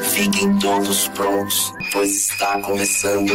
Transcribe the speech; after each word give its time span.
Fiquem 0.00 0.58
todos 0.58 1.08
prontos, 1.08 1.72
pois 1.92 2.10
está 2.10 2.60
começando. 2.60 3.32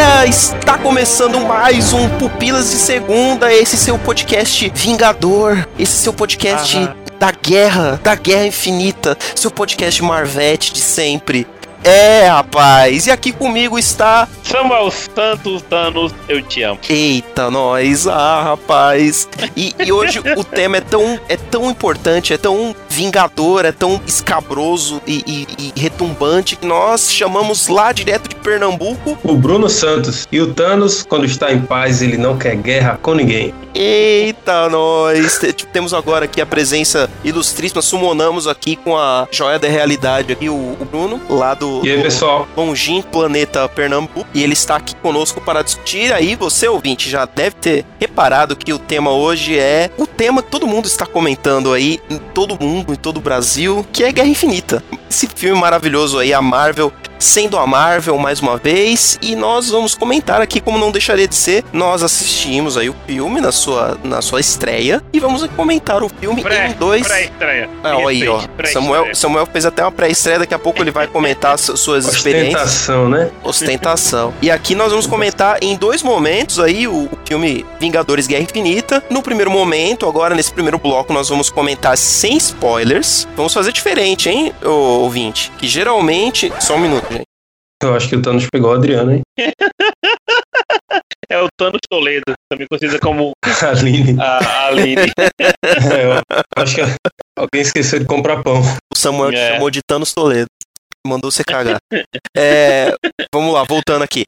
Galera! 0.00 0.26
Está 0.26 0.78
começando 0.78 1.38
mais 1.40 1.92
um 1.92 2.08
Pupilas 2.18 2.70
de 2.70 2.76
Segunda, 2.76 3.52
esse 3.52 3.76
seu 3.76 3.98
podcast 3.98 4.70
Vingador, 4.74 5.68
esse 5.78 5.92
seu 5.92 6.12
podcast 6.12 6.78
da 7.18 7.30
guerra, 7.30 8.00
da 8.02 8.14
guerra 8.14 8.46
infinita, 8.46 9.16
seu 9.34 9.50
podcast 9.50 10.02
Marvete 10.02 10.72
de 10.72 10.80
sempre. 10.80 11.46
É, 11.84 12.28
rapaz, 12.28 13.06
e 13.06 13.10
aqui 13.10 13.32
comigo 13.32 13.78
está. 13.78 14.26
Samuel 14.42 14.90
Santos 14.90 15.62
Thanos, 15.62 16.14
eu 16.28 16.42
te 16.42 16.62
amo. 16.62 16.78
Eita, 16.88 17.50
nós, 17.50 18.06
ah, 18.06 18.42
rapaz. 18.42 19.28
E, 19.56 19.74
e 19.78 19.92
hoje 19.92 20.18
o 20.36 20.44
tema 20.44 20.78
é 20.78 20.80
tão, 20.80 21.20
é 21.28 21.36
tão 21.36 21.70
importante, 21.70 22.32
é 22.32 22.38
tão 22.38 22.74
vingador, 22.90 23.64
é 23.64 23.72
tão 23.72 24.00
escabroso 24.06 25.00
e, 25.06 25.22
e- 25.26 25.72
e 25.76 25.80
retumbante 25.80 26.56
que 26.56 26.66
nós 26.66 27.10
chamamos 27.12 27.68
lá 27.68 27.92
direto 27.92 28.28
de 28.28 28.34
Pernambuco 28.34 29.16
O 29.24 29.34
Bruno 29.34 29.68
Santos 29.68 30.26
e 30.30 30.40
o 30.40 30.52
Thanos, 30.52 31.04
quando 31.08 31.24
está 31.24 31.52
em 31.52 31.60
paz, 31.62 32.02
ele 32.02 32.16
não 32.18 32.36
quer 32.36 32.56
guerra 32.56 32.98
com 33.00 33.14
ninguém. 33.14 33.54
Eita, 33.74 34.68
nós! 34.68 35.38
Te- 35.38 35.52
Temos 35.70 35.94
agora 35.94 36.24
aqui 36.24 36.40
a 36.40 36.46
presença 36.46 37.08
ilustríssima, 37.22 37.80
sumonamos 37.80 38.46
aqui 38.48 38.74
com 38.74 38.96
a 38.96 39.28
joia 39.30 39.58
da 39.58 39.68
realidade 39.68 40.32
aqui, 40.32 40.48
o, 40.48 40.54
o 40.80 40.84
Bruno, 40.90 41.20
lá 41.30 41.54
do, 41.54 41.80
E 41.86 41.90
aí, 41.90 41.96
do 41.96 42.02
pessoal? 42.02 42.48
longínquo 42.56 43.08
planeta 43.10 43.68
Pernambuco, 43.68 44.26
e 44.34 44.42
ele 44.42 44.52
está 44.54 44.76
aqui 44.76 44.94
conosco 44.96 45.40
para 45.40 45.62
discutir. 45.62 46.12
Aí 46.12 46.34
você, 46.34 46.66
ouvinte, 46.66 47.08
já 47.08 47.24
deve 47.24 47.54
ter 47.56 47.84
reparado 48.00 48.56
que 48.56 48.72
o 48.72 48.78
tema 48.78 49.12
hoje 49.12 49.56
é 49.56 49.90
o 49.96 50.06
tema 50.06 50.42
que 50.42 50.50
todo 50.50 50.66
mundo 50.66 50.86
está 50.86 51.06
comentando 51.06 51.72
aí, 51.72 52.00
todo 52.34 52.58
mundo, 52.60 52.79
em 52.88 52.96
todo 52.96 53.18
o 53.18 53.20
Brasil, 53.20 53.86
que 53.92 54.04
é 54.04 54.12
Guerra 54.12 54.28
Infinita. 54.28 54.82
Esse 55.08 55.26
filme 55.26 55.60
maravilhoso 55.60 56.18
aí, 56.18 56.32
a 56.32 56.40
Marvel 56.40 56.92
sendo 57.20 57.56
a 57.56 57.66
Marvel 57.66 58.18
mais 58.18 58.40
uma 58.40 58.56
vez, 58.56 59.16
e 59.22 59.36
nós 59.36 59.70
vamos 59.70 59.94
comentar 59.94 60.40
aqui, 60.40 60.60
como 60.60 60.78
não 60.78 60.90
deixaria 60.90 61.28
de 61.28 61.36
ser, 61.36 61.62
nós 61.72 62.02
assistimos 62.02 62.76
aí 62.76 62.90
o 62.90 62.96
filme 63.06 63.40
na 63.40 63.52
sua, 63.52 63.96
na 64.02 64.20
sua 64.20 64.40
estreia, 64.40 65.02
e 65.12 65.20
vamos 65.20 65.46
comentar 65.54 66.02
o 66.02 66.08
filme 66.08 66.42
Pré, 66.42 66.68
em 66.68 66.72
dois... 66.72 67.06
pré-estreia. 67.06 67.70
Ah, 67.84 67.96
olha 67.98 68.08
aí, 68.08 68.26
ó. 68.28 68.40
Samuel, 68.72 69.14
Samuel 69.14 69.46
fez 69.46 69.64
até 69.66 69.82
uma 69.84 69.92
pré-estreia, 69.92 70.40
daqui 70.40 70.54
a 70.54 70.58
pouco 70.58 70.82
ele 70.82 70.90
vai 70.90 71.06
comentar 71.06 71.58
su- 71.58 71.76
suas 71.76 72.06
experiências. 72.06 72.62
Ostentação, 72.62 73.08
né? 73.08 73.30
Ostentação. 73.44 74.34
E 74.40 74.50
aqui 74.50 74.74
nós 74.74 74.90
vamos 74.90 75.06
comentar 75.06 75.58
em 75.62 75.76
dois 75.76 76.02
momentos 76.02 76.58
aí 76.58 76.88
o, 76.88 77.04
o 77.04 77.18
filme 77.26 77.66
Vingadores 77.78 78.26
Guerra 78.26 78.42
Infinita. 78.42 79.04
No 79.10 79.22
primeiro 79.22 79.50
momento, 79.50 80.08
agora 80.08 80.34
nesse 80.34 80.52
primeiro 80.52 80.78
bloco, 80.78 81.12
nós 81.12 81.28
vamos 81.28 81.50
comentar 81.50 81.96
sem 81.98 82.36
spoilers. 82.36 83.28
Vamos 83.36 83.52
fazer 83.52 83.72
diferente, 83.72 84.28
hein, 84.28 84.52
ouvinte? 84.64 85.52
Que 85.58 85.68
geralmente. 85.68 86.52
Só 86.60 86.76
um 86.76 86.78
minuto. 86.78 87.09
Eu 87.82 87.94
acho 87.96 88.08
que 88.08 88.16
o 88.16 88.22
Thanos 88.22 88.46
pegou 88.52 88.70
o 88.70 88.74
Adriano, 88.74 89.12
hein? 89.12 89.22
É 91.32 91.40
o 91.40 91.46
Thanos 91.56 91.78
Toledo, 91.88 92.24
também 92.50 92.66
conhecido 92.68 92.98
como 93.00 93.30
A 93.62 93.68
Aline. 93.70 94.20
a 94.20 94.66
Aline. 94.66 95.12
É, 95.62 96.16
eu 96.18 96.62
acho 96.62 96.74
que 96.74 96.80
alguém 97.38 97.60
esqueceu 97.62 98.00
de 98.00 98.04
comprar 98.04 98.42
pão. 98.42 98.60
O 98.92 98.98
Samuel 98.98 99.30
te 99.30 99.36
É. 99.36 99.52
chamou 99.52 99.70
de 99.70 99.80
Thanos 99.86 100.12
Toledo. 100.12 100.46
Mandou 101.06 101.30
você 101.30 101.44
cagar. 101.44 101.78
É, 102.36 102.92
vamos 103.32 103.54
lá, 103.54 103.62
voltando 103.62 104.02
aqui. 104.02 104.24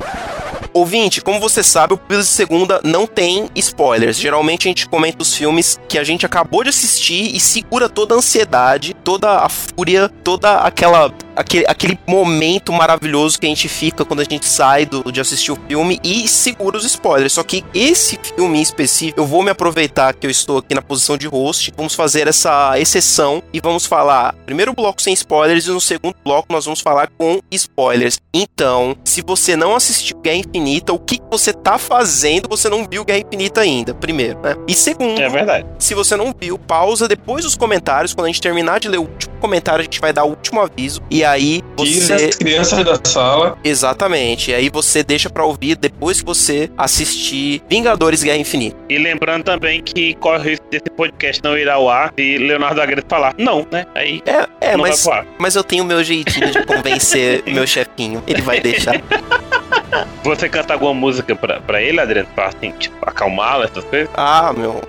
Ouvinte, 0.72 1.20
como 1.20 1.38
você 1.40 1.62
sabe, 1.62 1.92
o 1.92 1.98
Pílulas 1.98 2.28
de 2.28 2.32
Segunda 2.32 2.80
não 2.82 3.06
tem 3.06 3.50
spoilers. 3.56 4.16
Geralmente 4.16 4.68
a 4.68 4.70
gente 4.70 4.88
comenta 4.88 5.20
os 5.22 5.34
filmes 5.36 5.78
que 5.88 5.98
a 5.98 6.04
gente 6.04 6.24
acabou 6.24 6.62
de 6.62 6.70
assistir 6.70 7.34
e 7.36 7.40
segura 7.40 7.88
toda 7.90 8.14
a 8.14 8.18
ansiedade, 8.18 8.94
toda 8.94 9.40
a 9.40 9.48
fúria, 9.50 10.08
toda 10.08 10.60
aquela 10.60 11.12
aquele, 11.36 11.64
aquele 11.66 11.98
momento 12.06 12.72
maravilhoso 12.72 13.38
que 13.38 13.46
a 13.46 13.48
gente 13.48 13.68
fica 13.68 14.04
quando 14.04 14.20
a 14.20 14.24
gente 14.24 14.46
sai 14.46 14.86
do, 14.86 15.10
de 15.10 15.20
assistir 15.20 15.52
o 15.52 15.58
filme 15.68 15.98
e 16.02 16.26
segura 16.28 16.76
os 16.76 16.84
spoilers. 16.84 17.32
Só 17.32 17.42
que 17.42 17.64
esse 17.74 18.18
filme 18.22 18.58
em 18.58 18.62
específico, 18.62 19.20
eu 19.20 19.26
vou 19.26 19.42
me 19.42 19.50
aproveitar 19.50 20.14
que 20.14 20.26
eu 20.26 20.30
estou 20.30 20.58
aqui 20.58 20.74
na 20.74 20.82
posição 20.82 21.16
de 21.16 21.26
host, 21.26 21.72
vamos 21.76 21.94
fazer 21.94 22.28
essa 22.28 22.78
exceção 22.78 23.42
e 23.52 23.60
vamos 23.60 23.86
falar 23.86 24.34
primeiro 24.46 24.72
bloco 24.72 25.00
sem 25.00 25.12
spoilers 25.14 25.66
e 25.66 25.70
no 25.70 25.80
segundo 25.80 26.14
bloco 26.24 26.46
nós 26.50 26.64
vamos 26.64 26.80
falar 26.80 27.08
com 27.18 27.40
spoilers. 27.50 28.20
Então, 28.34 28.96
se 29.04 29.22
você 29.22 29.56
não 29.56 29.74
assistiu 29.74 30.18
Guerra 30.18 30.38
Infinita, 30.38 30.92
o 30.92 30.98
que 30.98 31.18
que 31.18 31.24
você 31.30 31.52
tá 31.52 31.78
fazendo? 31.78 32.48
Você 32.48 32.68
não 32.68 32.86
viu 32.88 33.04
Guerra 33.04 33.20
Infinita 33.20 33.60
ainda, 33.60 33.94
primeiro, 33.94 34.40
né? 34.40 34.54
E 34.66 34.74
segundo, 34.74 35.20
É 35.20 35.28
verdade. 35.28 35.66
se 35.78 35.94
você 35.94 36.16
não 36.16 36.34
viu, 36.38 36.58
pausa 36.58 37.06
depois 37.06 37.44
dos 37.44 37.56
comentários. 37.56 38.14
Quando 38.14 38.26
a 38.26 38.28
gente 38.28 38.40
terminar 38.40 38.80
de 38.80 38.88
ler 38.88 38.98
o 38.98 39.02
último 39.02 39.34
comentário, 39.38 39.80
a 39.80 39.84
gente 39.84 40.00
vai 40.00 40.12
dar 40.12 40.24
o 40.24 40.30
último 40.30 40.60
aviso. 40.60 41.00
E 41.10 41.21
aí 41.24 41.62
Tira 41.76 42.00
você. 42.00 42.12
as 42.26 42.36
crianças 42.36 42.84
da 42.84 42.98
sala. 43.04 43.58
Exatamente. 43.64 44.50
E 44.50 44.54
aí 44.54 44.68
você 44.70 45.02
deixa 45.02 45.28
pra 45.30 45.44
ouvir 45.44 45.76
depois 45.76 46.20
que 46.20 46.26
você 46.26 46.70
assistir 46.76 47.62
Vingadores 47.68 48.22
Guerra 48.22 48.38
Infinita. 48.38 48.76
E 48.88 48.98
lembrando 48.98 49.44
também 49.44 49.82
que 49.82 50.14
corre 50.14 50.38
o 50.38 50.42
risco 50.42 50.66
desse 50.70 50.90
podcast 50.96 51.42
não 51.42 51.56
ir 51.56 51.68
ao 51.68 51.88
ar 51.88 52.12
e 52.16 52.38
Leonardo 52.38 52.80
Agredo 52.80 53.04
falar 53.08 53.34
não, 53.38 53.66
né? 53.70 53.84
Aí 53.94 54.22
É, 54.26 54.46
é 54.72 54.76
não 54.76 54.82
mas, 54.82 55.04
mas 55.38 55.56
eu 55.56 55.64
tenho 55.64 55.84
o 55.84 55.86
meu 55.86 56.02
jeitinho 56.02 56.50
de 56.50 56.64
convencer 56.64 57.42
meu 57.48 57.66
chefinho. 57.66 58.22
Ele 58.26 58.42
vai 58.42 58.60
deixar. 58.60 59.00
Você 60.24 60.48
canta 60.48 60.72
alguma 60.72 60.94
música 60.94 61.34
pra, 61.34 61.60
pra 61.60 61.82
ele, 61.82 62.00
Adriano? 62.00 62.28
Pra 62.34 62.46
assim, 62.46 62.70
tipo, 62.78 62.96
acalmá-lo, 63.02 63.64
essas 63.64 63.84
coisas? 63.84 64.08
Ah, 64.14 64.52
meu. 64.56 64.80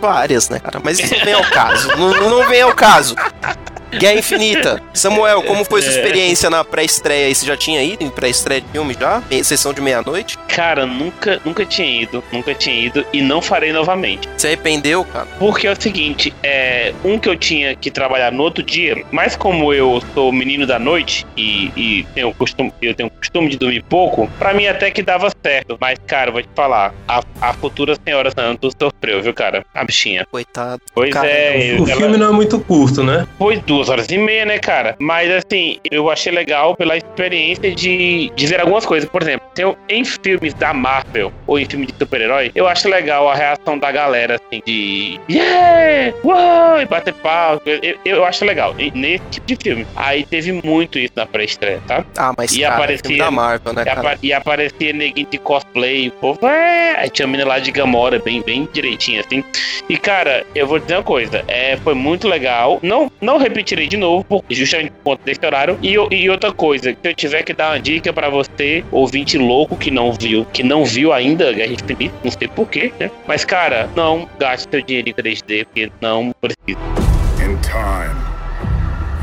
Várias, 0.00 0.48
né, 0.48 0.60
cara? 0.60 0.80
Mas 0.84 0.98
isso 1.00 1.14
não 1.16 1.24
vem 1.24 1.34
ao 1.34 1.44
caso. 1.50 1.88
Não, 1.96 2.30
não 2.30 2.48
vem 2.48 2.62
ao 2.62 2.74
caso. 2.74 3.16
Guerra 3.98 4.18
Infinita. 4.18 4.82
Samuel, 4.94 5.42
como 5.42 5.64
foi 5.64 5.82
sua 5.82 5.92
É. 5.92 5.96
experiência 5.96 6.48
na 6.50 6.64
pré-estreia 6.64 7.26
aí? 7.26 7.34
Você 7.34 7.46
já 7.46 7.56
tinha 7.56 7.82
ido 7.82 8.02
em 8.04 8.10
pré-estreia 8.10 8.60
de 8.60 8.68
filme 8.68 8.96
já? 8.98 9.22
Em 9.30 9.42
Sessão 9.42 9.72
de 9.72 9.80
meia-noite? 9.80 10.38
Cara, 10.48 10.86
nunca, 10.86 11.40
nunca 11.44 11.64
tinha 11.64 12.02
ido, 12.02 12.22
nunca 12.32 12.54
tinha 12.54 12.74
ido 12.86 13.04
e 13.12 13.20
não 13.22 13.40
farei 13.42 13.72
novamente. 13.72 14.28
Se 14.36 14.46
arrependeu, 14.46 15.04
cara? 15.04 15.26
Porque 15.38 15.66
é 15.66 15.72
o 15.72 15.80
seguinte, 15.80 16.32
é 16.42 16.92
um 17.04 17.18
que 17.18 17.28
eu 17.28 17.36
tinha 17.36 17.74
que 17.76 17.90
trabalhar 17.90 18.32
no 18.32 18.42
outro 18.42 18.62
dia, 18.62 19.04
mas 19.10 19.36
como 19.36 19.72
eu 19.72 20.02
sou 20.14 20.32
menino 20.32 20.66
da 20.66 20.78
noite 20.78 21.26
e, 21.36 21.70
e 21.76 22.06
tenho 22.14 22.28
o 22.28 22.34
costume, 22.34 22.72
eu 22.80 22.94
tenho 22.94 23.08
o 23.08 23.12
costume 23.12 23.48
de 23.50 23.56
dormir 23.58 23.82
pouco, 23.88 24.28
pra 24.38 24.54
mim 24.54 24.66
até 24.66 24.90
que 24.90 25.02
dava 25.02 25.30
certo. 25.44 25.76
Mas, 25.80 25.98
cara, 26.06 26.28
eu 26.30 26.32
vou 26.34 26.42
te 26.42 26.48
falar, 26.54 26.94
a, 27.06 27.22
a 27.40 27.52
futura 27.52 27.96
senhora 28.04 28.30
Santos 28.30 28.74
sofreu, 28.80 29.22
viu, 29.22 29.34
cara? 29.34 29.64
A 29.74 29.84
bichinha. 29.84 30.26
Coitado. 30.30 30.80
Pois 30.94 31.12
Cara, 31.12 31.28
é, 31.28 31.76
O 31.78 31.88
ela- 31.88 31.96
filme 32.00 32.16
não 32.16 32.28
é 32.28 32.32
muito 32.32 32.58
curto, 32.60 33.02
né? 33.02 33.26
foi 33.38 33.56
duas 33.58 33.81
horas 33.88 34.06
e 34.08 34.18
meia, 34.18 34.44
né, 34.44 34.58
cara? 34.58 34.96
Mas 34.98 35.30
assim, 35.30 35.78
eu 35.90 36.10
achei 36.10 36.32
legal 36.32 36.76
pela 36.76 36.96
experiência 36.96 37.74
de, 37.74 38.32
ver 38.36 38.60
algumas 38.60 38.84
coisas. 38.84 39.08
Por 39.08 39.22
exemplo, 39.22 39.46
eu, 39.58 39.76
em 39.88 40.04
filmes 40.04 40.54
da 40.54 40.72
Marvel 40.72 41.32
ou 41.46 41.58
em 41.58 41.64
filme 41.64 41.86
de 41.86 41.94
super-herói, 41.98 42.50
eu 42.54 42.66
acho 42.68 42.88
legal 42.88 43.28
a 43.28 43.34
reação 43.34 43.78
da 43.78 43.90
galera, 43.90 44.36
assim, 44.36 44.62
de 44.66 45.20
yeah! 45.30 46.14
Uou! 46.22 46.80
E 46.80 46.86
bater 46.86 47.14
pau. 47.14 47.60
Eu, 47.64 47.96
eu, 48.04 48.24
acho 48.24 48.44
legal. 48.44 48.74
E 48.78 48.90
nesse 48.90 49.24
tipo 49.30 49.46
de 49.46 49.56
filme. 49.56 49.86
Aí 49.96 50.24
teve 50.24 50.52
muito 50.64 50.98
isso 50.98 51.12
na 51.16 51.26
pré-estreia, 51.26 51.80
tá? 51.86 52.04
Ah, 52.16 52.32
mas 52.36 52.54
E 52.54 52.60
cara, 52.60 52.74
aparecia- 52.74 53.02
filme 53.02 53.18
da 53.18 53.30
Marvel, 53.30 53.72
né, 53.72 53.82
E, 53.82 53.84
cara? 53.84 54.18
e 54.22 54.32
aparecia 54.32 54.92
neguinho 54.92 55.26
de 55.30 55.38
cosplay, 55.38 56.08
o 56.08 56.12
povo, 56.12 56.46
é. 56.46 56.96
Aí 56.98 57.10
tinha 57.10 57.26
a 57.26 57.28
menina 57.28 57.48
lá 57.48 57.58
de 57.58 57.70
Gamora, 57.70 58.18
bem, 58.18 58.42
bem 58.42 58.68
direitinho, 58.72 59.20
assim. 59.20 59.44
E, 59.88 59.96
cara, 59.96 60.44
eu 60.54 60.66
vou 60.66 60.78
dizer 60.78 60.94
uma 60.96 61.02
coisa, 61.02 61.44
é, 61.48 61.76
foi 61.78 61.94
muito 61.94 62.28
legal. 62.28 62.78
Não, 62.82 63.10
não 63.20 63.38
repetirei 63.72 63.88
de 63.88 63.96
novo, 63.96 64.44
justamente 64.50 64.90
por 64.90 65.02
conta 65.12 65.22
desse 65.24 65.44
horário. 65.44 65.78
E, 65.82 65.94
e 65.94 66.30
outra 66.30 66.52
coisa, 66.52 66.90
se 66.90 67.08
eu 67.08 67.14
tiver 67.14 67.42
que 67.42 67.52
dar 67.52 67.72
uma 67.72 67.80
dica 67.80 68.12
pra 68.12 68.28
você, 68.28 68.84
ouvinte 68.90 69.38
louco 69.38 69.76
que 69.76 69.90
não 69.90 70.12
viu, 70.12 70.44
que 70.52 70.62
não 70.62 70.84
viu 70.84 71.12
ainda 71.12 71.52
Guerra 71.52 71.72
Infinita, 71.72 72.14
não 72.22 72.30
sei 72.30 72.48
porquê, 72.48 72.92
né? 73.00 73.10
Mas, 73.26 73.44
cara, 73.44 73.88
não 73.96 74.28
gaste 74.38 74.68
seu 74.70 74.82
dinheiro 74.82 75.08
em 75.08 75.14
3D, 75.14 75.64
porque 75.64 75.90
não 76.00 76.32
precisa. 76.40 76.80
In 77.42 77.56
time, 77.62 78.14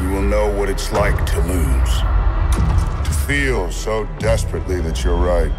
you 0.01 0.13
will 0.13 0.27
know 0.27 0.49
what 0.57 0.69
it's 0.71 0.91
like 0.91 1.17
to 1.25 1.39
lose. 1.41 2.03
To 3.03 3.11
feel 3.27 3.71
so 3.71 4.07
desperately 4.19 4.81
that 4.81 5.03
you're 5.03 5.15
right, 5.15 5.51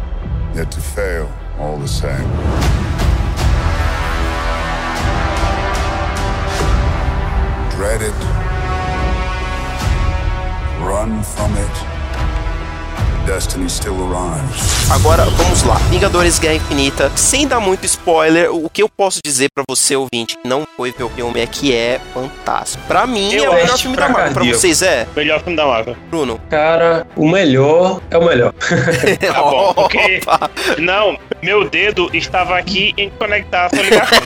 yet 0.55 0.69
to 0.71 0.81
fail 0.81 1.29
all 1.59 1.77
the 1.77 1.87
same. 1.87 2.27
Dread 7.71 8.01
it 8.03 8.40
Run 10.81 11.21
from 11.21 11.55
it. 11.57 11.90
Agora, 14.89 15.25
vamos 15.25 15.63
lá. 15.63 15.75
Vingadores 15.89 16.39
Guerra 16.39 16.55
Infinita. 16.55 17.11
Sem 17.15 17.47
dar 17.47 17.59
muito 17.59 17.85
spoiler, 17.85 18.53
o 18.53 18.69
que 18.69 18.81
eu 18.81 18.89
posso 18.89 19.19
dizer 19.23 19.49
pra 19.53 19.63
você, 19.69 19.95
ouvinte, 19.95 20.37
que 20.37 20.47
não 20.47 20.65
foi 20.75 20.91
ver 20.91 21.03
o 21.03 21.09
filme, 21.09 21.39
é 21.39 21.47
que 21.47 21.73
é 21.73 21.99
fantástico. 22.13 22.83
Pra 22.87 23.05
mim, 23.05 23.31
Eu 23.33 23.45
é 23.45 23.49
o 23.49 23.53
melhor 23.53 23.77
filme 23.77 23.95
da 23.95 24.03
Marvel. 24.09 24.23
Pra 24.23 24.33
cardíaco. 24.33 24.59
vocês 24.59 24.81
é? 24.81 25.07
Melhor 25.15 25.39
filme 25.41 25.55
da 25.55 25.65
Marvel. 25.65 25.95
Bruno? 26.09 26.41
Cara, 26.49 27.07
o 27.15 27.29
melhor 27.29 28.01
é 28.09 28.17
o 28.17 28.25
melhor. 28.25 28.53
Tá 29.31 29.41
bom, 29.41 29.73
porque. 29.73 30.19
Não, 30.79 31.17
meu 31.41 31.69
dedo 31.69 32.09
estava 32.13 32.57
aqui 32.57 32.93
em 32.97 33.09
conectar 33.11 33.65
a 33.65 33.69
sua 33.69 33.81
ligação. 33.81 34.19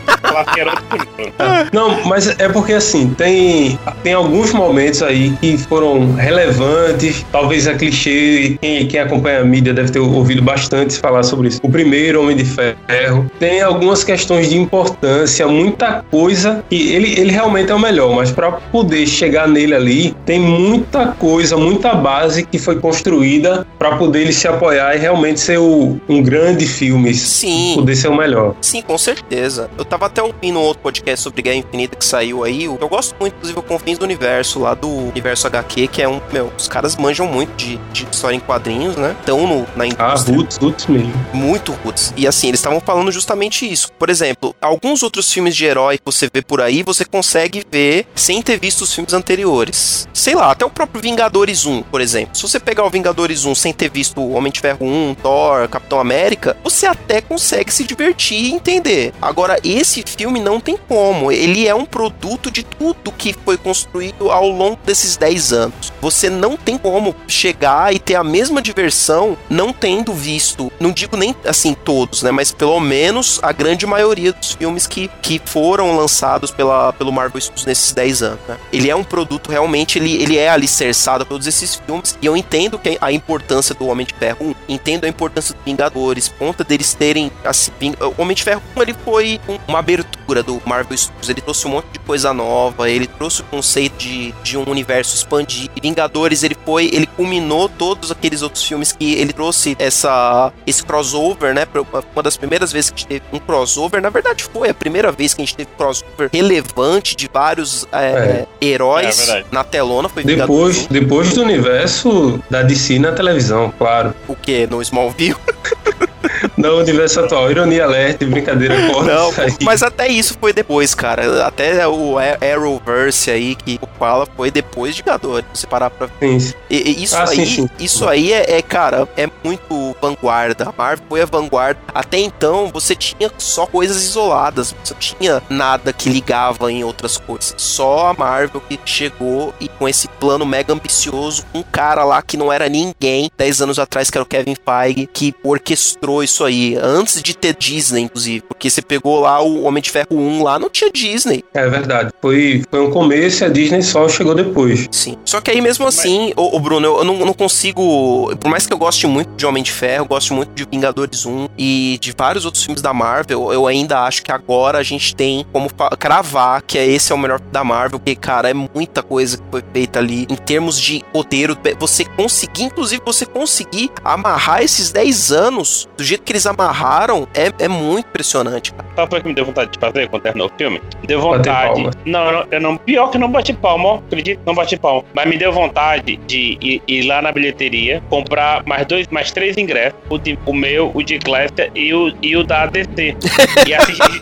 Não, 1.71 2.03
mas 2.05 2.27
é 2.39 2.49
porque 2.49 2.73
assim, 2.73 3.13
tem, 3.13 3.77
tem 4.03 4.13
alguns 4.13 4.51
momentos 4.53 5.01
aí 5.03 5.35
que 5.37 5.57
foram 5.57 6.13
relevantes, 6.15 7.25
talvez 7.31 7.67
é 7.67 7.73
clichê, 7.75 8.57
quem, 8.61 8.84
quem 8.87 8.99
acompanha 8.99 9.39
a 9.41 9.45
mídia 9.45 9.73
deve 9.73 9.91
ter 9.91 9.99
ouvido 9.99 10.41
bastante 10.41 10.97
falar 10.97 11.23
sobre 11.23 11.47
isso. 11.49 11.59
O 11.63 11.69
primeiro 11.69 12.21
Homem 12.21 12.35
de 12.35 12.45
Ferro 12.45 13.29
tem 13.39 13.61
algumas 13.61 14.03
questões 14.03 14.49
de 14.49 14.57
importância, 14.57 15.47
muita 15.47 16.03
coisa, 16.11 16.63
e 16.69 16.93
ele, 16.93 17.19
ele 17.19 17.31
realmente 17.31 17.71
é 17.71 17.75
o 17.75 17.79
melhor, 17.79 18.13
mas 18.15 18.31
para 18.31 18.51
poder 18.51 19.05
chegar 19.07 19.47
nele 19.47 19.73
ali, 19.73 20.15
tem 20.25 20.39
muita 20.39 21.07
coisa, 21.07 21.57
muita 21.57 21.93
base 21.93 22.43
que 22.45 22.57
foi 22.57 22.79
construída 22.79 23.65
para 23.77 23.97
poder 23.97 24.21
ele 24.21 24.33
se 24.33 24.47
apoiar 24.47 24.95
e 24.95 24.99
realmente 24.99 25.39
ser 25.39 25.57
o- 25.59 25.99
um 26.07 26.21
grande 26.21 26.65
filme, 26.65 27.13
Sim. 27.13 27.73
poder 27.75 27.95
ser 27.95 28.07
o 28.07 28.15
melhor. 28.15 28.55
Sim, 28.61 28.81
com 28.81 28.97
certeza. 28.97 29.69
Eu 29.77 29.85
tava 29.85 30.05
até 30.07 30.21
ouvindo 30.21 30.59
um 30.59 30.61
outro 30.61 30.81
podcast 30.83 31.23
sobre 31.23 31.41
Guerra 31.41 31.57
Infinita 31.57 31.95
que 31.95 32.05
saiu 32.05 32.43
aí. 32.43 32.65
Eu 32.65 32.77
gosto 32.87 33.15
muito, 33.19 33.33
inclusive, 33.35 33.59
o 33.59 33.61
Confins 33.63 33.97
do 33.97 34.03
Universo, 34.05 34.59
lá 34.59 34.73
do 34.73 34.89
Universo 34.89 35.47
HQ, 35.47 35.87
que 35.87 36.01
é 36.01 36.07
um. 36.07 36.19
Meu, 36.31 36.51
os 36.57 36.67
caras 36.67 36.95
manjam 36.95 37.27
muito 37.27 37.51
de, 37.55 37.77
de 37.93 38.07
história 38.11 38.35
em 38.35 38.39
quadrinhos, 38.39 38.74
né? 38.97 39.15
Estão 39.19 39.47
no- 39.47 39.67
na 39.75 39.83
Ah, 39.83 39.87
indústria. 39.87 40.35
Roots, 40.37 40.57
Roots 40.57 40.85
mesmo. 40.87 41.13
Muito 41.33 41.71
roots. 41.83 42.13
E 42.17 42.27
assim, 42.27 42.47
eles 42.49 42.59
estavam 42.59 42.79
falando 42.79 43.11
justamente 43.11 43.69
isso. 43.71 43.91
Por 43.93 44.09
exemplo, 44.09 44.55
alguns 44.61 45.03
outros 45.03 45.31
filmes 45.31 45.55
de 45.55 45.65
herói 45.65 45.97
que 45.97 46.03
você 46.05 46.29
vê 46.33 46.41
por 46.41 46.61
aí, 46.61 46.83
você 46.83 47.05
consegue 47.05 47.63
ver 47.71 48.07
sem 48.15 48.41
ter 48.41 48.59
visto 48.59 48.81
os 48.81 48.93
filmes 48.93 49.13
anteriores. 49.13 50.07
Sei 50.13 50.35
lá, 50.35 50.51
até 50.51 50.65
o 50.65 50.69
próprio 50.69 51.01
Vingadores 51.01 51.65
1, 51.65 51.81
por 51.83 52.01
exemplo. 52.01 52.35
Se 52.35 52.41
você 52.41 52.59
pegar 52.59 52.83
o 52.85 52.89
Vingadores 52.89 53.45
1 53.45 53.53
sem 53.55 53.73
ter 53.73 53.89
visto 53.89 54.19
o 54.19 54.31
Homem 54.33 54.51
de 54.51 54.59
Ferro 54.59 54.85
1, 54.85 55.15
Thor, 55.21 55.67
Capitão 55.69 55.99
América, 55.99 56.57
você 56.63 56.85
até 56.85 57.21
consegue 57.21 57.71
se 57.73 57.83
divertir 57.83 58.37
e 58.37 58.51
entender. 58.51 59.13
Agora, 59.21 59.57
esse 59.63 60.03
filme 60.05 60.39
não 60.39 60.59
tem 60.59 60.77
como. 60.87 61.31
Ele 61.31 61.67
é 61.67 61.75
um 61.75 61.85
produto 61.85 62.49
de 62.49 62.63
tudo 62.63 63.11
que 63.11 63.33
foi 63.45 63.57
construído 63.57 64.31
ao 64.31 64.49
longo 64.49 64.79
desses 64.85 65.17
10 65.17 65.53
anos. 65.53 65.91
Você 66.01 66.29
não 66.29 66.57
tem 66.57 66.77
como 66.77 67.15
chegar 67.27 67.93
e 67.93 67.99
ter 67.99 68.15
a 68.15 68.23
mesma 68.23 68.61
diversão 68.65 69.37
não 69.49 69.71
tendo 69.71 70.13
visto, 70.13 70.71
não 70.79 70.91
digo 70.91 71.15
nem 71.15 71.35
assim 71.45 71.73
todos, 71.73 72.21
né, 72.23 72.31
mas 72.31 72.51
pelo 72.51 72.79
menos 72.79 73.39
a 73.41 73.51
grande 73.51 73.85
maioria 73.85 74.33
dos 74.33 74.53
filmes 74.53 74.87
que, 74.87 75.09
que 75.21 75.41
foram 75.45 75.95
lançados 75.95 76.51
pela, 76.51 76.91
pelo 76.93 77.11
Marvel 77.11 77.39
Studios 77.41 77.65
nesses 77.65 77.93
10 77.93 78.21
anos, 78.23 78.39
né? 78.47 78.57
Ele 78.73 78.89
é 78.89 78.95
um 78.95 79.03
produto 79.03 79.49
realmente, 79.51 79.97
ele, 79.99 80.21
ele 80.21 80.37
é 80.37 80.49
alicerçado 80.49 81.25
por 81.25 81.35
todos 81.35 81.47
esses 81.47 81.75
filmes 81.75 82.17
e 82.21 82.25
eu 82.25 82.35
entendo 82.35 82.77
que 82.79 82.97
a 82.99 83.11
importância 83.11 83.73
do 83.75 83.87
Homem 83.87 84.05
de 84.05 84.13
Ferro 84.13 84.55
1, 84.69 84.73
entendo 84.73 85.05
a 85.05 85.07
importância 85.07 85.53
dos 85.53 85.63
Vingadores, 85.63 86.31
conta 86.37 86.63
deles 86.63 86.93
terem, 86.93 87.31
assim, 87.43 87.71
o 88.17 88.21
Homem 88.21 88.35
de 88.35 88.43
Ferro 88.43 88.61
1, 88.75 88.81
ele 88.81 88.95
foi 89.05 89.39
um- 89.47 89.57
uma 89.67 89.79
abertura 89.79 90.41
do 90.43 90.61
Marvel 90.65 90.97
Studios, 90.97 91.29
ele 91.29 91.41
trouxe 91.41 91.67
um 91.67 91.71
monte 91.71 91.87
de 91.93 91.99
coisa 91.99 92.33
nova, 92.33 92.89
ele 92.89 93.07
trouxe 93.07 93.41
o 93.41 93.45
conceito 93.45 93.97
de, 93.97 94.33
de 94.43 94.57
um 94.57 94.63
universo 94.69 95.15
expandido, 95.15 95.69
Vingadores, 95.81 96.41
ele 96.41 96.57
foi, 96.65 96.89
ele 96.91 97.05
culminou 97.05 97.69
todos 97.69 98.09
aqueles 98.11 98.41
outros 98.41 98.54
filmes 98.63 98.91
que 98.91 99.13
ele 99.15 99.33
trouxe 99.33 99.75
essa, 99.79 100.51
esse 100.65 100.83
crossover, 100.83 101.53
né, 101.53 101.67
uma 102.13 102.23
das 102.23 102.37
primeiras 102.37 102.71
vezes 102.71 102.89
que 102.89 102.95
a 102.95 102.97
gente 102.99 103.07
teve 103.07 103.25
um 103.33 103.39
crossover, 103.39 104.01
na 104.01 104.09
verdade 104.09 104.43
foi 104.43 104.69
a 104.69 104.73
primeira 104.73 105.11
vez 105.11 105.33
que 105.33 105.41
a 105.41 105.45
gente 105.45 105.55
teve 105.55 105.69
crossover 105.77 106.29
relevante 106.31 107.15
de 107.15 107.29
vários 107.31 107.87
é, 107.91 108.45
heróis 108.61 109.19
É 109.19 109.25
verdade. 109.25 109.47
na 109.51 109.63
telona, 109.63 110.09
foi 110.09 110.23
Depois, 110.23 110.87
depois 110.87 111.33
do 111.33 111.41
universo 111.41 112.41
da 112.49 112.61
DC 112.61 112.99
na 112.99 113.11
televisão, 113.11 113.73
claro. 113.77 114.13
1, 114.27 114.31
o 114.31 114.35
que? 114.35 114.67
No 114.67 114.81
Smallville? 114.81 115.35
No 116.57 116.77
universo 116.77 117.19
atual, 117.19 117.51
ironia 117.51 117.83
alerta 117.83 118.23
e 118.23 118.27
brincadeira 118.27 118.75
corta 118.91 119.13
Não, 119.13 119.31
mas 119.61 119.83
até 119.83 120.07
isso 120.07 120.37
foi 120.39 120.53
depois, 120.53 120.93
cara. 120.95 121.45
Até 121.45 121.85
o 121.87 122.17
A- 122.17 122.37
Arrowverse 122.53 123.29
aí 123.29 123.55
que 123.55 123.77
o 123.81 123.87
fala 123.99 124.25
foi 124.35 124.49
depois 124.49 124.95
de 124.95 125.01
Vingadores. 125.01 125.45
Se 125.53 125.67
parar 125.67 125.89
pra 125.89 126.07
Sim, 126.19 126.39
sim. 126.39 126.53
E- 126.69 126.91
e 126.99 127.03
isso 127.03 127.15
Ah, 127.17 127.27
sim, 127.27 127.41
aí, 127.41 127.45
sim. 127.47 127.69
isso 127.79 128.07
aí 128.07 128.31
é, 128.33 128.57
é, 128.57 128.61
cara, 128.61 129.07
é 129.17 129.29
muito 129.43 129.95
vanguarda. 130.01 130.69
A 130.69 130.73
Marvel 130.75 131.05
foi 131.09 131.21
a 131.21 131.25
vanguarda. 131.25 131.79
Até 131.93 132.19
então, 132.19 132.69
você 132.73 132.95
tinha 132.95 133.29
só 133.37 133.65
coisas 133.65 134.01
isoladas. 134.03 134.73
Você 134.83 134.93
não 134.93 134.99
tinha 134.99 135.43
nada 135.49 135.91
que 135.93 136.09
ligava 136.09 136.71
em 136.71 136.83
outras 136.83 137.17
coisas. 137.17 137.53
Só 137.57 138.07
a 138.07 138.13
Marvel 138.13 138.61
que 138.61 138.79
chegou 138.85 139.53
e 139.59 139.67
com 139.67 139.87
esse 139.89 140.07
plano 140.07 140.45
mega 140.45 140.73
ambicioso, 140.73 141.43
um 141.53 141.61
cara 141.63 142.03
lá 142.03 142.21
que 142.21 142.37
não 142.37 142.51
era 142.51 142.69
ninguém 142.69 143.29
10 143.37 143.61
anos 143.61 143.77
atrás, 143.77 144.09
que 144.09 144.17
era 144.17 144.23
o 144.23 144.27
Kevin 144.27 144.55
Feige, 144.55 145.07
que 145.11 145.33
orquestrou 145.43 146.23
isso 146.23 146.44
aí. 146.45 146.77
Antes 146.81 147.21
de 147.21 147.35
ter 147.35 147.55
Disney, 147.55 148.01
inclusive. 148.01 148.41
Porque 148.41 148.69
você 148.69 148.81
pegou 148.81 149.19
lá 149.19 149.41
o 149.41 149.63
Homem 149.63 149.81
de 149.81 149.89
Ferro 149.89 150.07
1 150.11 150.43
lá, 150.43 150.59
não 150.59 150.69
tinha 150.69 150.91
Disney. 150.91 151.43
É 151.53 151.67
verdade. 151.67 152.11
Foi, 152.21 152.63
foi 152.69 152.81
um 152.81 152.91
começo 152.91 153.43
e 153.43 153.45
a 153.45 153.49
Disney 153.49 153.81
só 153.81 154.07
chegou 154.07 154.35
depois. 154.35 154.87
Sim. 154.91 155.17
Só 155.25 155.41
que 155.41 155.51
aí 155.51 155.61
mesmo 155.61 155.87
assim, 155.87 156.33
ô, 156.35 156.55
ô, 156.55 156.59
Bruno, 156.59 156.85
eu, 156.85 156.97
eu 156.99 157.03
não, 157.03 157.17
não 157.25 157.33
consigo. 157.33 158.35
Por 158.37 158.49
mais 158.49 158.65
que 158.65 158.73
eu 158.73 158.77
goste 158.77 159.07
muito 159.07 159.35
de 159.35 159.45
Homem 159.45 159.63
de 159.63 159.71
Ferro, 159.71 160.05
gosto 160.05 160.33
muito 160.33 160.53
de 160.53 160.65
Vingadores 160.69 161.25
1 161.25 161.49
e 161.57 161.97
de 162.01 162.13
vários 162.17 162.45
outros 162.45 162.63
filmes 162.63 162.81
da 162.81 162.93
Marvel, 162.93 163.51
eu 163.51 163.67
ainda 163.67 164.01
acho 164.01 164.23
que 164.23 164.31
agora 164.31 164.77
a 164.77 164.83
gente 164.83 165.15
tem 165.15 165.45
como 165.51 165.69
cravar 165.99 166.61
que 166.61 166.77
é 166.77 166.85
esse 166.85 167.11
é 167.11 167.15
o 167.15 167.17
melhor 167.17 167.39
da 167.39 167.63
Marvel, 167.63 167.99
porque, 167.99 168.15
cara, 168.15 168.49
é 168.49 168.53
muita 168.53 169.01
coisa 169.01 169.37
que 169.37 169.43
foi 169.49 169.63
feita 169.73 169.99
ali 169.99 170.27
em 170.29 170.35
termos 170.35 170.79
de 170.79 171.03
roteiro. 171.13 171.57
Você 171.79 172.05
conseguir, 172.05 172.63
inclusive, 172.63 173.01
você 173.05 173.25
conseguir 173.25 173.91
amarrar 174.03 174.61
esses 174.61 174.91
10 174.91 175.31
anos 175.31 175.87
do 175.97 176.03
jeito 176.03 176.23
que 176.23 176.31
eles 176.35 176.45
amarraram 176.45 177.27
é, 177.33 177.51
é 177.63 177.67
muito 177.67 178.07
impressionante, 178.09 178.73
cara. 178.73 178.85
Sabe 178.95 179.17
o 179.17 179.21
que 179.21 179.27
me 179.27 179.33
deu 179.33 179.45
vontade 179.45 179.71
de 179.71 179.79
fazer 179.79 180.09
quando 180.09 180.23
terminou 180.23 180.47
o 180.47 180.51
filme? 180.57 180.81
Me 181.01 181.07
deu 181.07 181.21
vontade. 181.21 181.89
Não, 182.05 182.25
eu 182.25 182.31
não, 182.33 182.47
eu 182.51 182.61
não. 182.61 182.77
Pior 182.77 183.09
que 183.09 183.17
não 183.17 183.31
bati 183.31 183.53
palma, 183.53 183.89
ó. 183.89 183.95
Acredito 183.97 184.39
que 184.39 184.45
não 184.45 184.53
bati 184.53 184.77
palma. 184.77 185.03
Mas 185.13 185.27
me 185.27 185.37
deu 185.37 185.51
vontade 185.51 186.17
de 186.27 186.57
ir, 186.61 186.81
ir 186.87 187.03
lá 187.03 187.21
na 187.21 187.31
bilheteria, 187.31 188.03
comprar 188.09 188.63
mais 188.65 188.85
dois, 188.85 189.07
mais 189.07 189.31
três 189.31 189.57
ingressos. 189.57 189.97
O, 190.09 190.17
de- 190.17 190.37
o 190.45 190.53
meu, 190.53 190.91
o 190.93 191.01
de 191.01 191.17
Glacier 191.19 191.71
e 191.73 191.93
o, 191.93 192.13
e 192.21 192.35
o 192.35 192.43
da 192.43 192.65
DC. 192.65 193.15
E 193.67 193.73
assistir. 193.73 194.21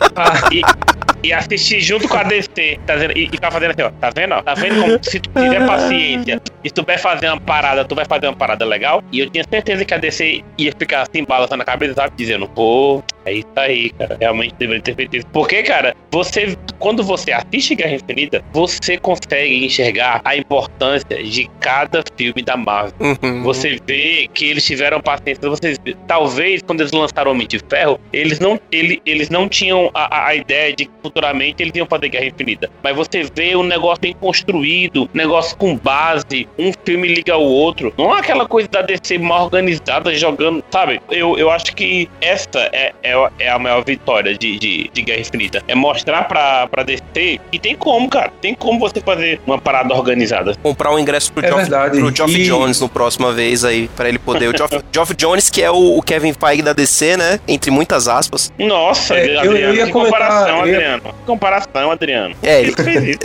e, 0.52 0.62
e 1.28 1.32
assistir 1.32 1.80
junto 1.80 2.08
com 2.08 2.16
a 2.16 2.22
DC. 2.22 2.78
Tá 2.86 2.94
vendo? 2.96 3.16
E, 3.16 3.24
e 3.24 3.28
ficar 3.28 3.50
fazendo 3.50 3.70
assim, 3.72 3.82
ó. 3.82 3.90
Tá 4.00 4.10
vendo? 4.14 4.34
ó? 4.34 4.42
Tá 4.42 4.54
vendo 4.54 4.80
como 4.80 4.98
se 5.02 5.20
tu 5.20 5.30
tiver 5.30 5.66
paciência 5.66 6.40
e 6.62 6.68
se 6.68 6.74
tu 6.74 6.84
vai 6.84 6.96
fazer 6.98 7.28
uma 7.28 7.40
parada, 7.40 7.84
tu 7.84 7.94
vai 7.94 8.04
fazer 8.04 8.26
uma 8.28 8.36
parada 8.36 8.64
legal. 8.64 9.02
E 9.12 9.20
eu 9.20 9.28
tinha 9.30 9.44
certeza 9.48 9.84
que 9.84 9.92
a 9.92 9.98
DC 9.98 10.42
ia 10.58 10.72
ficar 10.78 11.02
assim, 11.02 11.24
balançando 11.24 11.62
a 11.62 11.66
cabeça, 11.66 11.94
sabe? 12.04 12.14
Dizendo, 12.16 12.48
pô, 12.48 13.02
é 13.24 13.32
isso 13.34 13.48
aí, 13.56 13.90
cara. 13.90 14.16
Realmente 14.20 14.54
deveria 14.58 14.82
ter 14.82 14.94
feito 14.94 15.16
isso. 15.16 15.26
Porque, 15.32 15.62
cara, 15.62 15.94
você, 16.10 16.56
quando 16.78 17.02
você 17.02 17.32
assiste 17.32 17.74
Guerra 17.74 17.94
Infinita, 17.94 18.44
você 18.52 18.96
consegue 18.96 19.64
enxergar 19.64 20.20
a 20.24 20.36
importância 20.36 21.22
de 21.22 21.48
cada 21.60 22.02
filme 22.16 22.42
da 22.42 22.56
Marvel. 22.56 22.94
Uhum. 23.00 23.42
Você 23.42 23.78
vê 23.86 24.28
que 24.32 24.46
eles 24.46 24.64
tiveram 24.64 25.00
paciência. 25.00 25.48
Vocês, 25.48 25.78
talvez, 26.06 26.62
quando 26.62 26.80
eles 26.80 26.92
lançaram 26.92 27.30
Homem 27.32 27.46
de 27.46 27.58
Ferro, 27.68 27.98
eles 28.12 28.38
não, 28.38 28.60
ele, 28.70 29.00
eles 29.04 29.28
não 29.30 29.48
tinham 29.48 29.90
a, 29.94 30.26
a- 30.28 30.34
ideia 30.34 30.74
de 30.74 30.86
que 30.86 30.90
futuramente 31.02 31.62
eles 31.62 31.72
iam 31.74 31.86
fazer 31.86 32.08
Guerra 32.08 32.26
Infinita. 32.26 32.70
Mas 32.82 32.94
você 32.96 33.22
vê 33.34 33.54
um 33.56 33.62
negócio 33.62 34.00
bem 34.00 34.14
construído, 34.14 35.08
negócio 35.14 35.56
com 35.56 35.76
base, 35.76 36.48
um 36.58 36.72
filme 36.84 37.08
liga 37.08 37.32
ao 37.34 37.42
outro. 37.42 37.92
Não 37.96 38.14
é 38.14 38.20
aquela 38.20 38.46
coisa 38.46 38.68
da 38.68 38.82
DC 38.82 39.18
mal 39.18 39.44
organizada 39.44 40.14
jogando, 40.14 40.62
sabe? 40.70 41.00
Eu, 41.10 41.38
eu 41.38 41.50
acho 41.50 41.74
que 41.74 42.08
essa 42.20 42.60
é, 42.72 42.92
é, 43.02 43.13
é 43.38 43.48
a 43.48 43.58
maior 43.58 43.84
vitória 43.84 44.36
de, 44.36 44.58
de, 44.58 44.90
de 44.92 45.02
Guerra 45.02 45.20
Infinita. 45.20 45.62
É 45.68 45.74
mostrar 45.74 46.24
pra, 46.28 46.66
pra 46.66 46.82
DC 46.82 47.40
que 47.50 47.58
tem 47.58 47.74
como, 47.76 48.08
cara. 48.08 48.32
Tem 48.40 48.54
como 48.54 48.78
você 48.78 49.00
fazer 49.00 49.40
uma 49.46 49.58
parada 49.58 49.94
organizada. 49.94 50.54
comprar 50.62 50.92
um 50.92 50.98
ingresso 50.98 51.32
pro, 51.32 51.44
É 51.44 51.48
Geoff, 51.48 51.60
verdade. 51.62 51.98
pro 51.98 52.14
Geoff 52.14 52.34
E- 52.40 52.44
Jones 52.44 52.80
no 52.80 52.88
próxima 52.88 53.32
vez 53.32 53.64
aí, 53.64 53.88
pra 53.96 54.08
ele 54.08 54.18
poder. 54.18 54.48
O 54.48 54.56
Geoff, 54.56 54.80
Geoff 54.92 55.14
Jones, 55.14 55.50
que 55.50 55.62
é 55.62 55.70
o, 55.70 55.98
o 55.98 56.02
Kevin 56.02 56.32
Feige 56.32 56.62
da 56.62 56.72
DC, 56.72 57.16
né? 57.16 57.40
Entre 57.46 57.70
muitas 57.70 58.08
aspas. 58.08 58.52
Nossa, 58.58 59.14
É, 59.14 59.34
eu- 59.36 59.40
Adriano, 59.40 59.56
eu 59.58 59.74
ia 59.74 59.86
que 59.86 59.92
comentar- 59.92 60.20
comparação, 60.20 60.58
eu 60.60 60.66
ia- 60.66 60.74
Adriano. 60.76 61.02
Que 61.02 61.26
comparação, 61.26 61.90
Adriano. 61.90 62.34
É, 62.42 62.60
ele, 62.62 62.74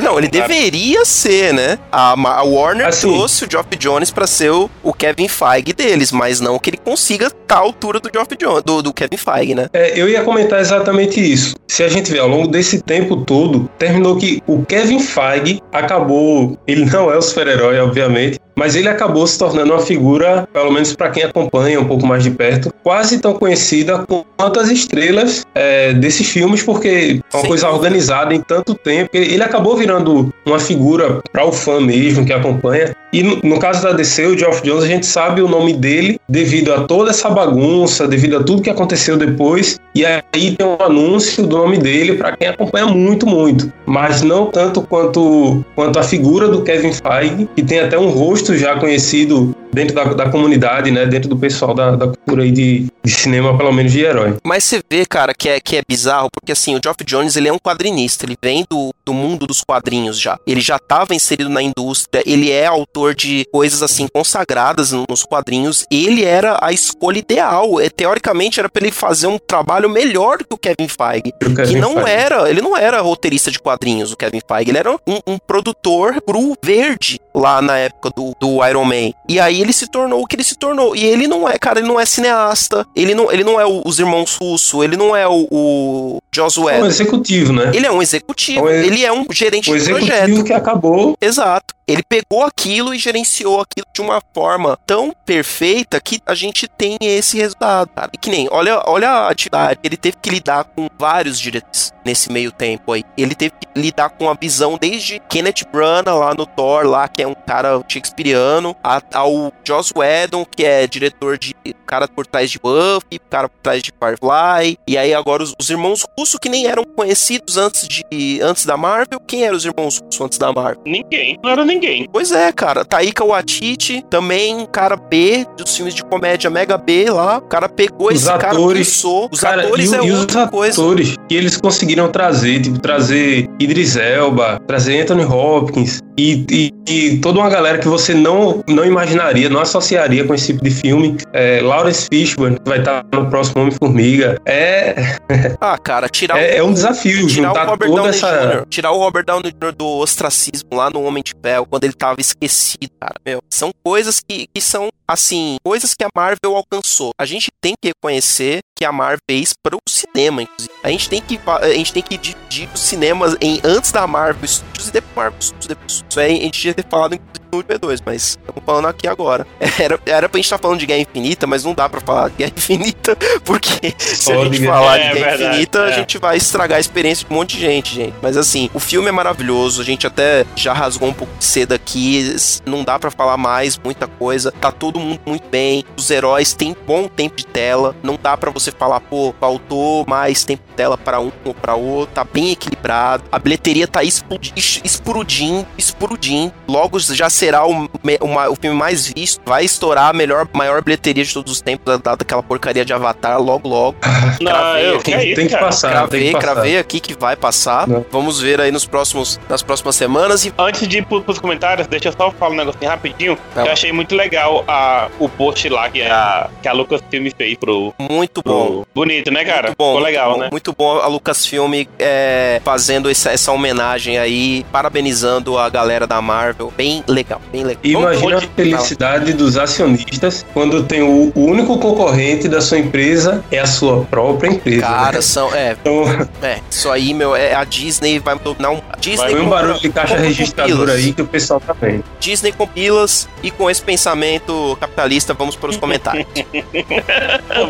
não, 0.02 0.18
ele 0.18 0.28
deveria 0.28 1.04
ser, 1.06 1.54
né? 1.54 1.78
A, 1.92 2.12
a 2.14 2.44
Warner 2.44 2.88
Assim. 2.88 3.08
trouxe 3.08 3.46
o 3.46 3.48
Geoff 3.52 3.76
Jones 3.78 4.12
pra 4.12 4.28
ser 4.28 4.52
o, 4.52 4.70
o 4.84 4.94
Kevin 4.94 5.28
Feige 5.28 5.74
deles, 5.74 6.12
mas 6.12 6.40
não 6.40 6.58
que 6.60 6.70
ele 6.70 6.78
consiga 6.78 7.28
estar 7.28 7.56
à 7.56 7.60
altura 7.60 8.00
do 8.00 8.10
Geoff 8.14 8.36
Jones, 8.38 8.64
do, 8.64 8.82
do 8.82 8.94
Kevin 8.94 9.18
Feige, 9.18 9.56
né? 9.56 9.68
É, 9.74 9.79
eu 9.96 10.10
ia 10.10 10.24
comentar 10.24 10.60
exatamente 10.60 11.20
isso. 11.20 11.56
Se 11.68 11.84
a 11.84 11.88
gente 11.88 12.12
vê 12.12 12.20
ao 12.20 12.28
longo 12.28 12.48
desse 12.48 12.82
tempo 12.82 13.18
todo, 13.18 13.70
terminou 13.78 14.18
que 14.18 14.42
o 14.48 14.66
Kevin 14.66 15.00
Feige 15.00 15.62
acabou. 15.72 16.58
Ele 16.68 16.86
não 16.86 17.12
é 17.12 17.18
o 17.18 17.22
super-herói, 17.22 17.80
obviamente, 17.80 18.40
mas 18.60 18.76
ele 18.76 18.90
acabou 18.90 19.26
se 19.26 19.40
tornando 19.40 19.72
uma 19.72 19.80
figura, 19.80 20.46
pelo 20.52 20.70
menos 20.70 20.94
para 20.94 21.10
quem 21.10 21.24
acompanha 21.24 21.80
um 21.80 21.86
pouco 21.86 22.06
mais 22.06 22.24
de 22.24 22.32
perto, 22.32 22.74
quase 22.84 23.20
tão 23.20 23.34
conhecida 23.34 24.06
quanto 24.06 24.60
as 24.60 24.70
estrelas 24.70 25.46
é, 25.56 25.94
desses 25.94 26.28
filmes, 26.28 26.62
porque 26.62 27.22
é 27.32 27.36
uma 27.36 27.42
Sim. 27.44 27.48
coisa 27.48 27.70
organizada 27.70 28.34
em 28.34 28.42
tanto 28.42 28.76
tempo. 28.76 29.12
Ele 29.14 29.42
acabou 29.42 29.78
virando 29.78 30.34
uma 30.46 30.60
figura 30.60 31.22
para 31.32 31.46
o 31.46 31.54
fã 31.54 31.80
mesmo 31.80 32.26
que 32.26 32.34
acompanha. 32.34 32.94
E 33.12 33.24
no, 33.24 33.60
caso 33.60 33.82
da 33.82 33.92
DC, 33.92 34.28
o 34.28 34.38
Geoff 34.38 34.62
Jones, 34.62 34.84
a 34.84 34.88
gente 34.88 35.06
sabe 35.06 35.42
o 35.42 35.48
nome 35.48 35.74
dele 35.74 36.20
devido 36.30 36.74
a 36.74 36.84
toda 36.84 37.10
essa 37.10 37.30
bagunça, 37.30 38.08
devido 38.08 38.38
a 38.38 38.44
tudo 38.44 38.62
que 38.62 38.70
aconteceu 38.70 39.18
depois. 39.18 39.80
E 39.96 40.06
aí 40.06 40.56
tem 40.56 40.66
um 40.66 40.82
anúncio 40.82 41.46
do 41.46 41.58
nome 41.58 41.78
dele 41.78 42.16
para 42.16 42.38
quem 42.38 42.48
acompanha 42.48 42.86
muito, 42.86 43.26
muito. 43.26 43.72
Mas 43.86 44.22
não 44.22 44.46
tanto 44.46 44.82
quanto, 44.84 45.66
quanto 45.76 45.98
a 45.98 46.04
figura 46.04 46.48
do 46.48 46.62
Kevin 46.62 46.94
Feige, 46.94 47.50
que 47.56 47.64
tem 47.64 47.80
até 47.80 47.98
um 47.98 48.10
rosto 48.10 48.56
já 48.56 48.76
conhecido 48.78 49.56
dentro 49.74 49.96
da, 49.96 50.04
da 50.06 50.30
comunidade, 50.30 50.92
né? 50.92 51.06
Dentro 51.06 51.30
do 51.30 51.38
pessoal 51.38 51.74
da, 51.74 51.96
da 51.96 52.08
cultura 52.08 52.44
aí 52.44 52.52
de, 52.52 52.88
de 53.04 53.12
cinema, 53.12 53.58
pelo 53.58 53.72
menos 53.72 53.92
de 53.92 54.02
herói. 54.02 54.38
Mas 54.44 54.64
você 54.64 54.82
vê, 54.90 55.06
cara, 55.06 55.34
que 55.34 55.50
é, 55.50 55.60
que 55.60 55.76
é 55.78 55.82
bizarro, 55.88 56.30
porque 56.32 56.52
assim, 56.52 56.76
o 56.76 56.80
Geoff 56.84 57.04
Jones, 57.04 57.36
ele 57.36 57.48
é 57.48 57.54
um 57.54 57.60
quadrinista, 57.60 58.26
ele 58.26 58.38
vem 58.42 58.66
do, 58.70 58.94
do 59.06 59.14
mundo 59.14 59.48
dos 59.48 59.64
quadrinhos 59.64 60.20
já. 60.20 60.38
Ele 60.46 60.62
já 60.62 60.76
estava 60.76 61.16
inserido 61.16 61.50
na 61.50 61.62
indústria, 61.62 62.24
ele 62.26 62.52
é 62.52 62.66
autor 62.66 62.99
de 63.16 63.46
coisas 63.52 63.82
assim 63.82 64.08
consagradas 64.08 64.92
nos 64.92 65.24
quadrinhos, 65.24 65.86
ele 65.92 66.24
era 66.24 66.58
a 66.62 66.72
escolha 66.72 67.20
ideal. 67.20 67.80
É, 67.80 67.90
teoricamente 67.90 68.60
era 68.60 68.70
para 68.70 68.84
ele 68.84 68.92
fazer 68.92 69.28
um 69.28 69.38
trabalho 69.38 69.90
melhor 69.90 70.38
que 70.40 70.54
o 70.54 70.58
Kevin 70.58 70.88
Feige, 70.88 71.34
o 71.44 71.56
Kevin 71.56 71.74
que 71.74 71.80
não 71.80 71.94
Feige. 71.96 72.10
era, 72.10 72.50
ele 72.50 72.62
não 72.62 72.76
era 72.76 73.02
roteirista 73.02 73.52
de 73.52 73.60
quadrinhos, 73.60 74.12
o 74.12 74.18
Kevin 74.18 74.42
Feige, 74.48 74.72
ele 74.72 74.78
era 74.78 74.92
um, 74.92 75.20
um 75.28 75.38
produtor 75.38 76.22
cru 76.22 76.56
verde 76.64 77.20
lá 77.34 77.62
na 77.62 77.78
época 77.78 78.10
do, 78.16 78.34
do 78.40 78.66
Iron 78.68 78.86
Man. 78.86 79.12
E 79.28 79.40
aí 79.40 79.62
ele 79.62 79.74
se 79.74 79.88
tornou 79.88 80.22
o 80.22 80.28
que 80.28 80.36
ele 80.36 80.44
se 80.44 80.56
tornou. 80.56 80.96
E 80.96 81.06
ele 81.06 81.28
não 81.28 81.48
é, 81.48 81.58
cara, 81.58 81.80
ele 81.80 81.88
não 81.88 82.00
é 82.00 82.06
cineasta, 82.06 82.86
ele 82.96 83.14
não, 83.16 83.32
ele 83.32 83.44
não 83.44 83.60
é 83.60 83.66
o, 83.66 83.82
os 83.86 84.00
irmãos 84.00 84.38
Russo, 84.40 84.84
ele 84.84 84.98
não 84.98 85.16
é 85.16 85.28
o, 85.28 85.48
o 85.52 86.20
Josué. 86.34 86.80
É 86.80 86.84
um 86.84 86.88
executivo, 86.88 87.54
né? 87.54 87.72
Ele 87.74 87.86
é 87.86 87.92
um 87.92 88.02
executivo, 88.02 88.68
é 88.68 88.72
um, 88.72 88.84
ele 88.84 89.06
é 89.06 89.12
um 89.12 89.26
gerente 89.32 89.66
de 89.66 89.72
projeto. 89.72 90.02
executivo 90.02 90.44
que 90.44 90.54
acabou. 90.54 91.18
Exato. 91.22 91.74
Ele 91.90 92.04
pegou 92.04 92.44
aquilo 92.44 92.94
e 92.94 93.00
gerenciou 93.00 93.60
aquilo 93.60 93.88
de 93.92 94.00
uma 94.00 94.22
forma 94.32 94.78
tão 94.86 95.12
perfeita 95.26 96.00
que 96.00 96.20
a 96.24 96.36
gente 96.36 96.68
tem 96.68 97.00
esse 97.02 97.38
resultado, 97.38 97.90
cara. 97.96 98.12
E 98.14 98.18
que 98.18 98.30
nem, 98.30 98.48
olha, 98.52 98.84
olha 98.86 99.10
a 99.10 99.30
atividade. 99.32 99.80
Ele 99.84 99.98
teve 99.98 100.18
que 100.22 100.30
lidar 100.30 100.66
com 100.66 100.88
vários 101.00 101.40
diretores 101.40 101.92
nesse 102.06 102.32
meio 102.32 102.52
tempo 102.52 102.92
aí. 102.92 103.04
Ele 103.18 103.34
teve 103.34 103.54
que 103.60 103.68
lidar 103.80 104.10
com 104.10 104.30
a 104.30 104.36
visão 104.36 104.78
desde 104.80 105.20
Kenneth 105.30 105.66
Branagh 105.72 106.14
lá 106.16 106.34
no 106.36 106.46
Thor, 106.46 106.86
lá, 106.86 107.08
que 107.08 107.24
é 107.24 107.28
um 107.28 107.34
cara 107.34 107.82
shakespeariano, 107.88 108.76
ao 109.14 109.52
Joss 109.68 109.92
Whedon, 109.96 110.46
que 110.46 110.64
é 110.64 110.86
diretor 110.86 111.38
de 111.38 111.56
cara 111.88 112.08
por 112.08 112.26
trás 112.26 112.52
de 112.52 112.60
Buffy, 112.60 113.20
cara 113.30 113.50
por 113.50 113.60
trás 113.62 113.82
de 113.82 113.92
Firefly, 113.92 114.78
e 114.88 114.98
aí 114.98 115.14
agora 115.14 115.42
os, 115.42 115.54
os 115.60 115.70
irmãos 115.70 116.06
Russo 116.18 116.40
que 116.40 116.50
nem 116.50 116.68
eram 116.68 116.84
conhecidos 116.84 117.58
antes 117.58 117.88
de 117.88 118.40
antes 118.42 118.66
da 118.66 118.78
Marvel. 118.78 119.20
Quem 119.20 119.44
eram 119.44 119.58
os 119.58 119.66
irmãos 119.66 120.00
Russo 120.00 120.24
antes 120.24 120.38
da 120.38 120.52
Marvel? 120.52 120.84
Ninguém. 120.86 121.38
Não 121.44 121.50
era 121.50 121.66
ninguém 121.66 121.79
ninguém. 121.80 122.08
Pois 122.12 122.32
é, 122.32 122.52
cara. 122.52 122.84
Taika 122.84 123.24
Waititi, 123.24 124.04
também 124.10 124.66
cara 124.66 124.98
B 124.98 125.46
dos 125.58 125.76
filmes 125.76 125.96
de 125.96 126.04
comédia 126.04 126.50
Mega 126.50 126.78
B 126.78 127.10
lá. 127.10 127.38
O 127.38 127.42
cara 127.42 127.70
pegou 127.70 128.10
os 128.10 128.16
esse 128.16 128.30
atores, 128.30 128.52
cara, 128.52 128.74
pensou. 128.74 129.30
Os 129.32 129.40
cara, 129.40 129.62
atores 129.64 129.92
e, 129.92 129.96
é 129.96 130.06
e 130.06 130.12
outra 130.12 130.44
os 130.44 130.50
coisa. 130.50 130.82
atores 130.82 131.16
que 131.28 131.36
eles 131.36 131.58
conseguiram 131.58 132.10
trazer, 132.10 132.62
tipo, 132.62 132.80
trazer 132.80 133.48
Idris 133.60 133.96
Elba, 133.96 134.60
trazer 134.68 135.02
Anthony 135.02 135.24
Hopkins 135.24 136.02
e, 136.20 136.46
e, 136.52 136.74
e, 136.90 137.18
toda 137.20 137.40
uma 137.40 137.50
galera 137.50 137.78
que 137.78 137.88
você 137.88 138.14
não, 138.14 138.62
não 138.68 138.84
imaginaria, 138.84 139.50
não 139.50 139.62
associaria 139.62 140.26
com 140.26 140.34
esse 140.34 140.48
tipo 140.48 140.62
de 140.62 140.70
filme. 140.70 141.16
É, 141.32 141.62
Lawrence 141.62 142.08
Fishburne, 142.12 142.58
que 142.60 142.70
vai 142.70 142.80
estar 142.80 143.06
no 143.14 143.30
próximo 143.30 143.62
Homem-Formiga. 143.62 144.38
É. 144.46 144.96
Ah, 145.62 145.78
cara, 145.78 146.08
tirar 146.08 146.38
é, 146.40 146.56
o, 146.56 146.58
é 146.58 146.64
um 146.64 146.74
desafio 146.74 147.28
tirar 147.28 147.50
juntar 147.50 147.68
o 147.68 147.70
Robert 147.72 147.88
toda 147.90 148.02
Downey 148.02 148.18
essa. 148.18 148.48
Jr., 148.48 148.66
tirar 148.70 148.92
o 148.92 148.98
Robert 148.98 149.26
Downey 149.26 149.52
Jr. 149.52 149.72
do 149.76 149.86
ostracismo 149.86 150.70
lá 150.72 150.90
no 150.90 151.04
Homem 151.04 151.24
de 151.24 151.34
Ferro, 151.42 151.68
quando 151.70 151.84
ele 151.84 151.94
tava 151.94 152.20
esquecido, 152.20 152.92
cara. 153.00 153.16
Meu, 153.26 153.42
são 153.50 153.72
coisas 153.84 154.20
que, 154.20 154.48
que 154.48 154.62
são, 154.62 154.90
assim, 155.10 155.58
coisas 155.64 155.96
que 155.96 156.04
a 156.04 156.10
Marvel 156.16 156.56
alcançou. 156.56 157.12
A 157.20 157.26
gente 157.26 157.50
tem 157.60 157.74
que 157.82 157.90
reconhecer 157.90 158.60
que 158.78 158.86
a 158.86 158.92
Marvel 158.92 159.18
fez 159.28 159.54
para 159.54 159.76
o 159.76 159.80
cinema, 159.90 160.44
inclusive. 160.44 160.72
A 160.84 160.90
gente 160.90 161.10
tem 161.10 161.22
que, 161.22 161.40
a 161.46 161.74
gente 161.74 161.94
tem 161.94 162.04
que 162.04 162.18
dividir 162.18 162.70
os 162.74 162.80
cinemas 162.80 163.36
em 163.42 163.60
antes 163.64 163.92
da 163.92 164.06
Marvel 164.06 164.48
Studios 164.48 164.88
e 164.88 164.92
depois 164.92 165.16
Marvel 165.16 165.42
Studios. 165.42 165.68
Depois. 165.68 166.06
Isso 166.08 166.20
aí 166.20 166.40
a 166.40 166.44
gente 166.44 166.60
tinha 166.60 166.74
ter 166.74 166.86
falado 166.88 167.20
no 167.52 167.64
P2, 167.64 168.02
mas 168.06 168.38
estamos 168.40 168.64
falando 168.66 168.88
aqui 168.88 169.08
agora. 169.08 169.46
Era, 169.80 170.00
era 170.06 170.28
pra 170.28 170.38
gente 170.38 170.46
estar 170.46 170.58
tá 170.58 170.62
falando 170.62 170.80
de 170.80 170.86
Guerra 170.86 171.00
Infinita, 171.02 171.48
mas 171.48 171.64
não 171.64 171.74
dá 171.74 171.88
pra 171.88 172.02
falar 172.02 172.30
de 172.30 172.36
Guerra 172.36 172.52
Infinita, 172.56 173.16
porque 173.46 173.94
se 173.98 174.32
a 174.32 174.44
gente 174.44 174.66
falar 174.66 175.00
é, 175.00 175.08
de 175.08 175.14
Guerra 175.14 175.30
verdade, 175.30 175.44
Infinita, 175.52 175.80
é. 175.80 175.86
a 175.86 175.92
gente 175.92 176.18
vai 176.18 176.38
estragar 176.38 176.78
a 176.78 176.80
experiência 176.82 177.26
de 177.26 177.34
um 177.34 177.38
monte 177.38 177.56
de 177.56 177.62
gente, 177.62 177.96
gente. 177.96 178.14
Mas 178.22 178.36
assim, 178.36 178.70
o 178.74 178.80
filme 178.80 179.08
é 179.08 179.12
maravilhoso, 179.12 179.82
a 179.82 179.86
gente 179.86 180.06
até 180.06 180.46
já 180.56 180.74
rasgou 180.74 181.08
um 181.08 181.14
pouco 181.14 181.34
de 181.38 181.46
cedo 181.46 181.74
aqui, 181.74 182.36
não 182.66 182.84
dá 182.84 183.00
para 183.00 183.10
falar 183.10 183.38
mais 183.38 183.78
muita 183.78 184.06
coisa, 184.06 184.52
tá 184.52 184.72
todo 185.00 185.06
mundo 185.06 185.22
muito 185.26 185.48
bem, 185.50 185.84
os 185.98 186.12
heróis 186.12 186.54
têm 186.54 186.76
bom 186.86 187.08
tempo 187.08 187.38
de 187.38 187.46
tela, 187.46 187.96
não 188.04 188.18
dá 188.22 188.36
para 188.36 188.52
você 188.52 188.72
falar, 188.72 189.00
pô, 189.00 189.34
faltou 189.40 190.06
mais 190.08 190.44
tempo 190.44 190.64
de 190.68 190.76
tela 190.76 190.98
para 190.98 191.20
um 191.20 191.32
ou 191.46 191.54
para 191.54 191.76
outro, 191.76 192.14
tá 192.14 192.24
bem 192.24 192.52
equilibrado, 192.52 193.24
a 193.32 193.40
bilheteria 193.40 193.88
tá 193.88 194.04
explodindo, 194.04 194.56
explodindo, 194.58 195.68
explodindo, 195.78 196.54
logo 196.68 197.00
já 197.00 197.30
será 197.30 197.66
o, 197.66 197.86
o, 197.86 198.52
o 198.52 198.56
filme 198.56 198.78
mais 198.78 199.08
visto, 199.08 199.42
vai 199.46 199.64
estourar 199.64 200.10
a 200.10 200.14
melhor, 200.14 200.48
maior 200.54 200.84
bilheteria 200.84 201.24
de 201.24 201.34
todos 201.34 201.54
os 201.54 201.62
tempos, 201.62 202.00
dada 202.00 202.18
aquela 202.22 202.44
porcaria 202.44 202.84
de 202.84 202.94
Avatar 202.94 203.42
logo, 203.42 203.68
logo. 203.68 203.98
Não, 204.42 204.52
cravei, 204.52 204.90
eu, 204.90 205.02
tem, 205.02 205.34
tem, 205.34 205.48
que 205.48 205.58
passar. 205.58 205.92
Cravei, 205.92 206.20
tem 206.20 206.30
que 206.30 206.34
passar. 206.36 206.54
cravei 206.54 206.78
aqui 206.78 207.00
que 207.00 207.14
vai 207.14 207.36
passar. 207.36 207.88
Não. 207.88 208.06
Vamos 208.12 208.40
ver 208.40 208.60
aí 208.62 208.72
nos 208.72 208.86
próximos, 208.86 209.40
nas 209.50 209.62
próximas 209.62 209.96
semanas. 209.96 210.46
E... 210.46 210.54
Antes 210.58 210.88
de 210.88 211.00
ir 211.00 211.06
pros 211.06 211.40
comentários, 211.40 211.88
deixa 211.88 212.10
eu 212.10 212.14
só 212.14 212.32
falar 212.32 212.54
um 212.54 212.58
negocinho 212.58 212.90
rapidinho. 212.90 213.38
Tá. 213.54 213.66
Eu 213.66 213.72
achei 213.72 213.92
muito 213.92 214.16
legal 214.16 214.64
a, 214.68 214.89
o 215.20 215.28
post 215.30 215.68
lá 215.70 215.90
que 215.90 216.02
a, 216.02 216.50
que 216.62 216.68
a 216.68 216.74
Lucasfilm 216.74 217.30
fez 217.36 217.58
pro. 217.58 217.94
Muito 217.98 218.42
bom. 218.44 218.66
Pro... 218.66 218.88
Bonito, 218.94 219.32
né, 219.32 219.44
cara? 219.46 219.68
Muito 219.68 219.78
bom. 219.78 219.96
Ficou 219.96 220.04
legal, 220.04 220.34
bom, 220.34 220.40
né? 220.40 220.50
Muito 220.52 220.76
bom 220.78 220.98
a 220.98 221.08
Lucasfilm 221.08 221.74
é, 221.98 222.62
fazendo 222.64 223.10
essa, 223.10 223.32
essa 223.32 223.52
homenagem 223.52 224.18
aí, 224.18 224.66
parabenizando 224.72 225.58
a 225.58 225.70
galera 225.70 226.06
da 226.06 226.22
Marvel. 226.22 226.74
Bem 226.76 227.04
legal, 227.08 227.42
bem 227.52 227.64
legal. 227.64 227.82
Imagina 227.84 228.38
a 228.38 228.42
felicidade 228.42 229.34
dos 229.34 229.58
acionistas 229.58 230.46
quando 230.54 230.84
tem 230.84 231.02
o, 231.02 231.32
o, 231.36 231.46
único 231.46 231.78
concorrente 231.80 232.48
da 232.48 232.62
sua 232.62 232.80
empresa 232.80 233.44
é 233.52 233.60
a 233.60 233.66
sua 233.66 234.04
própria 234.06 234.50
empresa. 234.50 234.82
Cara, 234.82 235.18
né? 235.18 235.22
são. 235.22 235.54
É, 235.54 235.72
então... 235.72 236.04
é, 236.42 236.60
isso 236.70 236.90
aí, 236.90 237.14
meu, 237.14 237.36
é, 237.36 237.54
a 237.54 237.64
Disney 237.64 238.20
vai 238.20 238.38
dominar 238.38 238.72
um. 238.72 238.82
Disney 239.00 239.34
vai 239.34 239.42
um 239.42 239.50
barulho 239.50 239.80
de 239.80 239.90
caixa 239.90 240.18
registradora 240.18 240.94
aí 240.94 241.14
que 241.14 241.22
o 241.22 241.28
pessoal 241.28 241.60
tá 241.60 241.74
vendo. 241.74 242.04
Disney 242.20 242.52
com 242.52 242.68
pilas 242.68 243.28
e 243.44 243.52
com 243.52 243.70
esse 243.70 243.82
pensamento 243.82 244.78
capitalista, 244.80 245.34
vamos 245.34 245.56
para 245.56 245.70
os 245.70 245.78
comentários. 245.78 246.26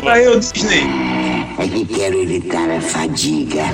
Vai 0.02 0.26
eu, 0.26 0.38
Disney. 0.38 0.84
É 1.58 1.68
que 1.68 1.84
quero 1.86 2.22
evitar 2.22 2.70
a 2.70 2.80
fadiga. 2.80 3.64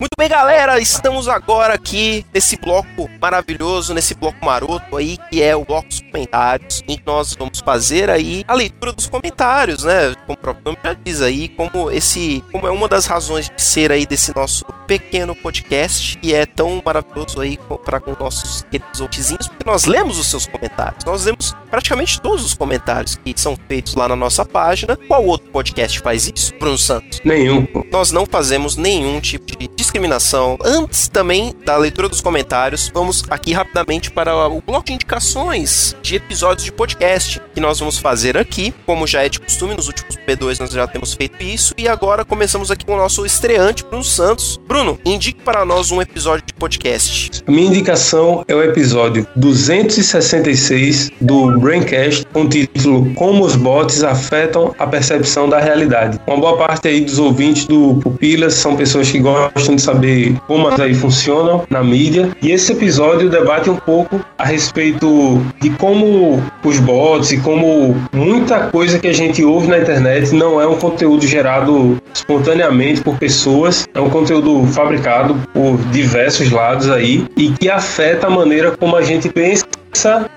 Muito 0.00 0.14
bem, 0.18 0.30
galera, 0.30 0.80
estamos 0.80 1.28
agora 1.28 1.74
aqui 1.74 2.24
nesse 2.32 2.56
bloco 2.56 3.06
maravilhoso, 3.20 3.92
nesse 3.92 4.14
bloco 4.14 4.42
maroto 4.42 4.96
aí, 4.96 5.18
que 5.28 5.42
é 5.42 5.54
o 5.54 5.62
bloco 5.62 5.88
dos 5.88 6.00
comentários, 6.00 6.82
em 6.88 6.96
que 6.96 7.02
nós 7.04 7.34
vamos 7.34 7.60
fazer 7.60 8.08
aí 8.08 8.42
a 8.48 8.54
leitura 8.54 8.94
dos 8.94 9.06
comentários, 9.06 9.84
né? 9.84 10.14
Como 10.30 10.38
o 10.38 10.40
próprio 10.40 10.64
nome 10.64 10.78
já 10.84 10.92
diz 10.94 11.22
aí, 11.22 11.48
como 11.48 11.90
esse, 11.90 12.44
como 12.52 12.66
é 12.66 12.70
uma 12.70 12.86
das 12.86 13.06
razões 13.06 13.50
de 13.50 13.60
ser 13.60 13.90
aí 13.90 14.06
desse 14.06 14.34
nosso 14.34 14.64
pequeno 14.86 15.34
podcast, 15.34 16.18
que 16.18 16.34
é 16.34 16.46
tão 16.46 16.80
maravilhoso 16.84 17.40
aí 17.40 17.58
para 17.84 18.00
com 18.00 18.14
nossos 18.18 18.62
queridos 18.70 19.00
ouvintes, 19.00 19.48
porque 19.48 19.64
nós 19.66 19.86
lemos 19.86 20.18
os 20.18 20.28
seus 20.28 20.46
comentários, 20.46 21.04
nós 21.04 21.24
lemos 21.24 21.54
praticamente 21.68 22.20
todos 22.20 22.44
os 22.44 22.54
comentários 22.54 23.16
que 23.16 23.32
são 23.36 23.56
feitos 23.68 23.94
lá 23.94 24.08
na 24.08 24.16
nossa 24.16 24.44
página. 24.44 24.96
Qual 24.96 25.24
outro 25.24 25.50
podcast 25.50 25.98
faz 26.00 26.30
isso, 26.32 26.54
Bruno 26.58 26.78
Santos? 26.78 27.20
Nenhum. 27.24 27.66
Nós 27.90 28.12
não 28.12 28.26
fazemos 28.26 28.76
nenhum 28.76 29.20
tipo 29.20 29.56
de 29.56 29.68
discriminação. 29.68 30.58
Antes 30.62 31.08
também 31.08 31.54
da 31.64 31.76
leitura 31.76 32.08
dos 32.08 32.20
comentários, 32.20 32.90
vamos 32.92 33.24
aqui 33.30 33.52
rapidamente 33.52 34.10
para 34.10 34.48
o 34.48 34.60
bloco 34.60 34.86
de 34.86 34.92
indicações 34.92 35.96
de 36.02 36.16
episódios 36.16 36.64
de 36.64 36.72
podcast 36.72 37.40
que 37.54 37.60
nós 37.60 37.78
vamos 37.78 37.98
fazer 37.98 38.36
aqui, 38.36 38.72
como 38.86 39.06
já 39.06 39.24
é 39.24 39.28
de 39.28 39.40
costume, 39.40 39.74
nos 39.74 39.86
últimos 39.86 40.16
P2 40.20 40.60
nós 40.60 40.70
já 40.70 40.86
temos 40.86 41.14
feito 41.14 41.42
isso, 41.42 41.74
e 41.76 41.88
agora 41.88 42.24
começamos 42.24 42.70
aqui 42.70 42.84
com 42.84 42.94
o 42.94 42.96
nosso 42.96 43.24
estreante, 43.24 43.84
Bruno 43.84 44.04
Santos. 44.04 44.60
Bruno, 44.68 44.98
indique 45.04 45.42
para 45.42 45.64
nós 45.64 45.90
um 45.90 46.00
episódio 46.02 46.44
de 46.46 46.52
podcast. 46.52 47.42
Minha 47.48 47.68
indicação 47.68 48.44
é 48.46 48.54
o 48.54 48.62
episódio 48.62 49.26
266 49.36 51.10
do 51.20 51.58
Braincast, 51.58 52.26
com 52.32 52.42
o 52.42 52.48
título 52.48 53.12
Como 53.14 53.44
os 53.44 53.56
bots 53.56 54.04
afetam 54.04 54.74
a 54.78 54.86
percepção 54.86 55.48
da 55.48 55.58
realidade. 55.58 56.20
Uma 56.26 56.36
boa 56.36 56.56
parte 56.56 56.88
aí 56.88 57.00
dos 57.00 57.18
ouvintes 57.18 57.64
do 57.64 57.94
Pupilas 58.02 58.54
são 58.54 58.76
pessoas 58.76 59.10
que 59.10 59.18
gostam 59.18 59.76
de 59.76 59.82
saber 59.82 60.36
como 60.46 60.68
as 60.68 60.78
aí 60.78 60.94
funcionam 60.94 61.64
na 61.70 61.82
mídia, 61.82 62.30
e 62.42 62.50
esse 62.50 62.72
episódio 62.72 63.30
debate 63.30 63.70
um 63.70 63.76
pouco 63.76 64.20
a 64.36 64.44
respeito 64.44 65.40
de 65.60 65.70
como 65.70 66.42
os 66.64 66.78
bots 66.78 67.32
e 67.32 67.38
como 67.38 67.96
muita 68.12 68.68
coisa 68.68 68.98
que 68.98 69.06
a 69.08 69.12
gente 69.12 69.44
ouve 69.44 69.66
na 69.66 69.78
internet 69.78 70.09
não 70.32 70.60
é 70.60 70.66
um 70.66 70.76
conteúdo 70.76 71.26
gerado 71.26 72.00
espontaneamente 72.14 73.00
por 73.00 73.16
pessoas, 73.18 73.88
é 73.94 74.00
um 74.00 74.10
conteúdo 74.10 74.66
fabricado 74.66 75.34
por 75.52 75.76
diversos 75.90 76.50
lados 76.50 76.90
aí 76.90 77.26
e 77.36 77.50
que 77.50 77.68
afeta 77.68 78.26
a 78.26 78.30
maneira 78.30 78.72
como 78.72 78.96
a 78.96 79.02
gente 79.02 79.28
pensa 79.28 79.64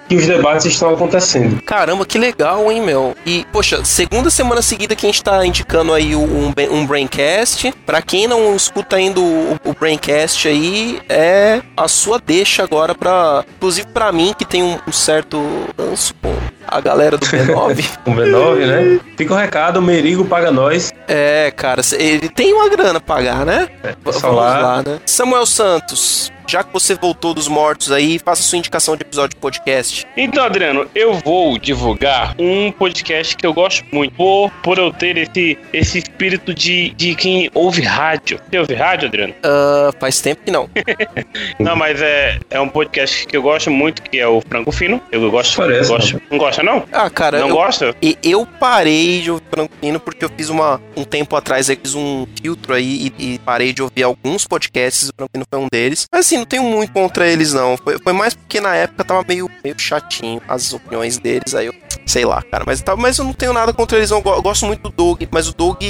que 0.07 0.15
os 0.15 0.25
debates 0.25 0.65
estão 0.65 0.93
acontecendo. 0.93 1.61
Caramba, 1.63 2.05
que 2.05 2.17
legal, 2.17 2.71
hein, 2.71 2.81
meu? 2.81 3.15
E, 3.25 3.45
poxa, 3.51 3.83
segunda 3.85 4.29
semana 4.29 4.61
seguida 4.61 4.95
que 4.95 5.05
a 5.05 5.09
gente 5.09 5.23
tá 5.23 5.45
indicando 5.45 5.93
aí 5.93 6.15
um, 6.15 6.53
um 6.71 6.85
Braincast. 6.85 7.73
Pra 7.85 8.01
quem 8.01 8.27
não 8.27 8.55
escuta 8.55 8.95
ainda 8.95 9.19
o, 9.19 9.59
o 9.63 9.73
Braincast 9.73 10.47
aí, 10.47 11.01
é 11.07 11.61
a 11.75 11.87
sua 11.87 12.19
deixa 12.19 12.63
agora 12.63 12.95
pra. 12.95 13.43
Inclusive 13.57 13.87
pra 13.87 14.11
mim, 14.11 14.33
que 14.37 14.45
tem 14.45 14.63
um, 14.63 14.77
um 14.87 14.91
certo 14.91 15.41
ranço 15.77 16.13
com 16.21 16.33
a 16.67 16.81
galera 16.81 17.17
do 17.17 17.25
B9. 17.25 17.97
o 18.05 18.11
B9, 18.11 18.65
né? 18.65 18.99
Fica 19.17 19.33
o 19.33 19.37
recado, 19.37 19.77
o 19.77 19.81
Merigo 19.81 20.25
paga 20.25 20.51
nós. 20.51 20.91
É, 21.07 21.51
cara, 21.55 21.81
ele 21.93 22.29
tem 22.29 22.53
uma 22.53 22.69
grana 22.69 22.99
pra 22.99 23.15
pagar, 23.15 23.45
né? 23.45 23.69
É, 23.83 23.95
Vamos 24.03 24.21
lá. 24.21 24.57
lá, 24.59 24.83
né? 24.83 24.99
Samuel 25.05 25.45
Santos, 25.45 26.31
já 26.53 26.63
que 26.63 26.71
você 26.71 26.93
voltou 26.93 27.33
dos 27.33 27.47
mortos 27.47 27.91
aí, 27.91 28.19
faça 28.19 28.43
sua 28.43 28.59
indicação 28.59 28.95
de 28.95 29.01
episódio 29.01 29.35
de 29.35 29.37
podcast. 29.37 30.05
Então, 30.15 30.45
Adriano, 30.45 30.87
eu 30.93 31.15
vou 31.15 31.57
divulgar 31.57 32.35
um 32.37 32.71
podcast 32.71 33.35
que 33.35 33.43
eu 33.43 33.51
gosto 33.51 33.83
muito, 33.91 34.13
por, 34.13 34.51
por 34.61 34.77
eu 34.77 34.93
ter 34.93 35.17
esse, 35.17 35.57
esse 35.73 35.97
espírito 35.97 36.53
de, 36.53 36.91
de 36.91 37.15
quem 37.15 37.49
ouve 37.55 37.81
rádio. 37.81 38.39
Você 38.47 38.59
ouve 38.59 38.75
rádio, 38.75 39.07
Adriano? 39.07 39.33
Uh, 39.33 39.97
faz 39.99 40.21
tempo 40.21 40.43
que 40.45 40.51
não. 40.51 40.69
não, 41.57 41.75
mas 41.75 41.99
é, 41.99 42.37
é 42.51 42.61
um 42.61 42.69
podcast 42.69 43.25
que 43.25 43.35
eu 43.35 43.41
gosto 43.41 43.71
muito, 43.71 44.03
que 44.03 44.19
é 44.19 44.27
o 44.27 44.39
Franco 44.39 44.71
Fino. 44.71 45.01
Eu 45.11 45.31
gosto. 45.31 45.57
Parece, 45.57 45.89
gosto. 45.89 46.21
Não 46.29 46.37
gosta, 46.37 46.61
não? 46.61 46.85
Ah, 46.91 47.09
cara. 47.09 47.39
Não 47.39 47.49
eu, 47.49 47.55
gosta? 47.55 47.95
E 47.99 48.15
eu 48.21 48.45
parei 48.45 49.21
de 49.21 49.31
ouvir 49.31 49.43
Franco 49.49 49.73
Fino 49.81 49.99
porque 49.99 50.23
eu 50.23 50.29
fiz 50.29 50.49
uma. 50.49 50.79
Um 50.95 51.03
tempo 51.03 51.35
atrás 51.35 51.67
eu 51.67 51.77
fiz 51.77 51.95
um 51.95 52.27
filtro 52.39 52.75
aí 52.75 53.11
e, 53.17 53.33
e 53.33 53.39
parei 53.39 53.73
de 53.73 53.81
ouvir 53.81 54.03
alguns 54.03 54.45
podcasts. 54.45 55.09
O 55.09 55.13
Franco 55.17 55.31
Fino 55.33 55.45
foi 55.49 55.59
um 55.59 55.67
deles. 55.71 56.05
Mas 56.11 56.27
assim, 56.27 56.42
não 56.43 56.45
tenho 56.45 56.63
muito 56.63 56.91
contra 56.91 57.27
eles, 57.27 57.53
não. 57.53 57.77
Foi, 57.77 57.97
foi 57.97 58.13
mais 58.13 58.33
porque 58.33 58.59
na 58.59 58.75
época 58.75 59.03
tava 59.03 59.25
meio, 59.27 59.49
meio 59.63 59.79
chatinho 59.79 60.41
as 60.47 60.73
opiniões 60.73 61.17
deles. 61.17 61.55
Aí 61.55 61.67
eu. 61.67 61.82
Sei 62.05 62.25
lá, 62.25 62.41
cara. 62.41 62.63
Mas, 62.65 62.81
tá, 62.81 62.95
mas 62.95 63.17
eu 63.17 63.25
não 63.25 63.33
tenho 63.33 63.53
nada 63.53 63.73
contra 63.73 63.97
eles, 63.97 64.11
não. 64.11 64.21
Eu 64.25 64.41
gosto 64.41 64.65
muito 64.65 64.83
do 64.83 64.89
Doug, 64.89 65.23
mas 65.31 65.47
o 65.47 65.53
Doug. 65.55 65.81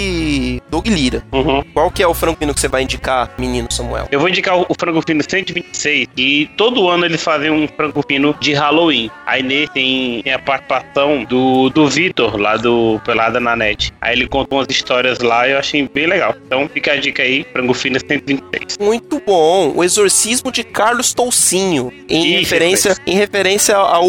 Doug 0.69 0.87
Lira. 0.87 1.23
Uhum. 1.31 1.63
Qual 1.73 1.91
que 1.91 2.03
é 2.03 2.07
o 2.07 2.13
frango 2.13 2.37
fino 2.37 2.53
que 2.53 2.59
você 2.59 2.67
vai 2.67 2.83
indicar, 2.83 3.31
menino 3.37 3.71
Samuel? 3.71 4.07
Eu 4.11 4.19
vou 4.19 4.29
indicar 4.29 4.57
o 4.57 4.75
frango 4.77 5.01
fino 5.05 5.23
126, 5.27 6.07
e 6.17 6.49
todo 6.57 6.89
ano 6.89 7.05
eles 7.05 7.21
fazem 7.21 7.51
um 7.51 7.67
frango 7.67 8.03
fino 8.07 8.35
de 8.39 8.53
Halloween. 8.53 9.09
Aí 9.25 9.41
nesse 9.43 9.73
tem, 9.73 10.21
tem 10.23 10.33
a 10.33 10.39
participação 10.39 11.23
do, 11.23 11.69
do 11.69 11.87
Vitor, 11.87 12.37
lá 12.37 12.57
do 12.57 13.01
Pelada 13.05 13.39
na 13.39 13.55
Net. 13.55 13.91
Aí 14.01 14.15
ele 14.15 14.27
conta 14.27 14.55
umas 14.55 14.67
histórias 14.69 15.19
lá 15.19 15.47
e 15.47 15.51
eu 15.51 15.59
achei 15.59 15.87
bem 15.87 16.07
legal. 16.07 16.35
Então 16.45 16.69
fica 16.69 16.93
a 16.93 16.95
dica 16.95 17.23
aí, 17.23 17.45
frango 17.51 17.73
fino 17.73 17.99
126. 17.99 18.77
Muito 18.79 19.21
bom. 19.25 19.73
O 19.75 19.83
exorcismo 19.83 20.51
de 20.51 20.63
Carlos 20.63 21.13
Toucinho. 21.13 21.91
Em 22.09 22.33
Isso, 22.33 22.39
referência, 22.39 22.97
em 23.05 23.15
referência 23.15 23.75
ao 23.75 24.07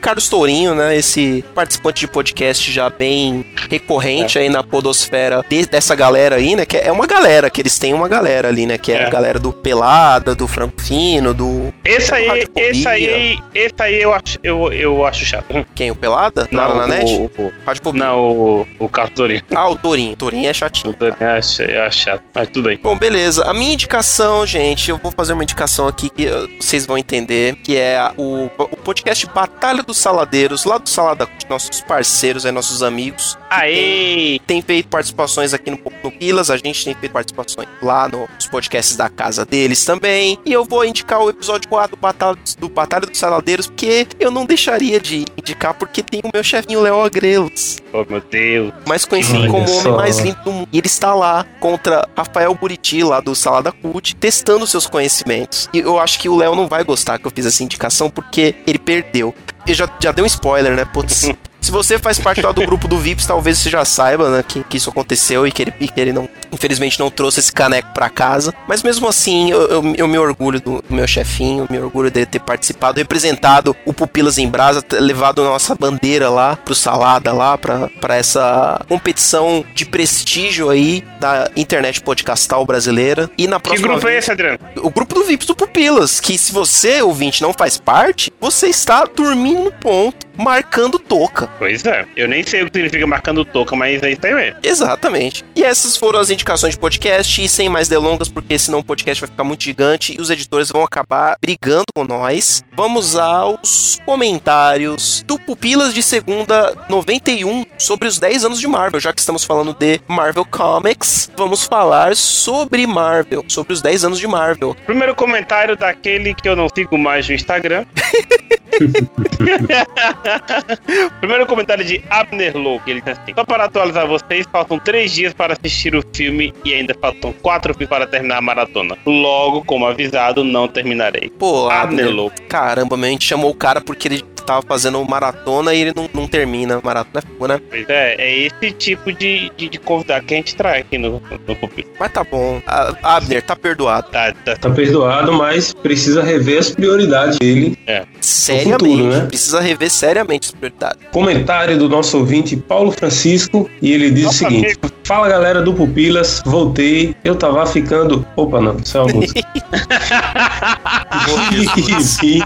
Carlos 0.00 0.28
Tourinho, 0.28 0.74
né? 0.74 0.96
Esse 0.96 1.27
participante 1.54 2.00
de 2.00 2.08
podcast 2.08 2.70
já 2.70 2.88
bem 2.90 3.44
recorrente 3.70 4.38
aí 4.38 4.48
na 4.48 4.62
podosfera 4.62 5.44
de- 5.48 5.66
dessa 5.66 5.94
galera 5.94 6.36
aí, 6.36 6.54
né? 6.56 6.64
Que 6.66 6.76
é 6.76 6.90
uma 6.92 7.06
galera, 7.06 7.50
que 7.50 7.60
eles 7.60 7.78
têm 7.78 7.94
uma 7.94 8.08
galera 8.08 8.48
ali, 8.48 8.66
né? 8.66 8.78
Que 8.78 8.92
é, 8.92 8.96
É. 9.02 9.06
a 9.06 9.10
galera 9.10 9.38
do 9.38 9.52
Pelada, 9.52 10.34
do 10.34 10.46
Franco 10.48 10.80
Fino, 10.80 11.32
do. 11.34 11.72
Esse 11.84 12.14
aí, 12.14 12.46
esse 12.56 12.88
aí, 12.88 13.38
esse 13.54 13.74
aí 13.78 14.00
eu 14.02 14.12
acho, 14.14 14.38
eu, 14.42 14.72
eu 14.72 15.04
acho 15.06 15.24
chato. 15.24 15.66
Quem? 15.74 15.90
O 15.90 15.96
Pelada? 15.96 16.48
Lá 16.52 16.74
na 16.74 16.86
net? 16.86 17.10
o, 17.12 17.24
o, 17.42 17.52
Radiofobia. 17.66 18.04
não, 18.04 18.18
o, 18.20 18.66
o 18.78 18.88
Carlos 18.88 19.14
Dorinho. 19.14 19.42
Ah, 19.54 19.68
o 19.68 19.76
Tourinho. 19.76 20.16
Tourinho 20.16 20.48
é 20.48 20.52
chatinho. 20.54 20.94
Eu 21.00 21.26
acho, 21.28 21.62
eu 21.62 21.82
acho 21.82 21.98
chato. 21.98 22.22
Mas 22.34 22.48
tudo 22.48 22.68
bem. 22.68 22.78
Bom, 22.82 22.96
beleza. 22.96 23.44
A 23.44 23.54
minha 23.54 23.72
indicação, 23.74 24.46
gente, 24.46 24.90
eu 24.90 24.98
vou 24.98 25.12
fazer 25.12 25.32
uma 25.32 25.42
indicação 25.42 25.86
aqui 25.88 26.10
que 26.10 26.26
vocês 26.60 26.86
vão 26.86 26.96
entender, 26.98 27.54
que 27.56 27.76
é 27.76 28.10
o, 28.16 28.46
o 28.58 28.76
podcast 28.76 29.26
Batalha 29.26 29.82
dos 29.82 29.96
Saladeiros, 29.98 30.64
lá 30.64 30.78
do 30.78 30.88
Salada, 31.18 31.28
nossos 31.48 31.80
parceiros, 31.80 32.46
aí, 32.46 32.52
nossos 32.52 32.82
amigos. 32.82 33.37
Aê! 33.50 34.38
Tem 34.46 34.60
feito 34.62 34.88
participações 34.88 35.54
aqui 35.54 35.70
no, 35.70 35.78
no 36.02 36.10
Pilas, 36.10 36.50
a 36.50 36.56
gente 36.56 36.84
tem 36.84 36.94
feito 36.94 37.12
participações 37.12 37.68
lá 37.82 38.08
no- 38.08 38.28
nos 38.34 38.46
podcasts 38.46 38.96
da 38.96 39.08
casa 39.08 39.44
deles 39.44 39.84
também. 39.84 40.38
E 40.44 40.52
eu 40.52 40.64
vou 40.64 40.84
indicar 40.84 41.20
o 41.22 41.30
episódio 41.30 41.68
4 41.68 41.96
do 41.96 42.00
Batalha, 42.00 42.38
do 42.58 42.68
Batalha 42.68 43.06
dos 43.06 43.18
Saladeiros, 43.18 43.66
porque 43.66 44.06
eu 44.20 44.30
não 44.30 44.44
deixaria 44.44 45.00
de 45.00 45.24
indicar, 45.36 45.74
porque 45.74 46.02
tem 46.02 46.20
o 46.24 46.30
meu 46.32 46.42
chefinho 46.44 46.80
Léo 46.80 47.00
Agrelos 47.02 47.78
Oh, 47.92 48.04
meu 48.08 48.20
Deus. 48.20 48.72
mais 48.86 49.04
conhecido 49.04 49.38
Olha 49.40 49.50
como 49.50 49.66
o 49.68 49.78
homem 49.78 49.92
mais 49.96 50.18
lindo 50.18 50.42
do 50.44 50.52
mundo. 50.52 50.68
E 50.72 50.78
ele 50.78 50.86
está 50.86 51.14
lá 51.14 51.44
contra 51.60 52.06
Rafael 52.16 52.54
Buriti, 52.54 53.02
lá 53.02 53.20
do 53.20 53.34
Salada 53.34 53.72
Cult, 53.72 54.14
testando 54.16 54.66
seus 54.66 54.86
conhecimentos. 54.86 55.68
E 55.72 55.78
eu 55.78 55.98
acho 55.98 56.18
que 56.18 56.28
o 56.28 56.36
Léo 56.36 56.54
não 56.54 56.68
vai 56.68 56.84
gostar 56.84 57.18
que 57.18 57.26
eu 57.26 57.32
fiz 57.34 57.46
essa 57.46 57.62
indicação, 57.62 58.10
porque 58.10 58.54
ele 58.66 58.78
perdeu. 58.78 59.34
Eu 59.66 59.74
já, 59.74 59.88
já 60.00 60.12
dei 60.12 60.22
um 60.22 60.26
spoiler, 60.26 60.74
né? 60.76 60.84
Putz. 60.84 61.30
Se 61.60 61.70
você 61.70 61.98
faz 61.98 62.18
parte 62.18 62.40
lá 62.40 62.52
do 62.52 62.64
grupo 62.64 62.86
do 62.88 62.98
VIPs, 62.98 63.26
talvez 63.26 63.58
você 63.58 63.68
já 63.68 63.84
saiba, 63.84 64.30
né, 64.30 64.44
que, 64.46 64.62
que 64.64 64.76
isso 64.76 64.88
aconteceu 64.90 65.46
e 65.46 65.52
que 65.52 65.62
ele, 65.62 65.72
que 65.72 66.00
ele 66.00 66.12
não, 66.12 66.28
infelizmente, 66.52 66.98
não 66.98 67.10
trouxe 67.10 67.40
esse 67.40 67.52
caneco 67.52 67.92
pra 67.92 68.08
casa. 68.08 68.54
Mas 68.66 68.82
mesmo 68.82 69.06
assim, 69.08 69.50
eu, 69.50 69.60
eu, 69.68 69.94
eu 69.96 70.08
me 70.08 70.16
orgulho 70.18 70.60
do 70.60 70.82
meu 70.88 71.06
chefinho, 71.06 71.66
me 71.68 71.78
orgulho 71.78 72.10
dele 72.10 72.26
ter 72.26 72.38
participado, 72.40 72.98
representado 72.98 73.76
o 73.84 73.92
Pupilas 73.92 74.38
em 74.38 74.48
Brasa, 74.48 74.80
ter 74.80 75.00
levado 75.00 75.42
a 75.42 75.44
nossa 75.44 75.74
bandeira 75.74 76.30
lá 76.30 76.56
pro 76.56 76.74
Salada 76.74 77.32
lá, 77.32 77.58
pra, 77.58 77.88
pra 78.00 78.16
essa 78.16 78.80
competição 78.88 79.64
de 79.74 79.84
prestígio 79.84 80.70
aí 80.70 81.04
da 81.20 81.50
internet 81.56 82.00
podcastal 82.00 82.64
brasileira. 82.64 83.28
E 83.36 83.46
na 83.46 83.56
Que 83.58 83.62
próxima 83.64 83.88
grupo 83.88 84.06
é 84.06 84.10
vez- 84.12 84.24
esse, 84.24 84.30
Adriano? 84.32 84.58
o 84.76 84.90
grupo 84.90 85.14
do 85.14 85.24
VIPs 85.24 85.46
do 85.46 85.54
Pupilas, 85.56 86.20
que 86.20 86.38
se 86.38 86.52
você, 86.52 87.02
ouvinte, 87.02 87.42
não 87.42 87.52
faz 87.52 87.76
parte, 87.78 88.32
você 88.40 88.68
está 88.68 89.04
dormindo 89.04 89.64
no 89.64 89.72
ponto, 89.72 90.27
marcando 90.38 90.98
toca. 90.98 91.48
Pois 91.58 91.84
é. 91.84 92.06
Eu 92.16 92.28
nem 92.28 92.42
sei 92.42 92.62
o 92.62 92.66
que 92.70 92.78
significa 92.78 93.06
marcando 93.06 93.44
toca, 93.44 93.74
mas 93.74 94.02
é 94.02 94.12
isso 94.12 94.24
aí 94.24 94.34
mesmo. 94.34 94.56
Exatamente. 94.62 95.44
E 95.54 95.64
essas 95.64 95.96
foram 95.96 96.20
as 96.20 96.30
indicações 96.30 96.74
de 96.74 96.80
podcast, 96.80 97.42
e 97.42 97.48
sem 97.48 97.68
mais 97.68 97.88
delongas, 97.88 98.28
porque 98.28 98.58
senão 98.58 98.78
o 98.78 98.84
podcast 98.84 99.20
vai 99.20 99.30
ficar 99.30 99.44
muito 99.44 99.64
gigante 99.64 100.14
e 100.16 100.20
os 100.20 100.30
editores 100.30 100.68
vão 100.70 100.82
acabar 100.82 101.36
brigando 101.40 101.86
com 101.94 102.04
nós. 102.04 102.62
Vamos 102.74 103.16
aos 103.16 103.98
comentários 104.06 105.24
do 105.26 105.38
Pupilas 105.38 105.92
de 105.92 106.02
Segunda 106.02 106.74
91 106.88 107.64
sobre 107.76 108.06
os 108.08 108.18
10 108.18 108.44
anos 108.44 108.60
de 108.60 108.68
Marvel. 108.68 109.00
Já 109.00 109.12
que 109.12 109.20
estamos 109.20 109.44
falando 109.44 109.74
de 109.74 110.00
Marvel 110.06 110.44
Comics, 110.44 111.30
vamos 111.36 111.64
falar 111.64 112.14
sobre 112.14 112.86
Marvel, 112.86 113.44
sobre 113.48 113.72
os 113.72 113.82
10 113.82 114.04
anos 114.04 114.18
de 114.18 114.26
Marvel. 114.26 114.76
Primeiro 114.86 115.14
comentário 115.14 115.76
daquele 115.76 116.34
que 116.34 116.48
eu 116.48 116.54
não 116.54 116.68
sigo 116.68 116.96
mais 116.96 117.28
no 117.28 117.34
Instagram. 117.34 117.84
Primeiro 121.20 121.46
comentário 121.46 121.84
de 121.84 122.02
Abner 122.08 122.56
Low, 122.56 122.80
que 122.80 122.90
ele 122.90 123.00
diz 123.00 123.18
assim: 123.18 123.34
Só 123.34 123.44
para 123.44 123.64
atualizar 123.64 124.06
vocês, 124.06 124.46
faltam 124.50 124.78
três 124.78 125.12
dias 125.12 125.34
para 125.34 125.52
assistir 125.52 125.94
o 125.94 126.02
filme 126.12 126.52
e 126.64 126.74
ainda 126.74 126.94
faltam 127.00 127.32
quatro 127.42 127.74
filmes 127.74 127.88
para 127.88 128.06
terminar 128.06 128.38
a 128.38 128.40
maratona. 128.40 128.96
Logo, 129.06 129.64
como 129.64 129.86
avisado, 129.86 130.44
não 130.44 130.68
terminarei. 130.68 131.30
Pô, 131.38 131.68
Abner 131.68 132.08
Abner, 132.08 132.32
caramba, 132.48 132.96
a 132.96 133.08
gente 133.08 133.26
chamou 133.26 133.50
o 133.50 133.54
cara 133.54 133.80
porque 133.80 134.08
ele 134.08 134.24
tava 134.48 134.62
fazendo 134.62 135.04
maratona 135.04 135.74
e 135.74 135.82
ele 135.82 135.92
não, 135.94 136.08
não 136.14 136.26
termina. 136.26 136.80
Maratona 136.82 137.22
é 137.22 137.48
né? 137.48 137.60
Pois 137.68 137.88
é, 137.90 138.14
é 138.18 138.38
esse 138.46 138.72
tipo 138.72 139.12
de, 139.12 139.52
de, 139.56 139.68
de 139.68 139.78
convidado 139.78 140.24
que 140.24 140.32
a 140.32 140.36
gente 140.38 140.56
traz 140.56 140.80
aqui 140.80 140.96
no, 140.96 141.22
no 141.46 141.56
Pupilo. 141.56 141.88
Mas 142.00 142.10
tá 142.10 142.24
bom. 142.24 142.60
A- 142.66 142.94
Abner, 143.02 143.42
tá 143.42 143.54
perdoado. 143.54 144.08
Tá, 144.10 144.32
tá. 144.32 144.56
Tá 144.56 144.70
perdoado, 144.70 145.34
mas 145.34 145.74
precisa 145.74 146.22
rever 146.22 146.58
as 146.58 146.70
prioridades 146.70 147.38
dele. 147.38 147.78
Seriamente. 148.20 148.84
futuro, 148.84 149.06
né? 149.08 149.26
Precisa 149.26 149.60
rever 149.60 149.90
seriamente 149.90 150.46
as 150.48 150.52
prioridades. 150.52 150.98
Comentário 151.12 151.78
do 151.78 151.88
nosso 151.88 152.16
ouvinte 152.18 152.56
Paulo 152.56 152.90
Francisco 152.90 153.68
e 153.82 153.92
ele 153.92 154.10
diz 154.10 154.24
Nosso 154.24 154.46
o 154.46 154.48
seguinte: 154.48 154.78
Fala 155.04 155.28
galera 155.28 155.60
do 155.60 155.74
Pupilas, 155.74 156.42
voltei. 156.46 157.14
Eu 157.22 157.36
tava 157.36 157.66
ficando. 157.66 158.26
Opa, 158.34 158.60
não, 158.60 158.76
isso 158.78 158.96
é 158.96 159.00
uma 159.02 159.12
música. 159.12 159.40
tive, 161.50 161.66
que 161.72 161.82
vir, 161.82 162.44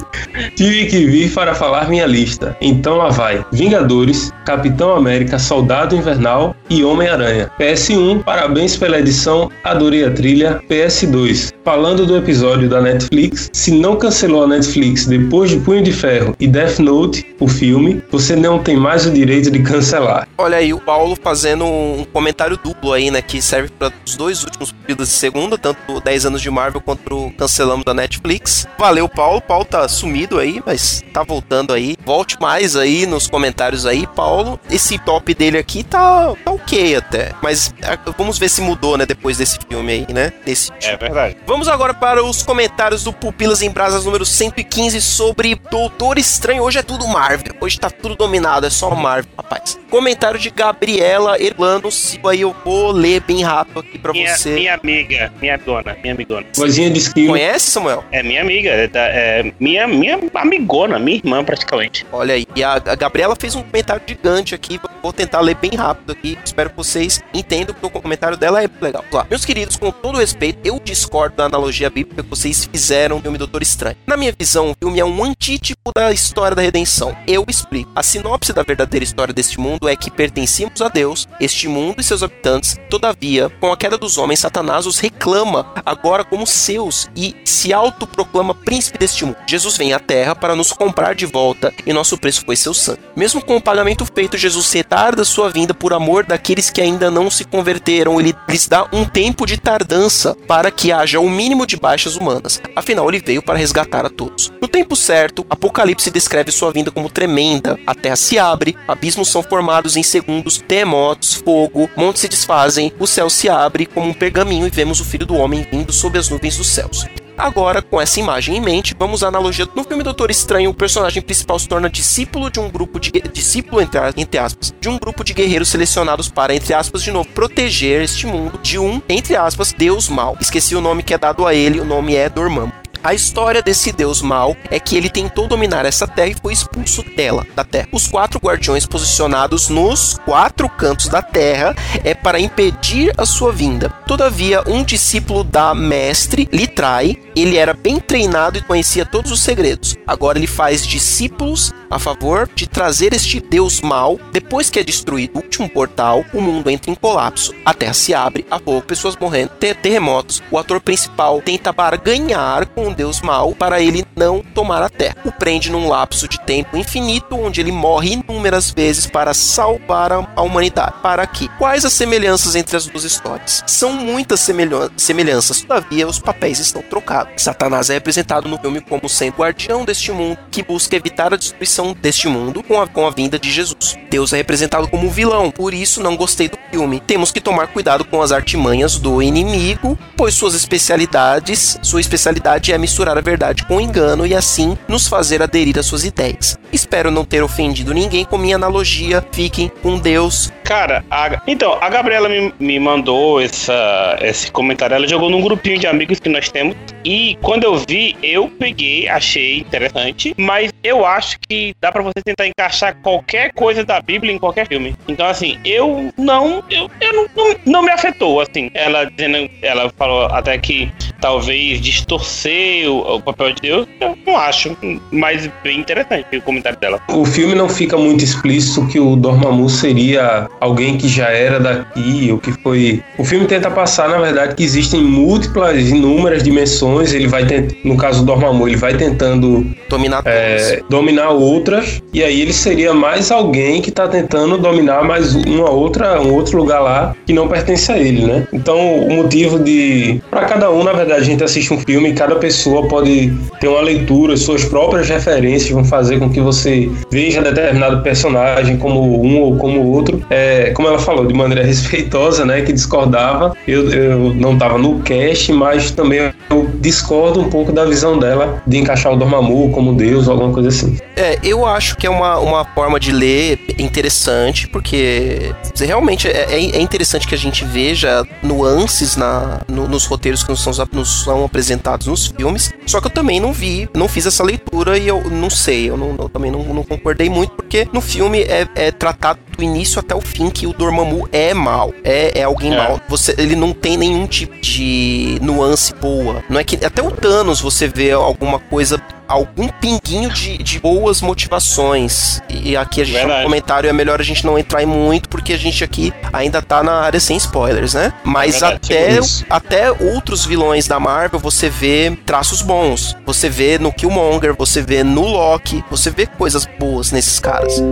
tive 0.57 0.87
que 0.87 1.07
vir 1.07 1.33
para 1.33 1.55
falar 1.55 1.89
minha 1.93 2.07
lista. 2.07 2.57
Então 2.59 2.97
lá 2.97 3.11
vai: 3.11 3.45
Vingadores, 3.53 4.33
Capitão 4.47 4.97
América, 4.97 5.39
Soldado 5.39 5.95
Invernal 5.95 6.57
e 6.73 6.83
Homem-Aranha. 6.83 7.51
PS1, 7.61 8.25
parabéns 8.25 8.77
pela 8.79 8.99
edição, 8.99 9.51
adorei 9.63 10.05
a 10.05 10.11
trilha. 10.11 10.63
PS2, 10.71 11.53
falando 11.63 12.07
do 12.07 12.17
episódio 12.17 12.69
da 12.69 12.81
Netflix, 12.81 13.51
se 13.53 13.71
não 13.71 13.97
cancelou 13.97 14.45
a 14.45 14.47
Netflix 14.47 15.07
depois 15.07 15.51
de 15.51 15.59
Punho 15.59 15.83
de 15.83 15.93
Ferro 15.93 16.35
e 16.41 16.49
Death 16.49 16.79
Note, 16.79 17.27
o 17.39 17.47
filme, 17.47 18.03
você 18.11 18.35
não 18.35 18.59
tem 18.59 18.77
mais 18.77 19.05
o 19.05 19.11
direito 19.11 19.51
de 19.51 19.59
cancelar. 19.63 20.27
Olha 20.39 20.57
aí, 20.57 20.73
o 20.73 20.81
Paulo 20.81 21.15
fazendo 21.15 21.65
um 21.65 22.07
comentário 22.11 22.57
duplo 22.57 22.93
aí, 22.93 23.11
né? 23.11 23.21
Que 23.21 23.43
serve 23.43 23.69
para 23.69 23.93
os 24.07 24.17
dois 24.17 24.43
últimos 24.43 24.73
períodos 24.73 25.09
de 25.09 25.15
segunda, 25.15 25.59
tanto 25.59 26.01
10 26.01 26.27
anos 26.27 26.41
de 26.41 26.51
Marvel 26.51 26.81
quanto 26.81 27.03
pro 27.03 27.31
Cancelamos 27.37 27.85
da 27.85 27.93
Netflix. 27.93 28.67
Valeu, 28.79 29.09
Paulo. 29.09 29.41
Paulo 29.41 29.65
tá 29.65 29.87
sumido 29.89 30.39
aí, 30.39 30.63
mas 30.65 31.03
tá 31.13 31.23
voltando 31.23 31.73
aí. 31.73 31.97
Volte 32.05 32.41
mais 32.41 32.77
aí 32.77 33.07
nos 33.07 33.27
comentários 33.27 33.85
aí, 33.85 34.07
Paulo. 34.07 34.59
Esse 34.71 34.99
top 34.99 35.35
dele 35.35 35.59
aqui 35.59 35.83
tá, 35.83 36.33
tá 36.45 36.51
ok 36.63 36.97
até. 36.97 37.33
Mas 37.43 37.75
vamos 38.17 38.39
ver 38.39 38.49
se 38.49 38.61
mudou, 38.61 38.97
né? 38.97 39.05
Depois 39.05 39.37
desse 39.37 39.59
filme 39.69 39.93
aí, 39.93 40.07
né? 40.13 40.33
Desse 40.45 40.71
É 40.83 40.97
verdade. 40.97 41.37
Vamos 41.47 41.69
agora 41.69 41.93
para 41.93 42.25
os 42.25 42.43
comentários 42.43 43.05
do 43.05 43.13
Pupilas 43.13 43.63
em 43.63 43.71
Brasas 43.71 44.05
número 44.05 44.25
115 44.25 45.01
sobre 45.01 45.55
Doutor 45.71 46.19
Estranho. 46.19 46.63
Hoje 46.63 46.79
é 46.79 46.83
tudo 46.83 47.07
Marvel. 47.09 47.55
Hoje 47.61 47.79
tá 47.79 47.91
tudo 47.91 48.17
dominado, 48.17 48.67
é 48.67 48.71
só 48.71 48.95
Marvel, 48.95 49.31
rapaz. 49.37 49.79
Comentário 49.93 50.41
de 50.41 50.49
Gabriela 50.49 51.39
Erlano 51.39 51.91
Silva. 51.93 52.31
Aí 52.31 52.41
eu 52.41 52.57
vou 52.65 52.93
ler 52.93 53.21
bem 53.21 53.43
rápido 53.43 53.81
aqui 53.81 53.99
pra 53.99 54.11
Minha, 54.11 54.35
você. 54.35 54.49
minha 54.55 54.75
amiga, 54.75 55.31
minha 55.39 55.59
dona, 55.59 55.95
minha 56.03 56.15
amigona. 56.15 56.47
Vozinha 56.57 56.89
de 56.91 56.99
esquilo. 56.99 57.29
Conhece, 57.29 57.71
Samuel? 57.71 58.03
É 58.11 58.23
minha 58.23 58.41
amiga, 58.41 58.71
é, 58.71 58.87
da- 58.89 59.01
é 59.07 59.53
minha, 59.61 59.87
minha 59.87 60.19
amigona, 60.35 60.99
minha 60.99 61.19
irmã 61.19 61.45
praticamente. 61.45 62.07
Olha 62.11 62.35
aí. 62.35 62.47
E 62.57 62.65
a, 62.65 62.73
a 62.73 62.95
Gabriela 62.95 63.37
fez 63.39 63.55
um 63.55 63.61
comentário 63.63 64.01
gigante 64.07 64.55
aqui. 64.55 64.81
Vou 65.03 65.13
tentar 65.13 65.41
ler 65.41 65.57
bem 65.57 65.73
rápido 65.77 66.13
aqui. 66.13 66.39
Espero 66.43 66.71
que 66.71 66.77
vocês 66.77 67.23
entendam 67.35 67.75
que 67.79 67.85
o 67.85 67.91
comentário 67.91 68.39
dela 68.39 68.63
é 68.65 68.71
legal. 68.81 69.03
Vamos 69.11 69.15
lá. 69.15 69.27
Meus 69.29 69.45
queridos, 69.45 69.77
com 69.77 69.91
todo 69.91 70.17
respeito, 70.19 70.59
eu 70.65 70.81
discordo 70.83 71.37
da 71.37 71.45
analogia 71.45 71.91
bíblica 71.91 72.23
que 72.23 72.31
vocês 72.31 72.65
fizeram 72.65 73.17
do 73.19 73.23
filme 73.25 73.37
Doutor 73.37 73.61
Estranho. 73.61 73.97
Na 74.07 74.17
minha 74.17 74.33
visão, 74.39 74.71
o 74.71 74.75
filme 74.81 74.99
é 75.01 75.05
um 75.05 75.23
antítipo 75.23 75.91
da 75.95 76.11
história 76.13 76.55
da 76.57 76.63
redenção. 76.63 77.15
Eu 77.27 77.45
explico. 77.47 77.91
A 77.95 78.03
sinopse 78.03 78.55
da 78.55 78.63
verdadeira 78.63 79.05
história 79.05 79.35
deste 79.35 79.61
mundo 79.61 79.82
é 79.89 79.97
que 79.97 80.11
pertencíamos 80.11 80.81
a 80.81 80.89
Deus, 80.89 81.29
este 81.41 81.67
mundo 81.67 82.01
e 82.01 82.05
seus 82.05 82.23
habitantes. 82.23 82.79
Todavia, 82.89 83.51
com 83.61 83.73
a 83.73 83.77
queda 83.77 83.99
dos 83.99 84.19
homens, 84.19 84.41
Satanás 84.41 84.87
os 84.87 84.99
reclama 84.99 85.73
agora 85.85 86.25
como 86.25 86.47
seus 86.47 87.11
e 87.17 87.35
se 87.45 87.73
autoproclama 87.73 88.55
príncipe 88.55 88.99
deste 88.99 89.25
mundo. 89.25 89.37
Jesus 89.47 89.77
vem 89.77 89.93
à 89.93 89.99
terra 89.99 90.35
para 90.35 90.55
nos 90.55 90.73
comprar 90.73 91.15
de 91.15 91.27
volta 91.27 91.73
e 91.85 91.93
nosso 91.93 92.17
preço 92.17 92.45
foi 92.45 92.55
seu 92.57 92.73
sangue. 92.73 93.01
Mesmo 93.17 93.45
com 93.45 93.57
o 93.57 93.63
pagamento 93.63 94.07
feito, 94.07 94.39
Jesus 94.39 94.71
retarda 94.73 95.25
sua 95.25 95.51
vinda 95.51 95.75
por 95.75 95.93
amor 95.93 96.25
daqueles 96.25 96.71
que 96.71 96.81
ainda 96.81 97.11
não 97.11 97.31
se 97.31 97.45
converteram. 97.45 98.21
Ele 98.21 98.35
lhes 98.49 98.69
dá 98.69 98.87
um 98.93 99.05
tempo 99.05 99.47
de 99.47 99.59
tardança 99.59 100.37
para 100.47 100.71
que 100.71 100.93
haja 100.93 101.19
o 101.19 101.29
mínimo 101.29 101.67
de 101.67 101.77
baixas 101.77 102.17
humanas. 102.17 102.61
Afinal, 102.77 103.09
ele 103.09 103.23
veio 103.25 103.43
para 103.43 103.59
resgatar 103.59 104.07
a 104.07 104.11
todos. 104.11 104.53
No 104.61 104.69
tempo 104.69 104.95
certo, 104.95 105.45
Apocalipse 105.51 106.11
descreve 106.11 106.53
sua 106.53 106.73
vinda 106.73 106.91
como 106.91 107.11
tremenda. 107.11 107.79
A 107.87 107.95
terra 107.95 108.17
se 108.17 108.39
abre, 108.39 108.77
abismos 108.87 109.29
são 109.29 109.43
formados 109.43 109.72
em 109.97 110.03
segundos, 110.03 110.59
terremotos, 110.59 111.35
fogo, 111.35 111.89
montes 111.97 112.23
se 112.23 112.29
desfazem, 112.29 112.93
o 112.99 113.07
céu 113.07 113.31
se 113.31 113.49
abre 113.49 113.87
como 113.87 114.09
um 114.09 114.15
pergaminho 114.15 114.67
e 114.67 114.71
vemos 114.71 115.01
o 115.01 115.05
Filho 115.05 115.27
do 115.27 115.37
Homem 115.37 115.67
vindo 115.71 115.93
sob 115.93 116.19
as 116.19 116.29
nuvens 116.29 116.57
dos 116.57 116.69
céus. 116.69 117.07
Agora, 117.37 117.81
com 117.81 118.01
essa 118.01 118.21
imagem 118.21 118.57
em 118.57 118.61
mente, 118.61 118.95
vamos 118.99 119.25
à 119.25 119.29
analogia. 119.29 119.67
No 119.75 119.85
filme 119.85 120.03
Doutor 120.03 120.31
Estranho, 120.31 120.71
o 120.71 120.75
personagem 120.75 121.23
principal 121.23 121.59
se 121.59 121.67
torna 121.67 121.89
discípulo 121.89 122.51
de 122.51 122.61
um 122.61 122.69
grupo 122.69 123.01
de 123.01 123.11
discípulo 123.33 123.81
entre, 123.81 123.99
entre 124.17 124.39
aspas, 124.39 124.73
de 124.81 124.89
um 124.89 124.99
grupo 124.99 125.25
de 125.25 125.33
guerreiros 125.33 125.69
selecionados 125.69 126.29
para, 126.29 126.55
entre 126.55 126.75
aspas, 126.75 127.03
de 127.03 127.11
novo, 127.11 127.29
proteger 127.31 128.03
este 128.03 128.27
mundo 128.27 128.59
de 128.63 128.79
um, 128.79 129.01
entre 129.09 129.35
aspas, 129.35 129.73
Deus 129.73 130.09
mau. 130.09 130.37
Esqueci 130.41 130.77
o 130.77 130.81
nome 130.81 131.03
que 131.03 131.15
é 131.15 131.19
dado 131.19 131.47
a 131.47 131.55
ele, 131.55 131.81
o 131.81 131.85
nome 131.85 132.15
é 132.15 132.29
Dormammu. 132.29 132.82
A 133.05 133.15
história 133.15 133.61
desse 133.61 133.91
deus 133.91 134.23
mau 134.23 134.57
é 134.71 134.79
que 134.79 134.97
ele 134.97 135.11
tentou 135.11 135.49
dominar 135.49 135.85
essa 135.85 136.07
terra 136.07 136.29
e 136.29 136.37
foi 136.41 136.53
expulso 136.53 137.03
dela, 137.17 137.45
da 137.55 137.65
terra. 137.65 137.89
Os 137.91 138.07
quatro 138.07 138.39
guardiões 138.39 138.87
posicionados 138.87 139.69
nos 139.69 140.21
quatro 140.25 140.69
cantos 140.69 141.09
da 141.09 141.21
terra 141.21 141.75
é 142.05 142.15
para 142.15 142.39
impedir 142.39 143.13
a 143.19 143.27
sua 143.27 143.51
vinda. 143.51 143.89
Todavia, 144.07 144.63
um 144.69 144.85
discípulo 144.85 145.43
da 145.43 145.75
mestre 145.75 146.49
lhe 146.53 146.69
trai. 146.69 147.17
Ele 147.35 147.57
era 147.57 147.75
bem 147.75 147.99
treinado 147.99 148.59
e 148.59 148.63
conhecia 148.63 149.05
todos 149.05 149.33
os 149.33 149.41
segredos. 149.41 149.97
Agora 150.07 150.39
ele 150.39 150.47
faz 150.47 150.87
discípulos 150.87 151.73
a 151.93 151.99
favor 151.99 152.49
de 152.55 152.67
trazer 152.67 153.13
este 153.13 153.41
deus 153.41 153.81
mau. 153.81 154.19
Depois 154.33 154.71
que 154.71 154.79
é 154.79 154.83
destruído 154.85 155.37
o 155.37 155.43
último 155.43 155.69
portal, 155.69 156.25
o 156.33 156.41
mundo 156.41 156.71
entra 156.71 156.91
em 156.91 156.95
colapso. 156.95 157.55
A 157.65 157.75
terra 157.75 157.95
se 157.95 158.15
abre, 158.15 158.47
há 158.51 158.59
fogo, 158.59 158.83
pessoas 158.83 159.17
morrendo, 159.17 159.51
ter 159.61 159.77
terremotos. 159.77 160.43
O 160.51 160.59
ator 160.59 160.81
principal 160.81 161.41
tenta 161.43 161.73
barganhar 161.73 162.67
com 162.69 162.89
o 162.89 162.95
deus 162.95 163.21
mau 163.21 163.55
para 163.55 163.81
ele 163.81 164.05
não 164.17 164.41
tomar 164.41 164.83
a 164.83 164.89
terra. 164.89 165.17
O 165.25 165.33
prende 165.33 165.71
num 165.71 165.89
lapso 165.89 166.27
de 166.27 166.41
tempo 166.41 166.77
infinito, 166.77 167.37
onde 167.37 167.61
ele 167.61 167.73
morre 167.73 168.13
inúmeras 168.13 168.71
vezes 168.71 169.07
para 169.07 169.35
salvar 169.35 170.13
a 170.13 170.43
humanidade. 170.43 170.95
Para 171.03 171.27
quê? 171.27 171.49
Quais 171.59 171.85
as 171.85 171.93
semelhanças 171.93 172.55
entre 172.57 172.77
as 172.77 172.87
duas 172.87 173.05
histórias? 173.05 173.63
São 173.67 173.93
muitas 173.93 174.41
semelhan- 174.41 174.91
semelhanças, 174.97 175.61
todavia 175.61 176.07
os 176.07 176.19
papéis 176.19 176.59
estão 176.59 176.83
trocados. 176.83 177.43
Satanás 177.43 177.91
é 177.91 177.95
representado 177.95 178.49
no 178.49 178.59
filme 178.59 178.81
como 178.81 179.09
sendo 179.09 179.37
guardião 179.37 179.85
deste 179.85 180.11
mundo 180.13 180.39
que 180.51 180.63
busca 180.63 180.97
evitar 180.97 181.33
a 181.33 181.37
destruição 181.37 181.82
deste 181.93 182.29
mundo 182.29 182.63
com 182.63 182.81
a, 182.81 182.87
com 182.87 183.05
a 183.05 183.11
vinda 183.11 183.37
de 183.37 183.51
Jesus. 183.51 183.99
Deus 184.09 184.33
é 184.33 184.37
representado 184.37 184.87
como 184.87 185.11
vilão, 185.11 185.51
por 185.51 185.75
isso 185.75 186.01
não 186.03 186.17
gostei 186.17 186.49
do 186.49 186.57
filme. 186.71 187.01
Temos 187.01 187.33
que 187.33 187.41
tomar 187.41 187.67
cuidado 187.67 188.05
com 188.05 188.23
as 188.23 188.31
artimanhas 188.31 188.97
do 188.99 189.21
inimigo, 189.21 189.99
pois 190.17 190.35
suas 190.35 190.55
especialidades, 190.55 191.79
sua 191.83 192.01
especialidade 192.01 192.73
é 192.73 192.79
misturar 192.79 193.19
a 193.19 193.21
verdade 193.21 193.65
com 193.67 193.77
o 193.77 193.81
engano 193.81 194.25
e 194.27 194.35
assim 194.35 194.77
nos 194.87 195.09
fazer 195.09 195.43
aderir 195.43 195.79
às 195.79 195.87
suas 195.87 196.05
ideias. 196.05 196.59
Espero 196.73 197.11
não 197.11 197.25
ter 197.25 197.43
ofendido 197.43 197.93
ninguém 197.93 198.25
com 198.25 198.39
minha 198.39 198.57
analogia. 198.57 199.27
Fiquem 199.33 199.71
com 199.83 199.99
Deus. 199.99 200.53
Cara, 200.65 201.05
a- 201.11 201.43
então, 201.47 201.77
a 201.81 201.89
Gabriela 201.89 202.29
me, 202.29 202.55
me 202.61 202.79
mandou 202.79 203.41
essa, 203.41 204.17
esse 204.21 204.51
comentário. 204.51 204.95
Ela 204.95 205.09
jogou 205.09 205.29
num 205.31 205.41
grupinho 205.43 205.79
de 205.79 205.87
amigos 205.87 206.21
que 206.21 206.29
nós 206.29 206.51
temos. 206.51 206.77
E 207.05 207.37
quando 207.43 207.65
eu 207.65 207.77
vi, 207.77 208.17
eu 208.23 208.49
peguei, 208.59 209.09
achei 209.09 209.59
interessante. 209.59 210.35
Mas 210.37 210.73
eu 210.83 211.05
acho 211.05 211.39
que 211.49 211.75
dá 211.81 211.91
pra 211.91 212.03
você 212.03 212.23
tentar 212.25 212.47
encaixar 212.47 212.97
qualquer 213.03 213.53
coisa 213.53 213.85
da 213.85 214.01
Bíblia 214.01 214.33
em 214.33 214.39
qualquer 214.39 214.67
filme. 214.67 214.95
Então, 215.09 215.27
assim, 215.27 215.59
eu 215.65 216.13
não. 216.17 216.63
Eu, 216.71 216.89
eu 217.01 217.13
não, 217.13 217.27
não, 217.37 217.55
não 217.67 217.83
me 217.83 217.91
afetou, 217.91 218.41
assim. 218.41 218.71
Ela 218.75 219.05
dizendo. 219.05 219.51
Ela 219.61 219.91
falou 219.97 220.27
até 220.27 220.59
que 220.59 220.91
talvez 221.23 221.81
distorcer 221.81 222.91
o, 222.91 223.17
o 223.17 223.23
papel 223.23 223.55
de 223.55 223.63
Deus. 223.63 223.87
Eu 224.01 224.19
não 224.27 224.37
acho. 224.37 224.77
Mas 225.11 225.49
bem 225.63 225.79
interessante 225.79 226.37
o 226.37 226.43
comentário 226.43 226.79
dela. 226.79 227.01
O 227.09 227.25
filme 227.25 227.55
não 227.55 227.69
fica 227.69 227.97
muito 227.97 228.25
explícito 228.25 228.87
que 228.89 228.99
o 228.99 229.15
Dormammu 229.17 229.71
seria 229.71 230.49
alguém 230.61 230.99
que 230.99 231.09
já 231.09 231.29
era 231.31 231.61
daqui, 231.61 232.29
ou 232.31 232.39
que 232.39 232.53
foi. 232.63 233.03
O 233.17 233.25
filme 233.25 233.47
tenta 233.47 233.71
passar, 233.71 234.09
na 234.09 234.19
verdade, 234.19 234.57
que 234.57 234.65
existem 234.65 235.01
múltiplas, 235.03 235.89
inúmeras 235.89 236.43
dimensões. 236.43 237.15
Ele 237.15 237.29
vai 237.29 237.47
tent... 237.47 237.73
no 237.85 237.97
caso 237.97 238.21
do 238.21 238.27
Dormammu, 238.27 238.67
ele 238.67 238.77
vai 238.77 238.95
tentando 238.95 239.65
Dominar 239.89 240.23
é, 240.25 240.83
dominar 240.89 241.31
outras, 241.31 242.03
e 242.15 242.25
aí 242.25 242.41
ele 242.41 242.53
seria 242.53 242.95
mais 242.95 243.31
alguém 243.31 243.83
que 243.83 243.91
tá 243.91 244.09
tentando 244.09 244.57
dominar 244.57 245.05
mais 245.05 245.35
uma 245.35 245.71
outra, 245.71 246.21
um 246.21 246.33
outro 246.35 246.57
lugar 246.57 246.81
lá 246.81 247.15
que 247.27 247.33
não 247.33 247.47
pertence 247.47 247.93
a 247.93 247.99
ele, 247.99 248.25
né? 248.25 248.47
Então 248.53 248.79
o 248.79 249.13
motivo 249.13 249.59
de. 249.59 250.21
para 250.31 250.47
cada 250.47 250.71
um, 250.71 250.83
na 250.83 250.93
verdade, 250.93 251.12
a 251.17 251.21
gente 251.21 251.43
assiste 251.43 251.73
um 251.73 251.79
filme 251.79 252.11
e 252.11 252.15
cada 252.15 252.37
pessoa 252.37 252.89
pode 252.89 253.33
ter 253.61 253.69
uma 253.69 253.81
leitura, 253.81 254.37
suas 254.37 254.65
próprias 254.65 255.09
referências 255.09 255.71
vão 255.71 255.85
fazer 255.85 256.19
com 256.19 256.31
que 256.31 256.41
você 256.41 256.91
veja 257.11 257.43
determinado 257.43 258.03
personagem 258.03 258.77
como 258.77 259.25
um 259.25 259.41
ou 259.41 259.57
como 259.57 259.85
outro. 259.87 260.25
É, 260.31 260.71
como 260.71 260.89
ela 260.89 260.99
falou, 260.99 261.27
de 261.27 261.35
maneira 261.35 261.65
respeitosa, 261.67 262.45
né, 262.45 262.63
que 262.63 262.73
discordava. 262.73 263.55
Eu, 263.67 263.91
eu 263.91 264.35
não 264.35 264.55
estava 264.55 264.79
no 264.79 265.01
cast, 265.01 265.53
mas 265.53 265.91
também 265.91 266.33
eu 266.51 266.71
discordo 266.81 267.41
um 267.41 267.49
pouco 267.49 267.73
da 267.73 267.85
visão 267.85 268.19
dela 268.19 268.63
de 268.67 268.79
encaixar 268.79 269.13
o 269.13 269.17
Dormammu 269.17 269.71
como 269.71 269.95
Deus 269.95 270.29
alguma 270.29 270.53
coisa 270.53 270.69
assim. 270.69 270.97
É, 271.17 271.39
eu 271.43 271.67
acho 271.67 271.97
que 271.97 272.07
é 272.07 272.11
uma, 272.11 272.39
uma 272.39 272.65
forma 272.65 272.99
de 272.99 273.13
ler 273.13 273.59
interessante, 273.79 274.67
porque 274.67 275.53
realmente 275.79 276.27
é, 276.27 276.47
é, 276.51 276.57
é 276.57 276.81
interessante 276.81 277.27
que 277.27 277.35
a 277.35 277.39
gente 277.39 277.65
veja 277.65 278.25
nuances 278.43 279.17
na, 279.17 279.61
no, 279.69 279.87
nos 279.87 280.07
roteiros 280.07 280.43
que 280.43 280.51
nos 280.51 280.63
são, 280.63 280.73
são 281.05 281.45
apresentados 281.45 282.07
nos 282.07 282.27
filmes. 282.27 282.73
Só 282.87 283.01
que 283.01 283.07
eu 283.07 283.11
também 283.11 283.41
não 283.41 283.53
vi, 283.53 283.89
não 283.95 284.09
fiz 284.09 284.27
essa 284.27 284.43
leitura 284.43 284.99
e 284.99 285.09
eu 285.09 285.31
não 285.31 285.51
sei, 285.51 285.89
eu, 285.89 285.97
não, 285.97 286.17
eu 286.19 286.29
também 286.29 286.51
não, 286.51 286.63
não, 286.75 286.83
concordei 286.83 287.29
muito, 287.29 287.53
porque 287.53 287.89
no 287.93 288.01
filme 288.01 288.43
é, 288.43 288.67
é, 288.75 288.91
tratado 288.91 289.41
do 289.57 289.63
início 289.63 289.99
até 289.99 290.15
o 290.15 290.21
fim 290.21 290.51
que 290.51 290.67
o 290.67 290.73
Dormammu 290.73 291.29
é 291.33 291.55
mal, 291.55 291.93
é, 292.05 292.41
é 292.41 292.43
alguém 292.45 292.73
é. 292.75 292.77
mal. 292.77 293.01
Você, 293.09 293.35
ele 293.39 293.57
não 293.57 293.73
tem 293.73 293.97
nenhum 293.97 294.27
tipo 294.27 294.61
de 294.61 295.39
nuance 295.41 295.95
boa. 295.95 296.43
Não 296.49 296.59
é 296.59 296.65
que 296.65 296.85
até 296.85 297.03
o 297.03 297.11
Thanos 297.11 297.61
você 297.61 297.89
vê 297.89 298.13
alguma 298.13 298.59
coisa 298.59 299.01
algum 299.33 299.69
pinguinho 299.69 300.31
de, 300.31 300.59
de 300.59 300.79
boas 300.79 301.23
motivações. 301.23 302.41
E 302.51 302.77
aqui 302.77 303.01
a 303.01 303.05
gente 303.05 303.15
Verdade. 303.15 303.39
no 303.41 303.45
comentário 303.45 303.89
é 303.89 303.93
melhor 303.93 304.21
a 304.21 304.25
gente 304.25 304.45
não 304.45 304.59
entrar 304.59 304.83
em 304.83 304.87
muito, 304.87 305.29
porque 305.29 305.55
a 305.55 305.57
gente 305.57 305.83
aqui 305.83 306.13
ainda 306.33 306.61
tá 306.61 306.83
na 306.83 306.93
área 307.01 307.19
sem 307.19 307.37
spoilers, 307.37 307.95
né? 307.95 308.13
Mas 308.23 308.61
Verdade, 308.61 308.93
até, 308.93 309.21
até 309.49 309.91
outros 309.91 310.45
vilões 310.45 310.87
da 310.87 311.01
Marvel 311.01 311.39
você 311.39 311.71
vê 311.71 312.17
traços 312.27 312.61
bons. 312.61 313.17
Você 313.25 313.49
vê 313.49 313.79
no 313.79 313.93
Killmonger, 313.93 314.55
você 314.55 314.83
vê 314.83 315.03
no 315.03 315.23
Loki, 315.23 315.83
você 315.91 316.11
vê 316.11 316.27
coisas 316.27 316.69
boas 316.79 317.11
nesses 317.11 317.41
caras. 317.41 317.83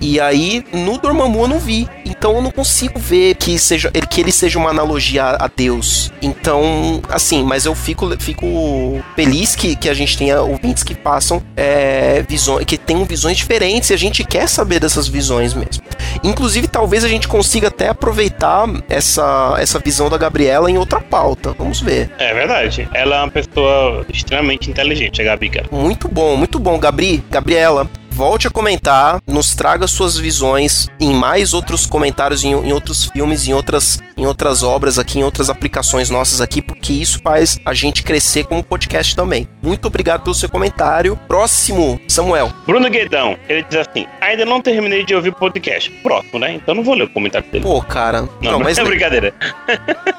E 0.00 0.18
aí, 0.18 0.64
no 0.72 0.89
Dormammu 0.98 1.42
eu 1.42 1.48
não 1.48 1.58
vi. 1.58 1.88
Então 2.04 2.34
eu 2.36 2.42
não 2.42 2.50
consigo 2.50 2.98
ver 2.98 3.34
que, 3.36 3.58
seja, 3.58 3.90
que 3.90 4.20
ele 4.20 4.32
seja 4.32 4.58
uma 4.58 4.70
analogia 4.70 5.24
a, 5.24 5.50
Deus. 5.54 6.12
Então, 6.22 7.02
assim, 7.08 7.42
mas 7.42 7.66
eu 7.66 7.74
fico, 7.74 8.08
fico 8.18 8.46
feliz 9.14 9.54
que, 9.54 9.76
que 9.76 9.88
a 9.88 9.94
gente 9.94 10.16
tenha 10.16 10.40
ouvintes 10.40 10.82
que 10.82 10.94
passam 10.94 11.42
é, 11.56 12.24
visões, 12.28 12.64
que 12.64 12.78
tenham 12.78 13.04
visões 13.04 13.36
diferentes 13.36 13.90
e 13.90 13.94
a 13.94 13.96
gente 13.96 14.24
quer 14.24 14.48
saber 14.48 14.80
dessas 14.80 15.08
visões 15.08 15.52
mesmo. 15.54 15.82
Inclusive, 16.22 16.68
talvez 16.68 17.04
a 17.04 17.08
gente 17.08 17.28
consiga 17.28 17.68
até 17.68 17.88
aproveitar 17.88 18.66
essa, 18.88 19.56
essa 19.58 19.78
visão 19.78 20.08
da 20.08 20.16
Gabriela 20.16 20.70
em 20.70 20.78
outra 20.78 21.00
pauta. 21.00 21.54
Vamos 21.58 21.80
ver. 21.80 22.10
É 22.18 22.32
verdade. 22.32 22.88
Ela 22.94 23.16
é 23.16 23.18
uma 23.20 23.30
pessoa 23.30 24.04
extremamente 24.08 24.70
inteligente, 24.70 25.20
a 25.20 25.24
Gabi. 25.24 25.50
Muito 25.70 26.08
bom, 26.08 26.36
muito 26.36 26.58
bom, 26.58 26.78
Gabri. 26.78 27.22
Gabriela, 27.30 27.88
volte 28.20 28.46
a 28.46 28.50
comentar, 28.50 29.18
nos 29.26 29.54
traga 29.54 29.86
suas 29.86 30.18
visões 30.18 30.88
em 31.00 31.10
mais 31.14 31.54
outros 31.54 31.86
comentários, 31.86 32.44
em, 32.44 32.50
em, 32.50 32.70
outros 32.70 33.06
filmes, 33.06 33.48
em 33.48 33.54
outras, 33.54 33.98
em 34.14 34.26
outras 34.26 34.62
obras 34.62 34.98
aqui, 34.98 35.20
em 35.20 35.24
outras 35.24 35.48
aplicações 35.48 36.10
nossas 36.10 36.42
aqui, 36.42 36.60
porque 36.60 36.92
isso 36.92 37.18
faz 37.22 37.58
a 37.64 37.72
gente 37.72 38.02
crescer 38.02 38.44
como 38.44 38.62
podcast 38.62 39.16
também. 39.16 39.48
Muito 39.62 39.86
obrigado 39.86 40.22
pelo 40.22 40.34
seu 40.34 40.50
comentário. 40.50 41.18
Próximo, 41.26 41.98
Samuel. 42.06 42.52
Bruno 42.66 42.90
Guedão, 42.90 43.38
ele 43.48 43.62
diz 43.62 43.78
assim: 43.78 44.06
ainda 44.20 44.44
não 44.44 44.60
terminei 44.60 45.02
de 45.02 45.14
ouvir 45.14 45.30
o 45.30 45.34
podcast. 45.34 45.90
Próximo, 46.02 46.38
né? 46.38 46.52
Então 46.52 46.74
não 46.74 46.84
vou 46.84 46.92
ler 46.92 47.04
o 47.04 47.08
comentário 47.08 47.50
dele. 47.50 47.64
Pô, 47.64 47.80
cara. 47.80 48.28
Não, 48.42 48.52
não 48.52 48.60
mas 48.60 48.76
é 48.76 48.84
brincadeira. 48.84 49.32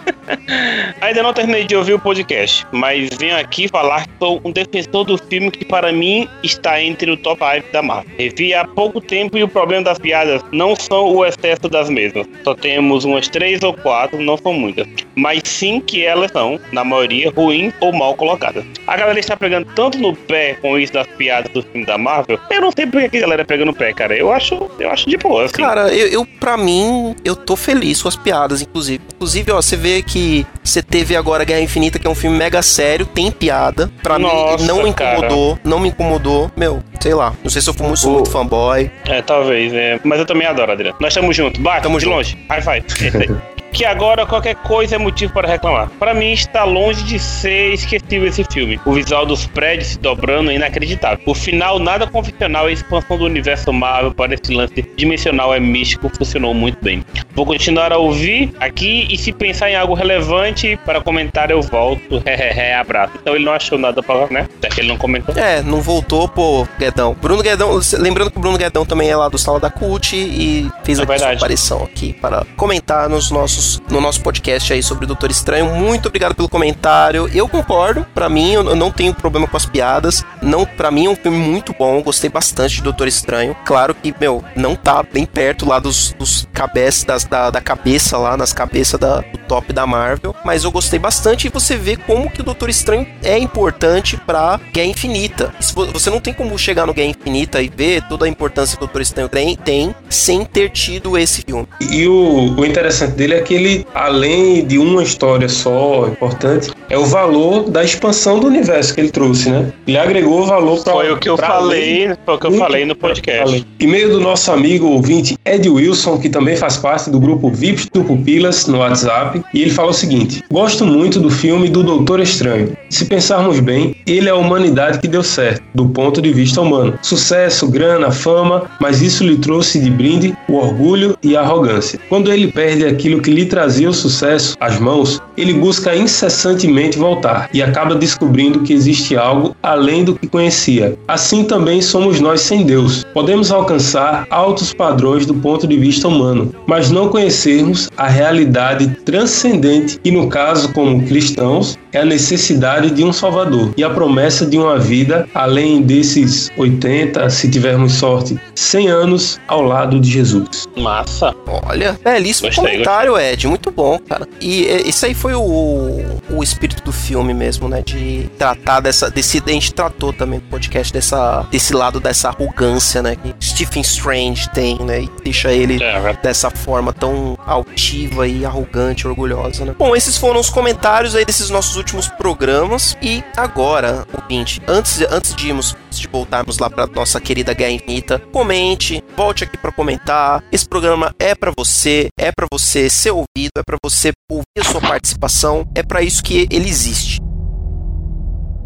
ainda 1.00 1.22
não 1.22 1.34
terminei 1.34 1.66
de 1.66 1.76
ouvir 1.76 1.94
o 1.94 2.00
podcast, 2.00 2.66
mas 2.72 3.10
venho 3.20 3.38
aqui 3.38 3.68
falar 3.68 4.08
que 4.08 4.14
sou 4.18 4.42
um 4.44 4.52
defensor 4.52 5.04
do 5.04 5.20
filme 5.20 5.52
que 5.52 5.64
para 5.64 5.92
mim 5.92 6.28
está 6.42 6.82
entre 6.82 7.12
o 7.12 7.18
top 7.18 7.44
5 7.58 7.72
da 7.72 7.82
Marvel. 7.82 7.91
Revi 8.18 8.54
há 8.54 8.66
pouco 8.66 9.02
tempo 9.02 9.38
e 9.38 9.44
o 9.44 9.48
problema 9.48 9.84
das 9.84 10.00
piadas 10.00 10.42
não 10.52 10.76
são 10.76 11.16
o 11.16 11.26
excesso 11.26 11.68
das 11.70 11.90
mesmas. 11.90 12.28
Só 12.44 12.56
temos 12.56 13.06
umas 13.06 13.28
três 13.28 13.62
ou 13.64 13.74
quatro, 13.74 14.22
não 14.22 14.38
são 14.38 14.54
muitas. 14.54 14.88
Mas 15.16 15.42
sim 15.46 15.80
que 15.80 16.04
elas 16.04 16.32
são, 16.32 16.60
na 16.72 16.84
maioria, 16.84 17.32
ruins 17.32 17.74
ou 17.82 17.92
mal 17.92 18.16
colocadas. 18.16 18.64
A 18.88 18.98
galera 18.98 19.20
está 19.20 19.36
pegando 19.36 19.68
tanto 19.76 19.98
no 19.98 20.16
pé 20.16 20.56
com 20.62 20.78
isso 20.78 20.94
das 20.94 21.08
piadas 21.08 21.52
do 21.52 21.62
filme 21.62 21.86
da 21.86 21.98
Marvel. 21.98 22.40
Eu 22.50 22.62
não 22.62 22.72
sei 22.72 22.86
por 22.88 23.02
que 23.10 23.18
a 23.18 23.22
galera 23.22 23.46
pega 23.46 23.66
no 23.66 23.74
pé, 23.74 23.94
cara. 23.94 24.16
Eu 24.16 24.32
acho, 24.32 24.70
eu 24.80 24.90
acho 24.90 25.10
de 25.10 25.18
boa, 25.18 25.46
assim. 25.46 25.56
Cara, 25.56 25.94
eu, 25.94 26.08
eu 26.08 26.26
pra 26.26 26.58
mim, 26.58 27.16
eu 27.24 27.36
tô 27.36 27.56
feliz 27.56 28.02
com 28.02 28.08
as 28.08 28.16
piadas, 28.16 28.62
inclusive. 28.62 29.02
Inclusive, 29.16 29.52
ó, 29.52 29.62
você 29.62 29.76
vê 29.76 30.02
que 30.02 30.46
você 30.64 30.82
teve 30.82 31.16
agora 31.16 31.44
Guerra 31.44 31.62
Infinita, 31.62 32.00
que 32.00 32.08
é 32.08 32.10
um 32.10 32.16
filme 32.16 32.38
mega 32.38 32.62
sério, 32.62 33.06
tem 33.06 33.32
piada. 33.32 33.92
Pra 34.02 34.18
Nossa, 34.18 34.58
mim, 34.58 34.68
não 34.68 34.84
me 34.84 34.90
incomodou. 34.90 35.56
Cara. 35.56 35.70
Não 35.70 35.80
me 35.80 35.90
incomodou. 35.90 36.52
Meu, 36.56 36.82
sei 37.00 37.14
lá. 37.14 37.34
Não 37.44 37.50
sei 37.50 37.62
se 37.62 37.70
eu 37.70 37.74
muito, 37.82 38.10
muito 38.10 38.30
fanboy. 38.30 38.90
É, 39.06 39.22
talvez, 39.22 39.74
é. 39.74 40.00
Mas 40.04 40.20
eu 40.20 40.26
também 40.26 40.48
adoro, 40.48 40.72
Adriano. 40.72 40.96
Nós 41.00 41.10
estamos 41.14 41.36
juntos. 41.36 41.62
Bate, 41.62 41.84
Tamo 41.84 41.98
de 41.98 42.06
junto. 42.06 42.16
longe. 42.16 42.38
High 42.50 42.62
five. 42.62 43.32
que 43.72 43.86
agora 43.86 44.26
qualquer 44.26 44.56
coisa 44.56 44.96
é 44.96 44.98
motivo 44.98 45.34
para 45.34 45.48
reclamar. 45.48 45.90
Para 46.00 46.14
mim, 46.14 46.32
está 46.32 46.64
longe 46.64 47.04
de 47.04 47.18
ser 47.18 47.74
esquecível 47.74 48.28
esse 48.28 48.44
filme. 48.44 48.80
O 48.86 48.94
visual 48.94 49.26
dos 49.26 49.46
prédios 49.46 49.90
se 49.90 50.00
dobrando 50.00 50.52
é 50.52 50.56
inacreditável. 50.56 51.20
O 51.26 51.34
final, 51.34 51.80
nada 51.80 52.06
convencional, 52.08 52.66
a 52.66 52.72
expansão 52.72 53.18
do 53.18 53.26
universo 53.26 53.72
Marvel 53.72 54.14
para 54.14 54.34
esse 54.34 54.54
lance 54.54 54.82
dimensional 54.96 55.54
é 55.54 55.60
místico, 55.60 56.10
funcionou 56.10 56.54
muito 56.54 56.78
bem. 56.84 57.04
Vou 57.34 57.46
continuar 57.46 57.94
a 57.94 57.98
ouvir 57.98 58.54
aqui 58.60 59.08
e 59.10 59.18
se 59.18 59.32
pensar 59.32 59.70
em 59.70 59.76
algo 59.76 59.94
relevante 59.94 60.78
para 60.86 61.02
comentar, 61.02 61.50
eu 61.50 61.62
volto. 61.62 62.22
Hehehe, 62.26 62.74
abraço. 62.74 63.14
Então 63.22 63.36
ele 63.36 63.46
não 63.46 63.54
achou 63.54 63.78
nada 63.78 64.04
para, 64.04 64.28
né? 64.28 64.48
Já 64.62 64.70
que 64.70 64.82
ele 64.82 64.90
não 64.90 64.98
comentou. 64.98 65.36
É, 65.36 65.62
não 65.62 65.82
voltou, 65.82 66.28
pô, 66.28 66.68
Guedão. 66.78 67.16
Bruno 67.20 67.42
Guedão, 67.42 67.80
lembrando 67.94 68.32
que 68.32 68.38
o 68.38 68.42
Bruno 68.42 68.58
Guedão 68.58 68.86
também 68.86 69.10
é 69.10 69.16
lá 69.16 69.30
do 69.30 69.38
Sala 69.38 69.60
da 69.60 69.70
Cult 69.70 70.16
e 70.16 70.70
fez 70.84 71.00
é 71.00 71.04
aqui 71.04 71.20
sua 71.20 71.32
aparição 71.32 71.84
aqui 71.84 72.14
para 72.14 72.46
comentar 72.56 73.10
nos 73.10 73.32
nossos 73.32 73.61
nossos, 73.62 73.82
no 73.90 74.02
nosso 74.02 74.22
podcast 74.22 74.74
aí 74.74 74.82
sobre 74.82 75.06
o 75.06 75.08
Doutor 75.08 75.30
Estranho. 75.30 75.68
Muito 75.76 76.08
obrigado 76.08 76.34
pelo 76.34 76.50
comentário. 76.50 77.30
Eu 77.34 77.48
concordo, 77.48 78.06
para 78.14 78.28
mim 78.28 78.54
eu 78.54 78.76
não 78.76 78.92
tenho 78.92 79.14
problema 79.14 79.48
com 79.48 79.56
as 79.56 79.66
piadas. 79.66 80.24
Não, 80.42 80.66
para 80.66 80.90
mim 80.90 81.06
é 81.06 81.10
um 81.10 81.16
filme 81.16 81.38
muito 81.38 81.74
bom, 81.78 82.02
gostei 82.02 82.30
bastante 82.30 82.76
de 82.76 82.82
Doutor 82.82 83.08
Estranho. 83.08 83.56
Claro 83.64 83.94
que, 83.94 84.14
meu, 84.20 84.44
não 84.56 84.76
tá 84.76 85.04
bem 85.04 85.26
perto 85.26 85.68
lá 85.68 85.78
dos, 85.80 86.14
dos 86.18 86.48
cabeças 86.52 87.04
das, 87.04 87.24
da, 87.24 87.52
da 87.52 87.62
cabeça 87.62 88.18
lá, 88.18 88.36
nas 88.36 88.52
cabeças 88.52 89.00
da, 89.00 89.20
do 89.20 89.38
top 89.48 89.72
da 89.72 89.86
Marvel, 89.86 90.36
mas 90.44 90.64
eu 90.64 90.72
gostei 90.72 90.98
bastante 90.98 91.48
e 91.48 91.50
você 91.50 91.76
vê 91.76 91.96
como 91.96 92.32
que 92.32 92.42
o 92.42 92.44
Doutor 92.44 92.70
Estranho 92.70 93.06
é 93.22 93.38
importante 93.38 94.18
pra 94.18 94.60
Guerra 94.74 94.88
Infinita. 94.88 95.54
Você 95.94 96.10
não 96.10 96.20
tem 96.20 96.34
como 96.34 96.58
chegar 96.58 96.88
no 96.88 96.94
Guerra 96.94 97.10
Infinita 97.10 97.62
e 97.62 97.70
ver 97.70 98.02
toda 98.04 98.26
a 98.26 98.30
importância 98.30 98.78
que 98.78 98.84
o 98.84 98.88
Doutor 98.88 99.02
Estranho 99.02 99.30
tem, 99.30 99.56
tem 99.56 99.96
sem 100.10 100.44
ter 100.46 100.70
tido 100.70 101.18
esse 101.18 101.44
filme. 101.44 101.68
E 101.92 102.08
o, 102.08 102.56
o 102.58 102.66
interessante 102.66 103.14
dele 103.14 103.36
é 103.36 103.42
que 103.42 103.51
ele, 103.54 103.86
além 103.94 104.66
de 104.66 104.78
uma 104.78 105.04
história 105.04 105.48
só 105.50 106.08
importante, 106.08 106.72
é 106.90 106.98
o 106.98 107.06
valor 107.06 107.70
da 107.70 107.84
expansão 107.84 108.40
do 108.40 108.48
universo 108.48 108.94
que 108.94 109.02
ele 109.02 109.12
trouxe, 109.12 109.50
né? 109.50 109.72
Ele 109.88 109.98
agregou 109.98 110.46
valor 110.46 110.84
para 110.84 110.94
Foi 110.94 111.12
o 111.12 111.18
que 111.18 111.30
eu 111.30 111.38
falei, 111.38 112.12
foi 112.26 112.36
o 112.36 112.38
que 112.38 112.48
eu 112.48 112.52
falei 112.54 112.86
no 112.86 112.96
podcast. 112.96 113.66
E 113.80 113.88
meio 113.88 114.10
do 114.10 114.20
nosso 114.20 114.52
amigo 114.52 114.88
ouvinte 114.88 115.38
Ed 115.46 115.68
Wilson, 115.70 116.18
que 116.18 116.30
também 116.30 116.56
faz 116.56 116.78
parte 116.78 117.10
do 117.10 117.20
grupo 117.20 117.50
VIPs 117.50 117.88
do 117.94 118.04
Pupilas 118.04 118.68
no 118.68 118.80
WhatsApp, 118.80 119.42
e 119.54 119.62
ele 119.62 119.72
fala 119.72 119.92
o 119.92 119.94
seguinte: 119.94 120.44
Gosto 120.52 120.86
muito 120.86 121.20
do 121.20 121.30
filme 121.30 121.70
do 121.70 121.84
Doutor 121.84 122.20
Estranho. 122.20 122.76
Se 122.90 123.06
pensarmos 123.06 123.60
bem, 123.60 123.96
ele 124.06 124.28
é 124.28 124.32
a 124.32 124.36
humanidade 124.36 125.00
que 125.00 125.08
deu 125.08 125.24
certo, 125.24 125.64
do 125.74 125.88
ponto 125.90 126.22
de 126.22 126.32
vista 126.34 126.62
humano. 126.62 126.98
Sucesso, 127.02 127.70
grana, 127.70 128.12
fama, 128.12 128.70
mas 128.80 129.02
isso 129.02 129.24
lhe 129.24 129.38
trouxe 129.38 129.80
de 129.80 129.90
brinde 129.90 130.36
o 130.48 130.56
orgulho 130.56 131.18
e 131.24 131.36
a 131.36 131.42
arrogância. 131.42 132.00
Quando 132.10 132.32
ele 132.32 132.52
perde 132.52 132.86
aquilo 132.86 133.22
que 133.22 133.32
lhe 133.32 133.41
trazia 133.46 133.90
o 133.90 133.94
sucesso 133.94 134.56
às 134.60 134.80
mãos, 134.80 135.22
ele 135.38 135.54
busca 135.54 135.96
incessantemente 135.96 136.98
voltar 136.98 137.50
e 137.54 137.62
acaba 137.62 137.96
descobrindo 137.96 138.62
que 138.62 138.74
existe 138.74 139.16
algo 139.16 139.56
além 139.62 140.04
do 140.04 140.16
que 140.16 140.28
conhecia. 140.28 140.98
Assim 141.08 141.44
também 141.44 141.82
somos 141.82 142.20
nós 142.20 142.42
sem 142.42 142.64
Deus. 142.64 143.04
Podemos 143.14 143.52
alcançar 143.52 144.26
altos 144.30 144.74
padrões 144.74 145.26
do 145.26 145.34
ponto 145.34 145.68
de 145.68 145.78
vista 145.78 146.08
humano, 146.08 146.54
mas 146.68 146.92
não 146.92 147.10
conhecermos 147.10 147.90
a 147.98 148.08
realidade 148.08 148.88
transcendente 149.06 150.00
e, 150.04 150.12
no 150.12 150.28
caso, 150.28 150.72
como 150.74 151.06
cristãos, 151.06 151.78
é 151.94 152.00
a 152.00 152.06
necessidade 152.06 152.90
de 152.92 153.04
um 153.04 153.12
Salvador 153.12 153.74
e 153.76 153.84
a 153.84 153.90
promessa 153.90 154.46
de 154.46 154.58
uma 154.58 154.78
vida 154.78 155.28
além 155.34 155.82
desses 155.82 156.50
80, 156.58 157.30
se 157.30 157.50
tivermos 157.50 157.94
sorte, 157.94 158.40
100 158.56 158.88
anos 158.88 159.40
ao 159.48 159.62
lado 159.62 160.00
de 160.00 160.10
Jesus. 160.10 160.68
Massa! 160.78 161.34
Olha, 161.68 162.00
belíssimo 162.04 162.48
gostei, 162.48 162.64
comentário, 162.64 163.12
gostei. 163.12 163.31
Muito 163.48 163.72
bom, 163.72 164.00
cara. 164.00 164.28
E 164.40 164.68
é, 164.68 164.82
isso 164.82 165.06
aí 165.06 165.14
foi 165.14 165.34
o, 165.34 166.02
o 166.30 166.44
espírito 166.44 166.84
do 166.84 166.92
filme 166.92 167.34
mesmo, 167.34 167.68
né? 167.68 167.82
De 167.82 168.30
tratar 168.38 168.80
dessa. 168.80 169.10
Desse, 169.10 169.42
a 169.46 169.50
gente 169.50 169.74
tratou 169.74 170.14
também 170.14 170.40
no 170.40 170.46
podcast 170.46 170.92
dessa, 170.94 171.46
desse 171.52 171.74
lado 171.74 172.00
dessa 172.00 172.30
arrogância, 172.30 173.02
né? 173.02 173.16
Que 173.16 173.34
Stephen 173.44 173.82
Strange 173.82 174.50
tem, 174.50 174.80
né? 174.80 175.02
E 175.02 175.10
deixa 175.24 175.52
ele 175.52 175.82
É, 175.82 176.14
dessa 176.22 176.50
forma 176.50 176.94
tão 176.94 177.38
altiva 177.46 178.28
e 178.28 178.46
arrogante, 178.46 179.08
orgulhosa, 179.08 179.66
né? 179.66 179.76
Bom, 179.78 179.96
esses 179.96 180.18
foram 180.18 180.40
os 180.40 180.50
comentários 180.50 181.16
aí 181.16 181.26
desses 181.26 181.50
nossos 181.50 181.76
últimos 181.76 182.08
programas. 182.08 182.96
E 183.02 183.24
agora, 183.36 184.06
ouvinte, 184.14 184.62
antes, 184.68 185.02
antes 185.10 185.36
de 185.36 185.48
irmos 185.48 185.76
de 185.90 186.08
voltarmos 186.08 186.58
lá 186.58 186.70
pra 186.70 186.88
nossa 186.88 187.20
querida 187.20 187.54
Guerra 187.54 187.72
Infinita, 187.72 188.20
comente, 188.32 189.04
volte 189.16 189.44
aqui 189.44 189.58
pra 189.58 189.72
comentar. 189.72 190.44
Esse 190.52 190.68
programa 190.68 191.14
é 191.20 191.36
pra 191.36 191.52
você, 191.56 192.08
é 192.18 192.32
pra 192.32 192.48
você 192.52 192.90
ser 193.12 193.14
ouvido, 193.14 193.52
é 193.58 193.64
pra 193.64 193.78
você 193.84 194.12
ouvir 194.30 194.46
a 194.60 194.64
sua 194.64 194.82
participação, 194.82 195.68
é 195.76 195.84
pra 195.84 196.02
isso 196.02 196.24
que 196.24 196.48
ele 196.50 196.70
existe. 196.70 197.20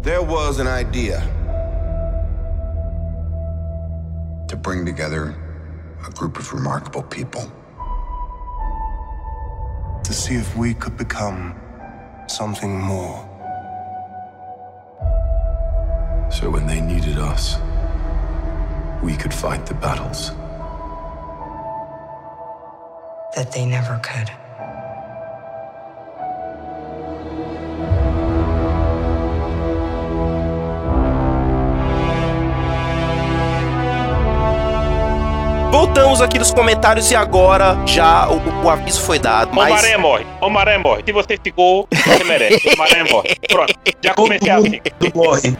There 0.02 0.20
was 0.20 0.60
an 0.60 0.68
idea 0.68 1.20
to 4.48 4.56
bring 4.56 4.84
together 4.84 5.34
a 6.06 6.10
group 6.10 6.38
of 6.38 6.54
remarkable 6.54 7.02
people. 7.02 7.50
To 10.04 10.12
see 10.12 10.36
if 10.36 10.56
we 10.56 10.74
could 10.74 10.96
become 10.96 11.54
something 12.28 12.70
more. 12.80 13.24
So 16.30 16.50
when 16.50 16.66
they 16.66 16.80
needed 16.80 17.18
us, 17.18 17.58
we 19.02 19.16
could 19.16 19.34
fight 19.34 19.66
the 19.66 19.74
battles. 19.74 20.30
That 23.36 23.52
they 23.52 23.66
never 23.66 24.00
could. 24.02 24.45
Voltamos 35.80 36.22
aqui 36.22 36.38
nos 36.38 36.50
comentários 36.54 37.10
e 37.10 37.14
agora 37.14 37.76
já 37.84 38.26
o, 38.30 38.40
o 38.64 38.70
aviso 38.70 38.98
foi 39.02 39.18
dado. 39.18 39.50
Mas 39.54 39.66
Homem-Aranha 39.68 39.98
morre. 39.98 40.26
Homem-Aranha 40.40 40.78
morre. 40.78 41.02
Se 41.04 41.12
você 41.12 41.38
ficou, 41.44 41.86
você 41.92 42.24
merece. 42.24 42.66
Homem-Aranha 42.66 43.04
morre. 43.12 43.36
Pronto. 43.46 43.74
Já 44.02 44.14
comecei 44.14 44.50
assim. 44.50 44.80
morre. 45.14 45.54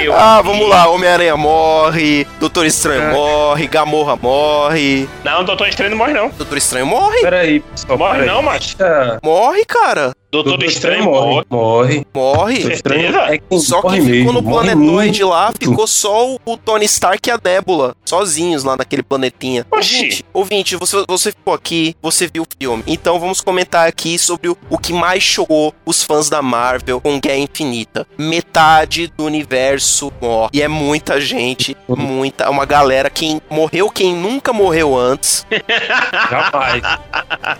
Meu 0.00 0.16
Ah, 0.16 0.40
vamos 0.40 0.66
lá. 0.70 0.88
Homem-Aranha 0.88 1.36
morre, 1.36 2.26
Doutor 2.40 2.64
Estranho 2.64 3.02
É. 3.02 3.12
morre, 3.12 3.66
Gamorra 3.66 4.16
morre. 4.16 5.06
Não, 5.22 5.44
Doutor 5.44 5.68
Estranho 5.68 5.90
não 5.90 5.98
morre, 5.98 6.14
não. 6.14 6.30
Doutor 6.30 6.56
Estranho 6.56 6.86
morre? 6.86 7.20
Peraí, 7.20 7.60
pessoal. 7.60 7.98
Morre 7.98 8.20
peraí. 8.20 8.26
não, 8.26 8.42
macho. 8.42 8.74
Ah, 8.80 9.18
Morre, 9.22 9.66
cara. 9.66 10.12
Doutor, 10.30 10.50
Doutor 10.50 10.66
Estranho, 10.66 11.04
morre. 11.04 11.26
morre. 11.26 11.44
Morre. 11.50 12.06
Morre. 12.14 12.54
Doutor 12.56 12.72
Estranho 12.72 13.12
Certeza? 13.12 13.34
é 13.34 13.38
quem 13.38 13.58
Só 13.60 13.80
morre 13.82 13.96
que 13.98 14.02
ficou 14.04 14.14
mesmo. 14.16 14.32
no 14.32 14.42
planetoide 14.42 15.24
lá, 15.24 15.52
ficou 15.58 15.86
só 15.86 16.34
o, 16.44 16.56
Tony 16.58 16.84
Stark 16.84 17.26
e 17.26 17.32
a 17.32 17.36
Débula, 17.38 17.96
sozinhos 18.04 18.62
lá 18.62 18.76
naquele 18.76 19.02
planetinha. 19.02 19.66
Oxi. 19.70 19.96
Ouvinte, 19.96 20.24
ouvinte 20.34 20.76
você, 20.76 21.04
você 21.08 21.30
ficou 21.32 21.54
aqui, 21.54 21.96
você 22.02 22.26
viu 22.32 22.42
o 22.42 22.46
filme. 22.60 22.82
Então 22.86 23.18
vamos 23.18 23.40
comentar 23.40 23.88
aqui 23.88 24.18
sobre 24.18 24.50
o, 24.50 24.56
o 24.68 24.76
que 24.76 24.92
mais 24.92 25.22
chocou 25.22 25.74
os 25.86 26.02
fãs 26.02 26.28
da 26.28 26.42
Marvel 26.42 27.00
com 27.00 27.18
Guerra 27.18 27.38
Infinita. 27.38 28.06
Metade 28.18 29.10
do 29.16 29.24
universo 29.24 30.12
morre. 30.20 30.50
E 30.52 30.60
é 30.60 30.68
muita 30.68 31.18
gente, 31.18 31.74
muita. 31.88 32.50
Uma 32.50 32.66
galera, 32.66 33.08
quem 33.08 33.40
morreu, 33.48 33.88
quem 33.90 34.14
nunca 34.14 34.52
morreu 34.52 34.94
antes, 34.94 35.46
Jamais. 36.30 36.82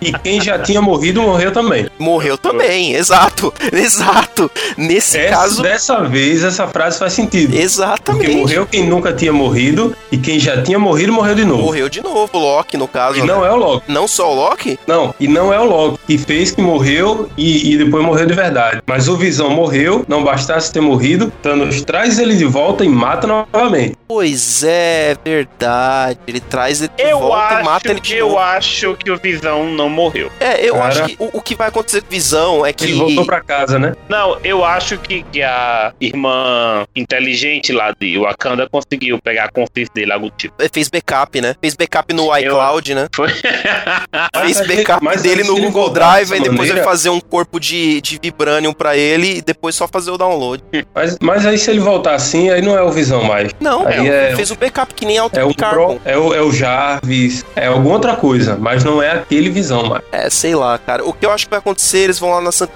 E 0.01 0.13
quem 0.19 0.39
já 0.39 0.59
tinha 0.59 0.81
morrido, 0.81 1.21
morreu 1.21 1.51
também. 1.51 1.89
morreu 1.97 2.37
também. 2.37 2.58
Exato, 2.65 3.53
exato. 3.71 4.51
Nesse 4.77 5.17
Essa- 5.17 5.29
caso, 5.35 5.61
Dessa 5.61 6.03
vez, 6.03 6.43
essa 6.43 6.67
frase 6.67 6.97
faz 6.99 7.13
sentido. 7.13 7.49
Porque 7.51 7.61
exatamente. 7.63 8.35
morreu 8.35 8.65
quem 8.65 8.85
nunca 8.87 9.13
tinha 9.13 9.31
morrido 9.33 9.95
e 10.11 10.17
quem 10.17 10.39
já 10.39 10.61
tinha 10.61 10.77
morrido 10.79 11.11
morreu 11.13 11.35
de 11.35 11.45
novo. 11.45 11.63
Morreu 11.63 11.89
de 11.89 12.01
novo, 12.01 12.29
o 12.33 12.39
Loki, 12.39 12.77
no 12.77 12.87
caso. 12.87 13.17
E 13.17 13.21
né? 13.21 13.27
não 13.27 13.45
é 13.45 13.51
o 13.51 13.55
Loki. 13.55 13.91
Não 13.91 14.07
só 14.07 14.31
o 14.31 14.35
Loki? 14.35 14.79
Não, 14.87 15.13
e 15.19 15.27
não 15.27 15.53
é 15.53 15.59
o 15.59 15.65
Loki 15.65 15.99
que 16.07 16.17
fez 16.17 16.51
que 16.51 16.61
morreu 16.61 17.29
e, 17.37 17.73
e 17.73 17.77
depois 17.77 18.03
morreu 18.03 18.25
de 18.25 18.33
verdade. 18.33 18.81
Mas 18.85 19.07
o 19.07 19.15
Visão 19.15 19.49
morreu, 19.49 20.03
não 20.07 20.23
bastasse 20.23 20.71
ter 20.71 20.81
morrido, 20.81 21.31
Thanos 21.41 21.81
traz 21.81 22.19
ele 22.19 22.35
de 22.35 22.45
volta 22.45 22.83
e 22.83 22.89
mata 22.89 23.27
novamente. 23.27 23.95
Pois 24.07 24.63
é, 24.63 25.15
verdade. 25.23 26.19
Ele 26.27 26.39
traz 26.39 26.81
ele 26.81 26.91
de 26.97 27.03
Eu 27.03 27.19
volta 27.19 27.37
acho, 27.45 27.61
e 27.61 27.63
mata 27.63 27.91
ele 27.91 27.99
de 27.99 28.15
eu 28.17 28.27
novo. 28.27 28.39
acho 28.39 28.95
que 28.95 29.11
o 29.11 29.17
Visão 29.17 29.65
não 29.71 29.89
morreu. 29.89 30.31
É, 30.39 30.67
eu 30.67 30.73
Cara. 30.75 30.87
acho 30.87 31.03
que 31.05 31.15
o, 31.19 31.29
o 31.33 31.41
que 31.41 31.55
vai 31.55 31.67
acontecer 31.67 32.01
com 32.01 32.09
Visão 32.09 32.48
é 32.65 32.73
que. 32.73 32.83
Ele 32.85 32.93
voltou 32.93 33.25
pra 33.25 33.41
casa, 33.41 33.77
né? 33.79 33.93
Não, 34.07 34.37
eu 34.43 34.63
acho 34.65 34.97
que, 34.97 35.23
que 35.23 35.41
a 35.41 35.93
irmã 35.99 36.85
inteligente 36.95 37.71
lá 37.71 37.93
de 37.99 38.17
Wakanda 38.17 38.67
conseguiu 38.69 39.19
pegar 39.21 39.45
a 39.45 39.51
consciência 39.51 39.91
dele, 39.93 40.11
algo 40.11 40.29
do 40.29 40.35
tipo. 40.35 40.55
Ele 40.59 40.69
Fez 40.71 40.89
backup, 40.89 41.41
né? 41.41 41.55
Fez 41.61 41.75
backup 41.75 42.13
no 42.13 42.35
Eu- 42.35 42.51
iCloud, 42.53 42.95
né? 42.95 43.07
Foi. 43.13 43.29
Fez 44.41 44.65
backup 44.67 45.03
mas 45.03 45.21
dele 45.21 45.43
no 45.43 45.55
Google 45.59 45.89
Drive 45.89 46.29
e 46.31 46.39
depois 46.39 46.49
vai 46.57 46.67
maneira- 46.69 46.83
fazer 46.83 47.09
um 47.09 47.19
corpo 47.19 47.59
de, 47.59 48.01
de 48.01 48.19
Vibranium 48.21 48.73
pra 48.73 48.95
ele 48.97 49.37
e 49.37 49.41
depois 49.41 49.75
só 49.75 49.87
fazer 49.87 50.11
o 50.11 50.17
download. 50.17 50.63
Mas, 50.93 51.17
mas 51.21 51.45
aí 51.45 51.57
se 51.57 51.69
ele 51.69 51.79
voltar 51.79 52.15
assim, 52.15 52.49
aí 52.49 52.61
não 52.61 52.77
é 52.77 52.81
o 52.81 52.91
Visão 52.91 53.23
mais. 53.23 53.51
Não, 53.59 53.85
Aí 53.87 54.07
é, 54.07 54.31
é- 54.31 54.35
fez 54.35 54.51
o 54.51 54.55
backup 54.55 54.93
que 54.93 55.05
nem 55.05 55.17
É 55.17 55.19
Altered 55.19 55.51
o. 55.51 55.55
Pro, 55.55 56.01
é, 56.05 56.17
o, 56.17 56.33
é 56.33 56.41
o 56.41 56.51
Jarvis, 56.51 57.45
é 57.55 57.67
alguma 57.67 57.95
outra 57.95 58.15
coisa, 58.15 58.55
mas 58.59 58.83
não 58.83 59.01
é 59.01 59.11
aquele 59.11 59.49
Visão 59.49 59.83
mais. 59.85 60.03
É, 60.11 60.29
sei 60.29 60.55
lá, 60.55 60.77
cara. 60.77 61.03
O 61.05 61.13
que 61.13 61.25
eu 61.25 61.31
acho 61.31 61.45
que 61.45 61.49
vai 61.51 61.59
acontecer, 61.59 61.99
eles 61.99 62.19
vão 62.19 62.29
lá 62.31 62.38
na 62.41 62.51
Santa 62.51 62.73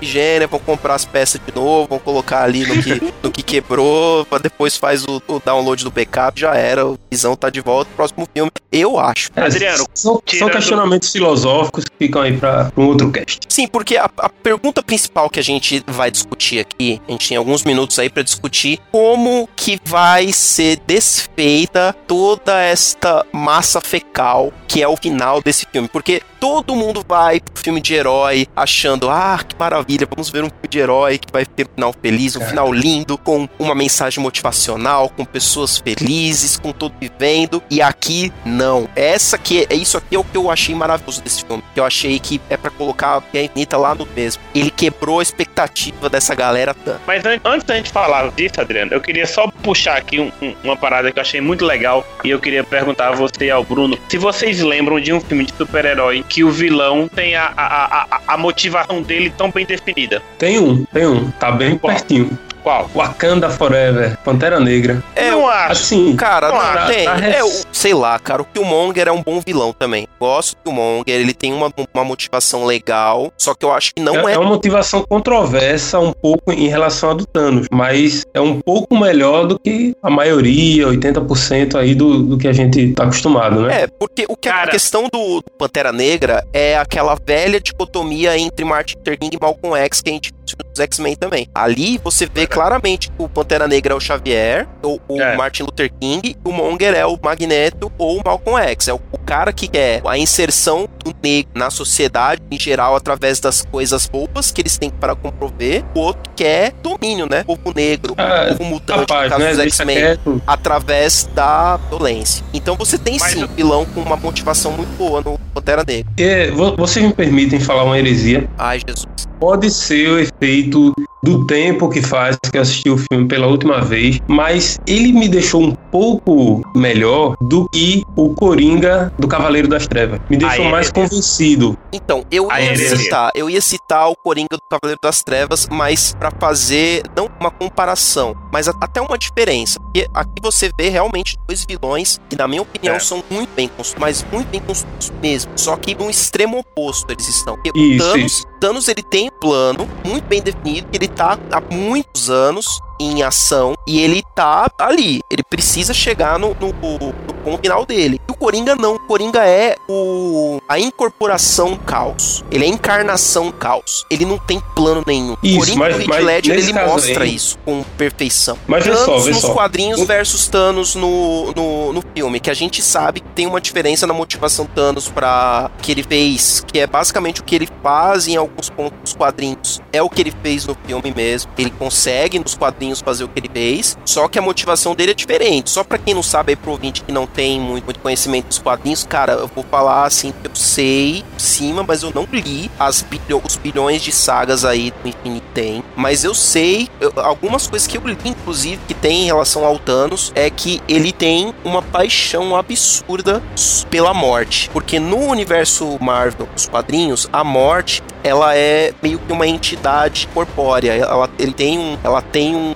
vão 0.50 0.60
comprar 0.60 0.96
as 0.96 1.06
peças 1.06 1.40
de 1.46 1.54
novo, 1.54 1.88
vão 1.88 2.00
colocar 2.00 2.44
ali 2.44 2.66
no 2.66 2.82
que, 2.82 3.14
no 3.24 3.32
que 3.32 3.42
quebrou, 3.42 4.26
pra 4.26 4.38
depois 4.38 4.76
faz 4.76 5.06
o, 5.06 5.22
o 5.28 5.40
download 5.40 5.84
do 5.84 5.92
backup, 5.92 6.40
já 6.40 6.56
era, 6.56 6.86
o 6.86 6.98
Visão 7.12 7.36
tá 7.36 7.50
de 7.50 7.62
volta, 7.62 7.90
próximo 7.96 8.28
filme, 8.34 8.52
eu 8.72 9.00
acho. 9.00 9.30
É, 9.36 9.42
Adriano, 9.42 9.86
são, 9.94 10.22
são 10.26 10.50
questionamentos 10.50 11.12
filosóficos 11.12 11.86
que 11.86 12.06
ficam 12.06 12.22
aí 12.22 12.38
pra, 12.38 12.66
pra 12.66 12.84
um 12.84 12.88
outro 12.88 13.12
cast. 13.12 13.40
Sim, 13.48 13.68
porque 13.68 13.98
a, 13.98 14.10
a 14.18 14.30
pergunta 14.30 14.82
principal 14.84 15.30
que 15.30 15.40
a 15.40 15.44
gente 15.44 15.84
vai 15.88 16.12
discutir 16.12 16.60
aqui, 16.60 17.02
a 17.08 17.12
gente 17.12 17.30
tem 17.30 17.38
alguns 17.38 17.64
minutos 17.64 17.98
aí 18.00 18.10
pra 18.10 18.24
discutir 18.24 18.80
como 18.92 19.48
que 19.56 19.80
vai 19.86 20.32
ser 20.32 20.80
desfeita 20.86 21.96
toda 22.08 22.60
esta 22.62 23.26
massa 23.32 23.80
fecal 23.80 24.52
que 24.68 24.82
é 24.82 24.88
o 24.88 24.98
final 24.98 25.42
desse 25.42 25.68
filme, 25.72 25.88
porque 25.88 26.22
todo 26.44 26.76
mundo 26.76 27.06
vai 27.08 27.40
pro 27.40 27.64
filme 27.64 27.80
de 27.80 27.94
herói 27.94 28.46
achando, 28.54 29.10
ah, 29.10 29.40
que 29.48 29.56
maravilha, 29.58 30.06
vamos 30.10 30.30
ver 30.30 30.44
um 30.44 30.50
filme 30.50 30.68
de 30.68 30.78
herói 30.78 31.18
que 31.18 31.32
vai 31.32 31.46
ter 31.46 31.66
um 31.66 31.70
final 31.74 31.96
feliz, 32.02 32.36
um 32.36 32.40
Cara. 32.40 32.50
final 32.52 32.74
lindo, 32.74 33.18
com 33.18 33.48
uma 33.58 33.74
mensagem 33.74 34.22
motivacional, 34.22 35.08
com 35.08 35.24
pessoas 35.24 35.78
felizes, 35.78 36.58
com 36.58 36.74
tudo 36.74 36.94
vivendo, 37.00 37.64
e 37.70 37.82
aqui 37.82 38.30
não. 38.46 38.90
Essa 38.94 39.38
aqui, 39.38 39.66
é 39.70 39.74
isso 39.74 39.96
aqui 39.98 40.18
é 40.18 40.20
o 40.20 40.24
que 40.26 40.36
eu 40.36 40.52
achei 40.52 40.76
maravilhoso 40.76 41.22
desse 41.22 41.46
filme, 41.46 41.64
que 41.74 41.80
eu 41.80 41.86
achei 41.86 42.20
que 42.20 42.42
é 42.50 42.58
pra 42.58 42.70
colocar 42.70 43.24
a 43.34 43.38
Infinita 43.40 43.78
lá 43.78 43.96
no 43.96 44.06
mesmo. 44.14 44.44
Ele 44.54 44.70
quebrou 44.70 45.20
a 45.20 45.24
expectativa 45.24 46.10
dessa 46.10 46.36
galera 46.36 46.74
toda. 46.74 47.00
Mas 47.08 47.24
an- 47.26 47.40
antes 47.46 47.66
da 47.66 47.76
gente 47.78 47.90
falar 47.90 48.30
disso, 48.32 48.60
Adriano, 48.60 48.92
eu 48.94 49.00
queria 49.00 49.26
só 49.26 49.48
puxar 49.64 49.96
aqui 49.96 50.20
um- 50.20 50.32
um- 50.42 50.54
uma 50.62 50.76
parada 50.76 51.10
que 51.10 51.18
eu 51.18 51.22
achei 51.22 51.40
muito 51.40 51.64
legal 51.64 52.06
e 52.22 52.30
eu 52.32 52.40
queria 52.40 52.66
perguntar 52.66 53.14
a 53.14 53.16
você 53.16 53.46
e 53.46 53.50
ao 53.52 53.64
Bruno 53.64 53.98
se 54.10 54.18
vocês 54.18 54.60
lembram 54.60 55.00
de 55.00 55.14
um 55.14 55.22
filme 55.22 55.46
de 55.46 55.54
super-herói 55.58 56.22
que 56.34 56.44
o 56.44 56.50
vilão 56.50 57.08
tem 57.08 57.36
a, 57.36 57.54
a, 57.56 57.66
a, 57.86 58.22
a- 58.30 58.38
motivação 58.40 59.04
dele 59.04 59.32
tão 59.38 59.52
bem 59.52 59.68
definida. 59.68 60.20
Tem 60.40 60.58
um, 60.60 60.84
tem 60.86 61.06
um, 61.06 61.30
tá 61.30 61.52
bem 61.52 61.78
Qual? 61.78 61.94
pertinho. 61.94 62.36
Qual? 62.64 62.90
Wakanda 62.96 63.50
Forever, 63.50 64.18
Pantera 64.24 64.60
Negra. 64.60 65.04
É, 65.16 65.32
não 65.32 65.48
acho. 65.50 65.72
Assim, 65.74 66.16
Cara, 66.16 66.50
Não, 66.50 66.82
não, 66.82 66.88
tem. 66.88 67.06
tá 67.06 67.16
res- 67.16 67.36
É, 67.36 67.44
o- 67.44 67.64
sei 67.72 67.94
lá, 67.94 68.18
cara, 68.18 68.42
o 68.42 68.46
Killmonger 68.46 69.08
é 69.08 69.12
um 69.12 69.22
bom 69.22 69.42
vilão 69.46 69.74
também. 69.74 70.08
Gosto 70.20 70.56
do 70.56 70.64
Killmonger, 70.72 71.04
ele 71.16 71.34
tem 71.34 71.52
uma, 71.54 71.72
uma 71.94 72.04
motivação 72.06 72.66
legal, 72.66 73.32
só 73.38 73.54
que 73.54 73.66
eu 73.66 73.72
acho 73.74 73.94
que 73.94 74.02
não 74.02 74.28
é, 74.30 74.32
é, 74.32 74.36
é 74.36 74.40
uma 74.40 74.50
motivação 74.50 75.04
controversa 75.08 76.00
um 76.00 76.14
pouco 76.14 76.52
em 76.54 76.68
relação 76.68 77.12
a 77.12 77.14
do 77.14 77.26
Thanos, 77.26 77.68
mas 77.72 78.24
é 78.34 78.40
um 78.40 78.60
pouco 78.62 78.98
melhor 78.98 79.46
do 79.46 79.60
que 79.60 79.94
a 80.02 80.10
maioria, 80.10 80.88
80% 80.88 81.76
aí 81.78 81.94
do, 81.96 82.24
do 82.24 82.38
que 82.38 82.48
a 82.48 82.54
gente 82.54 82.94
tá 82.94 83.04
acostumado, 83.04 83.62
né? 83.64 83.82
É, 83.84 83.88
porque 83.88 84.26
o 84.30 84.36
que 84.38 84.48
a 84.48 84.54
Cara. 84.54 84.72
questão 84.72 85.04
do, 85.12 85.42
do 85.42 85.52
Pantera 85.58 85.92
Negra 85.92 86.46
é 86.54 86.78
aquela 86.78 87.16
velha 87.26 87.60
dicotomia 87.60 88.38
entre 88.38 88.64
Martin 88.64 88.96
Luther 88.98 89.20
King 89.20 89.36
e 89.36 89.40
Malcolm 89.44 89.76
X 89.86 90.02
que 90.02 90.10
a 90.10 90.14
gente 90.14 90.32
dos 90.46 90.80
X-Men 90.80 91.16
também. 91.16 91.48
Ali 91.54 91.98
você 92.04 92.26
vê 92.26 92.46
claramente 92.46 93.10
que 93.10 93.16
o 93.18 93.30
Pantera 93.30 93.68
Negra 93.68 93.94
é 93.94 93.98
o 93.98 94.00
Xavier, 94.00 94.68
ou 94.82 95.00
o 95.08 95.22
É. 95.22 95.36
Martin 95.36 95.64
Luther 95.64 95.92
King, 96.00 96.36
o 96.44 96.52
Monger 96.52 96.94
é 96.94 97.06
o 97.06 97.18
Magneto 97.22 97.92
ou 97.98 98.18
o 98.20 98.22
Malcolm 98.24 98.62
X. 98.70 98.88
É 98.88 98.94
o, 98.94 99.00
o 99.12 99.18
cara 99.26 99.52
que 99.54 99.68
quer 99.68 100.02
a 100.06 100.18
inserção 100.18 100.88
do 101.04 101.14
negro 101.24 101.52
na 101.56 101.70
sociedade 101.70 102.42
em 102.52 102.60
geral 102.60 102.96
através 102.96 103.40
das 103.40 103.64
coisas 103.66 104.06
boas 104.08 104.52
que 104.52 104.62
eles 104.62 104.78
têm 104.78 104.90
para 104.90 105.16
comprover. 105.16 105.84
O 105.96 106.00
outro 106.00 106.22
quer 106.36 106.74
domínio, 106.84 107.28
né? 107.30 107.44
O 107.48 107.58
povo 107.58 107.76
negro, 107.76 108.14
Ah, 108.18 108.50
o 108.52 108.58
povo 108.58 108.70
mutante, 108.70 109.00
Rapaz, 109.02 109.24
no 109.24 109.30
caso 109.38 109.44
né? 109.44 109.54
dos 109.66 109.74
X-Men 109.74 110.20
através 110.46 111.30
da 111.34 111.78
violência. 111.90 112.44
Então 112.54 112.76
você 112.76 112.98
tem 112.98 113.18
Mas 113.20 113.32
sim 113.34 113.42
eu- 113.42 113.48
um 113.48 113.54
vilão 113.56 113.86
com 113.86 114.02
uma 114.02 114.16
motivação 114.16 114.72
muito 114.72 114.96
boa 114.98 115.22
no 115.22 115.38
Pantera 115.54 115.84
Negra. 115.86 116.12
É, 116.18 116.52
vo- 116.52 116.76
vocês 116.76 117.06
me 117.06 117.14
permitem 117.14 117.60
falar 117.60 117.84
uma 117.84 117.98
heresia? 117.98 118.48
Ai, 118.58 118.80
Jesus. 118.88 119.06
Pode 119.40 119.70
ser 119.72 120.10
o 120.10 120.20
efeito 120.20 120.94
do 121.24 121.46
tempo 121.46 121.90
que 121.90 122.02
faz 122.02 122.38
que 122.52 122.58
eu 122.58 122.62
assisti 122.62 122.90
o 122.90 122.98
filme 122.98 123.28
pela 123.28 123.48
última 123.48 123.82
vez, 123.82 124.20
mas 124.28 124.78
ele 124.86 125.14
me 125.14 125.28
deixou 125.30 125.64
um 125.64 125.72
pouco 125.72 126.62
melhor 126.76 127.36
do 127.42 127.68
que 127.70 128.04
o 128.16 128.34
Coringa 128.34 129.12
do 129.18 129.28
Cavaleiro 129.28 129.68
das 129.68 129.88
Trevas. 129.88 130.20
Me 130.30 130.38
deixou 130.38 130.66
mais 130.66 130.92
convencido. 130.92 131.78
Então, 131.92 132.26
eu 132.30 132.50
ia 132.52 132.98
citar, 132.98 133.32
eu 133.34 133.50
ia 133.50 133.62
citar 133.62 134.10
o 134.10 134.16
Coringa 134.16 134.58
do 134.58 134.62
Cavaleiro 134.70 135.00
das 135.02 135.24
Trevas, 135.24 135.68
mas 135.72 136.14
pra 136.20 136.30
fazer 136.32 137.04
não 137.16 137.30
uma 137.40 137.50
comparação, 137.50 138.36
mas 138.52 138.68
até 138.68 139.02
uma 139.02 139.18
diferença. 139.18 139.80
Porque 139.80 140.08
aqui 140.14 140.42
você 140.42 140.70
vê 140.78 140.90
realmente 140.90 141.38
dois 141.48 141.66
vilões 141.66 142.20
que, 142.30 142.36
na 142.36 142.48
minha 142.48 142.62
opinião, 142.62 142.96
É. 142.96 143.00
são 143.00 143.24
muito 143.30 143.50
bem 143.56 143.68
construídos, 143.70 144.02
mas 144.02 144.26
muito 144.32 144.50
bem 144.50 144.60
construídos 144.62 145.12
mesmo. 145.22 145.52
Só 145.56 145.76
que 145.78 145.96
no 145.96 146.10
extremo 146.10 146.60
oposto 146.60 147.12
eles 147.12 147.28
estão. 147.28 147.56
Porque 147.56 147.72
Isso, 147.80 147.96
o 147.96 148.12
Thanos, 148.12 148.32
isso. 148.32 148.48
Thanos 148.60 148.88
ele 148.88 149.04
tem 149.04 149.28
um 149.28 149.40
plano 149.40 149.88
muito 150.06 150.26
bem 150.26 150.42
definido, 150.42 150.88
que 150.90 150.98
ele 150.98 151.08
tá 151.16 151.38
há 151.52 151.62
muitos 151.74 152.30
anos 152.30 152.66
em 153.04 153.24
ação 153.24 153.74
e 153.88 154.00
ele 154.00 154.24
tá 154.36 154.70
ali. 154.78 155.22
Ele 155.30 155.44
precisa 155.44 155.94
chegar 155.94 156.38
no, 156.40 156.56
no, 156.60 156.68
no 156.68 157.34
ponto 157.44 157.62
final 157.62 157.86
dele. 157.86 158.20
E 158.28 158.32
o 158.32 158.36
Coringa 158.36 158.76
não. 158.76 158.96
O 158.96 159.00
Coringa 159.00 159.46
é 159.46 159.76
o 159.90 160.60
a 160.68 160.80
incorporação 160.80 161.72
do 161.72 161.80
caos. 161.80 162.44
Ele 162.52 162.64
é 162.66 162.68
a 162.68 162.72
encarnação 162.72 163.48
do 163.48 163.54
caos. 163.54 164.06
Ele 164.10 164.26
não 164.26 164.38
tem 164.38 164.62
plano 164.76 165.04
nenhum. 165.06 165.36
Isso, 165.44 165.56
o 165.56 165.60
Coringa 165.60 165.80
mas- 165.80 165.98
Heath 166.00 166.08
mas 166.08 166.26
Ledger, 166.26 166.58
ele 166.58 166.74
mostra 166.74 167.24
aí- 167.24 167.36
isso 167.36 167.58
com 167.66 167.84
perfeição. 167.98 168.58
Mas 168.68 168.84
Thanos 168.84 169.00
só, 169.02 169.20
nos 169.30 169.38
só. 169.38 169.54
quadrinhos 169.54 170.00
O- 170.02 170.06
versus 170.06 170.48
Thanos 170.48 170.96
no, 170.96 171.52
no, 171.54 171.94
no 171.94 172.04
filme, 172.16 172.40
que 172.40 172.50
a 172.50 172.54
gente 172.54 172.82
sabe 172.82 173.20
que 173.20 173.30
tem 173.30 173.46
uma 173.48 173.60
diferença 173.62 174.06
na 174.08 174.14
motivação 174.14 174.66
Thanos 174.66 175.10
para 175.10 175.70
que 175.82 175.92
ele 175.92 176.04
fez, 176.04 176.64
que 176.72 176.80
é 176.80 176.88
basicamente 176.88 177.42
o 177.42 177.44
que 177.44 177.56
ele 177.56 177.68
faz 177.82 178.28
em 178.28 178.36
alguns 178.36 178.70
pontos 178.70 178.98
dos 179.02 179.14
quadrinhos. 179.14 179.82
É 179.92 180.02
o 180.02 180.10
que 180.10 180.22
ele 180.22 180.34
fez 180.42 180.66
no 180.66 180.76
filme 180.86 181.14
mesmo. 181.16 181.52
Ele 181.58 181.70
consegue 181.72 182.40
nos 182.40 182.56
quadrinhos 182.56 182.93
fazer 183.02 183.24
o 183.24 183.28
que 183.28 183.40
ele 183.40 183.50
fez, 183.52 183.98
só 184.06 184.28
que 184.28 184.38
a 184.40 184.42
motivação 184.42 184.94
dele 184.96 185.12
é 185.12 185.16
diferente. 185.16 185.70
Só 185.70 185.84
pra 185.84 185.98
quem 185.98 186.14
não 186.14 186.24
sabe 186.24 186.52
aí 186.52 186.56
pro 186.56 186.72
ouvinte 186.72 187.04
que 187.04 187.12
não 187.12 187.26
tem 187.26 187.60
muito, 187.60 187.86
muito 187.86 188.00
conhecimento 188.00 188.48
dos 188.48 188.60
quadrinhos, 188.60 189.04
cara, 189.04 189.34
eu 189.34 189.48
vou 189.54 189.64
falar 189.70 190.06
assim, 190.06 190.34
eu 190.44 190.52
sei 190.56 191.24
cima, 191.38 191.84
mas 191.88 192.04
eu 192.04 192.12
não 192.14 192.28
li 192.32 192.70
as 192.80 193.02
bilho- 193.02 193.42
os 193.46 193.56
bilhões 193.56 194.02
de 194.02 194.12
sagas 194.12 194.66
aí 194.66 194.92
do 195.02 195.10
Infinite 195.10 195.46
tem, 195.54 195.84
mas 195.96 196.24
eu 196.24 196.34
sei 196.34 196.90
eu- 197.00 197.14
algumas 197.18 197.68
coisas 197.68 197.88
que 197.88 197.98
eu 197.98 198.02
li, 198.06 198.18
inclusive, 198.26 198.80
que 198.88 198.94
tem 198.94 199.24
em 199.24 199.26
relação 199.26 199.66
ao 199.66 199.78
Thanos, 199.80 200.32
é 200.36 200.50
que 200.50 200.82
ele 200.88 201.12
tem 201.12 201.54
uma 201.64 201.82
paixão 201.82 202.56
absurda 202.56 203.42
pela 203.90 204.14
morte. 204.14 204.70
Porque 204.72 205.00
no 205.00 205.18
universo 205.18 205.98
Marvel, 206.02 206.48
os 206.56 206.68
quadrinhos, 206.68 207.28
a 207.32 207.44
morte, 207.44 208.02
ela 208.24 208.56
é 208.56 208.94
meio 209.02 209.20
que 209.20 209.32
uma 209.32 209.46
entidade 209.46 210.28
corpórea. 210.34 210.94
Ela, 210.94 211.30
ele 211.38 211.54
tem 211.54 211.78
um, 211.78 211.98
ela 212.04 212.22
tem 212.22 212.56
um, 212.56 212.74